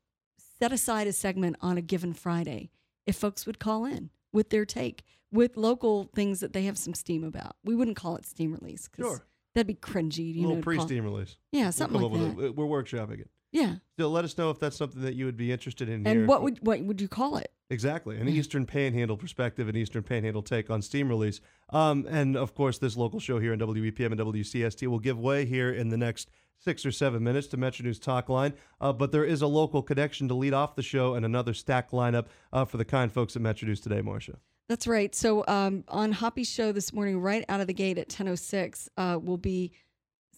set 0.60 0.72
aside 0.72 1.06
a 1.06 1.12
segment 1.12 1.56
on 1.60 1.78
a 1.78 1.80
given 1.82 2.12
Friday, 2.12 2.70
if 3.06 3.16
folks 3.16 3.46
would 3.46 3.58
call 3.58 3.84
in 3.84 4.10
with 4.32 4.50
their 4.50 4.64
take 4.64 5.04
with 5.30 5.56
local 5.56 6.04
things 6.14 6.40
that 6.40 6.52
they 6.52 6.64
have 6.64 6.76
some 6.78 6.94
steam 6.94 7.22
about. 7.24 7.56
We 7.64 7.74
wouldn't 7.74 7.96
call 7.96 8.16
it 8.16 8.24
steam 8.26 8.52
release 8.52 8.88
'cause 8.88 9.04
Sure. 9.04 9.26
that'd 9.54 9.66
be 9.66 9.74
cringy. 9.74 10.34
You 10.34 10.40
a 10.40 10.42
little 10.42 10.50
know, 10.56 10.60
to 10.60 10.62
pre 10.64 10.76
call- 10.76 10.86
steam 10.86 11.04
release. 11.04 11.36
Yeah, 11.52 11.64
We'll 11.64 11.72
something 11.72 12.00
like 12.00 12.04
up 12.06 12.12
with 12.12 12.36
that. 12.38 12.54
We're 12.56 12.64
workshopping 12.66 13.20
it. 13.20 13.30
Yeah. 13.52 13.76
So 13.98 14.08
let 14.08 14.24
us 14.24 14.36
know 14.36 14.50
if 14.50 14.58
that's 14.58 14.76
something 14.76 15.02
that 15.02 15.14
you 15.14 15.24
would 15.24 15.36
be 15.36 15.52
interested 15.52 15.88
in 15.88 16.04
here. 16.04 16.20
And 16.20 16.28
what 16.28 16.42
would 16.42 16.58
what 16.62 16.80
would 16.82 17.00
you 17.00 17.08
call 17.08 17.36
it? 17.36 17.50
Exactly. 17.70 18.18
An 18.18 18.28
Eastern 18.28 18.64
Panhandle 18.64 19.16
perspective, 19.16 19.68
an 19.68 19.76
Eastern 19.76 20.02
Panhandle 20.02 20.42
take 20.42 20.70
on 20.70 20.80
steam 20.80 21.08
release. 21.08 21.40
Um, 21.70 22.06
and 22.08 22.36
of 22.36 22.54
course, 22.54 22.78
this 22.78 22.96
local 22.96 23.20
show 23.20 23.38
here 23.38 23.52
on 23.52 23.58
WEPM 23.58 24.12
and 24.12 24.20
WCST 24.20 24.86
will 24.86 24.98
give 24.98 25.18
way 25.18 25.44
here 25.44 25.70
in 25.70 25.90
the 25.90 25.98
next 25.98 26.30
six 26.58 26.84
or 26.84 26.90
seven 26.90 27.22
minutes 27.22 27.46
to 27.48 27.56
Metro 27.56 27.84
News 27.84 27.98
Talk 27.98 28.28
Line. 28.28 28.54
Uh, 28.80 28.92
but 28.92 29.12
there 29.12 29.24
is 29.24 29.42
a 29.42 29.46
local 29.46 29.82
connection 29.82 30.28
to 30.28 30.34
lead 30.34 30.54
off 30.54 30.76
the 30.76 30.82
show 30.82 31.14
and 31.14 31.24
another 31.24 31.54
stack 31.54 31.90
lineup 31.90 32.26
uh, 32.52 32.64
for 32.64 32.78
the 32.78 32.84
kind 32.84 33.12
folks 33.12 33.36
at 33.36 33.42
Metro 33.42 33.68
News 33.68 33.80
today, 33.80 34.00
Marcia. 34.00 34.38
That's 34.68 34.86
right. 34.86 35.14
So 35.14 35.44
um, 35.48 35.84
on 35.88 36.12
Hoppy's 36.12 36.48
show 36.48 36.72
this 36.72 36.92
morning, 36.92 37.20
right 37.20 37.44
out 37.48 37.60
of 37.60 37.66
the 37.66 37.74
gate 37.74 37.96
at 37.96 38.08
10:06, 38.08 38.88
uh, 38.96 39.18
will 39.22 39.38
be 39.38 39.72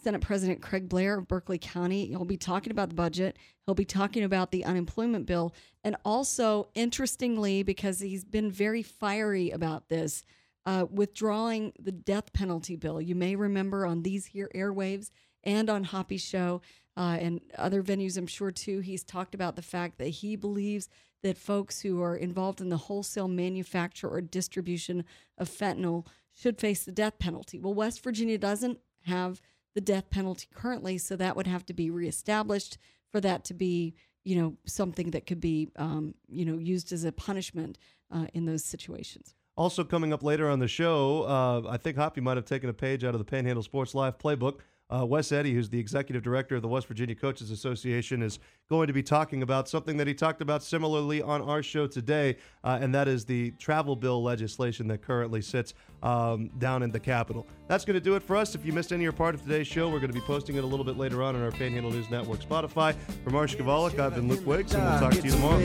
Senate 0.03 0.21
President 0.21 0.63
Craig 0.63 0.89
Blair 0.89 1.19
of 1.19 1.29
Berkeley 1.29 1.59
County. 1.59 2.07
He'll 2.07 2.25
be 2.25 2.37
talking 2.37 2.71
about 2.71 2.89
the 2.89 2.95
budget. 2.95 3.37
He'll 3.67 3.75
be 3.75 3.85
talking 3.85 4.25
about 4.25 4.51
the 4.51 4.65
unemployment 4.65 5.27
bill, 5.27 5.55
and 5.85 5.97
also, 6.05 6.69
interestingly, 6.75 7.63
because 7.63 8.01
he's 8.01 8.25
been 8.25 8.51
very 8.51 8.83
fiery 8.83 9.51
about 9.51 9.89
this, 9.89 10.25
uh, 10.67 10.87
withdrawing 10.91 11.73
the 11.79 11.93
death 11.93 12.33
penalty 12.33 12.77
bill. 12.77 13.01
You 13.01 13.15
may 13.15 13.37
remember 13.37 13.87
on 13.87 14.03
these 14.03 14.27
here 14.27 14.51
airwaves 14.55 15.11
and 15.45 15.71
on 15.71 15.85
Hoppy's 15.85 16.23
show 16.23 16.61
uh, 16.97 17.17
and 17.21 17.41
other 17.57 17.83
venues, 17.83 18.17
I'm 18.17 18.27
sure 18.27 18.51
too, 18.51 18.81
he's 18.81 19.05
talked 19.05 19.35
about 19.35 19.57
the 19.57 19.63
fact 19.63 19.99
that 19.99 20.09
he 20.09 20.37
believes 20.37 20.89
that 21.23 21.39
folks 21.39 21.81
who 21.81 22.03
are 22.03 22.17
involved 22.17 22.61
in 22.61 22.69
the 22.71 22.77
wholesale 22.77 23.29
manufacture 23.29 24.09
or 24.09 24.21
distribution 24.21 25.05
of 25.39 25.49
fentanyl 25.49 26.07
should 26.33 26.59
face 26.59 26.85
the 26.85 26.93
death 26.93 27.19
penalty. 27.19 27.59
Well, 27.59 27.75
West 27.75 28.03
Virginia 28.03 28.39
doesn't 28.39 28.79
have 29.03 29.41
the 29.75 29.81
death 29.81 30.11
penalty 30.11 30.47
currently, 30.55 30.99
so 30.99 31.17
that 31.17 31.37
would 31.37 31.47
have 31.47 31.65
to 31.67 31.73
be 31.73 31.91
reestablished 31.91 32.79
for 33.11 33.21
that 33.21 33.45
to 33.45 33.55
be, 33.55 33.95
you 34.25 34.37
know, 34.37 34.57
something 34.67 35.11
that 35.13 35.27
could 35.27 35.41
be, 35.41 35.69
um, 35.77 36.15
you 36.29 36.45
know, 36.45 36.59
used 36.59 36.93
as 36.93 37.05
a 37.05 37.13
punishment 37.13 37.79
uh, 38.11 38.27
in 38.35 38.47
those 38.47 38.65
situations. 38.65 39.35
Also 39.57 39.85
coming 39.85 40.13
up 40.13 40.23
later 40.23 40.49
on 40.49 40.59
the 40.59 40.69
show, 40.69 41.25
uh, 41.25 41.69
I 41.69 41.77
think 41.77 41.97
Hoppy 41.97 42.21
might 42.21 42.37
have 42.37 42.47
taken 42.47 42.71
a 42.71 42.73
page 42.73 43.05
out 43.05 43.15
of 43.15 43.19
the 43.19 43.25
Panhandle 43.25 43.63
Sports 43.63 43.95
Live 43.95 44.19
playbook. 44.19 44.61
Uh, 44.91 45.07
Wes 45.07 45.31
Eddy, 45.31 45.55
who's 45.55 45.69
the 45.69 45.79
executive 45.79 46.23
director 46.23 46.57
of 46.57 46.63
the 46.63 46.69
West 46.69 46.89
Virginia 46.89 47.15
Coaches 47.15 47.51
Association, 47.51 48.23
is 48.23 48.41
going 48.69 48.89
to 48.89 48.93
be 48.93 49.03
talking 49.03 49.43
about 49.43 49.69
something 49.69 49.97
that 49.97 50.07
he 50.07 50.15
talked 50.15 50.43
about 50.43 50.63
similarly 50.63 51.23
on 51.23 51.41
our 51.43 51.63
show 51.63 51.87
today, 51.87 52.37
uh, 52.65 52.79
and 52.81 52.95
that 52.95 53.07
is 53.07 53.25
the 53.25 53.53
travel 53.53 53.95
bill 53.95 54.23
legislation 54.23 54.89
that 54.89 55.03
currently 55.03 55.41
sits 55.41 55.75
um, 56.03 56.49
down 56.59 56.83
in 56.83 56.91
the 56.91 56.99
Capitol. 56.99 57.47
That's 57.69 57.85
going 57.85 57.95
to 57.95 58.01
do 58.01 58.17
it 58.17 58.23
for 58.23 58.37
us. 58.37 58.55
If 58.55 58.67
you 58.67 58.73
missed 58.73 58.93
any 58.93 59.07
or 59.07 59.13
part 59.13 59.35
of 59.35 59.43
today's 59.43 59.67
show, 59.67 59.89
we're 59.89 60.01
going 60.01 60.13
to 60.13 60.19
be 60.19 60.25
posting 60.27 60.57
it 60.57 60.65
a 60.65 60.67
little 60.67 60.85
bit 60.85 60.97
later 60.97 61.23
on 61.23 61.37
on 61.37 61.43
our 61.43 61.53
Panhandle 61.53 61.93
News 61.93 62.11
Network 62.11 62.41
Spotify. 62.41 62.95
For 63.23 63.31
Marsh 63.31 63.55
Kovalik, 63.55 63.99
I've 63.99 64.15
been 64.17 64.29
Luke 64.29 64.45
Wiggs, 64.45 64.75
and 64.75 64.83
we'll 64.83 64.99
talk 64.99 65.13
to 65.13 65.23
you 65.23 65.31
tomorrow. 65.31 65.61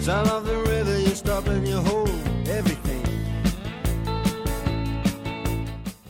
Sound 0.00 0.28
of 0.28 0.44
the 0.44 0.58
river, 0.58 0.98
you 0.98 2.23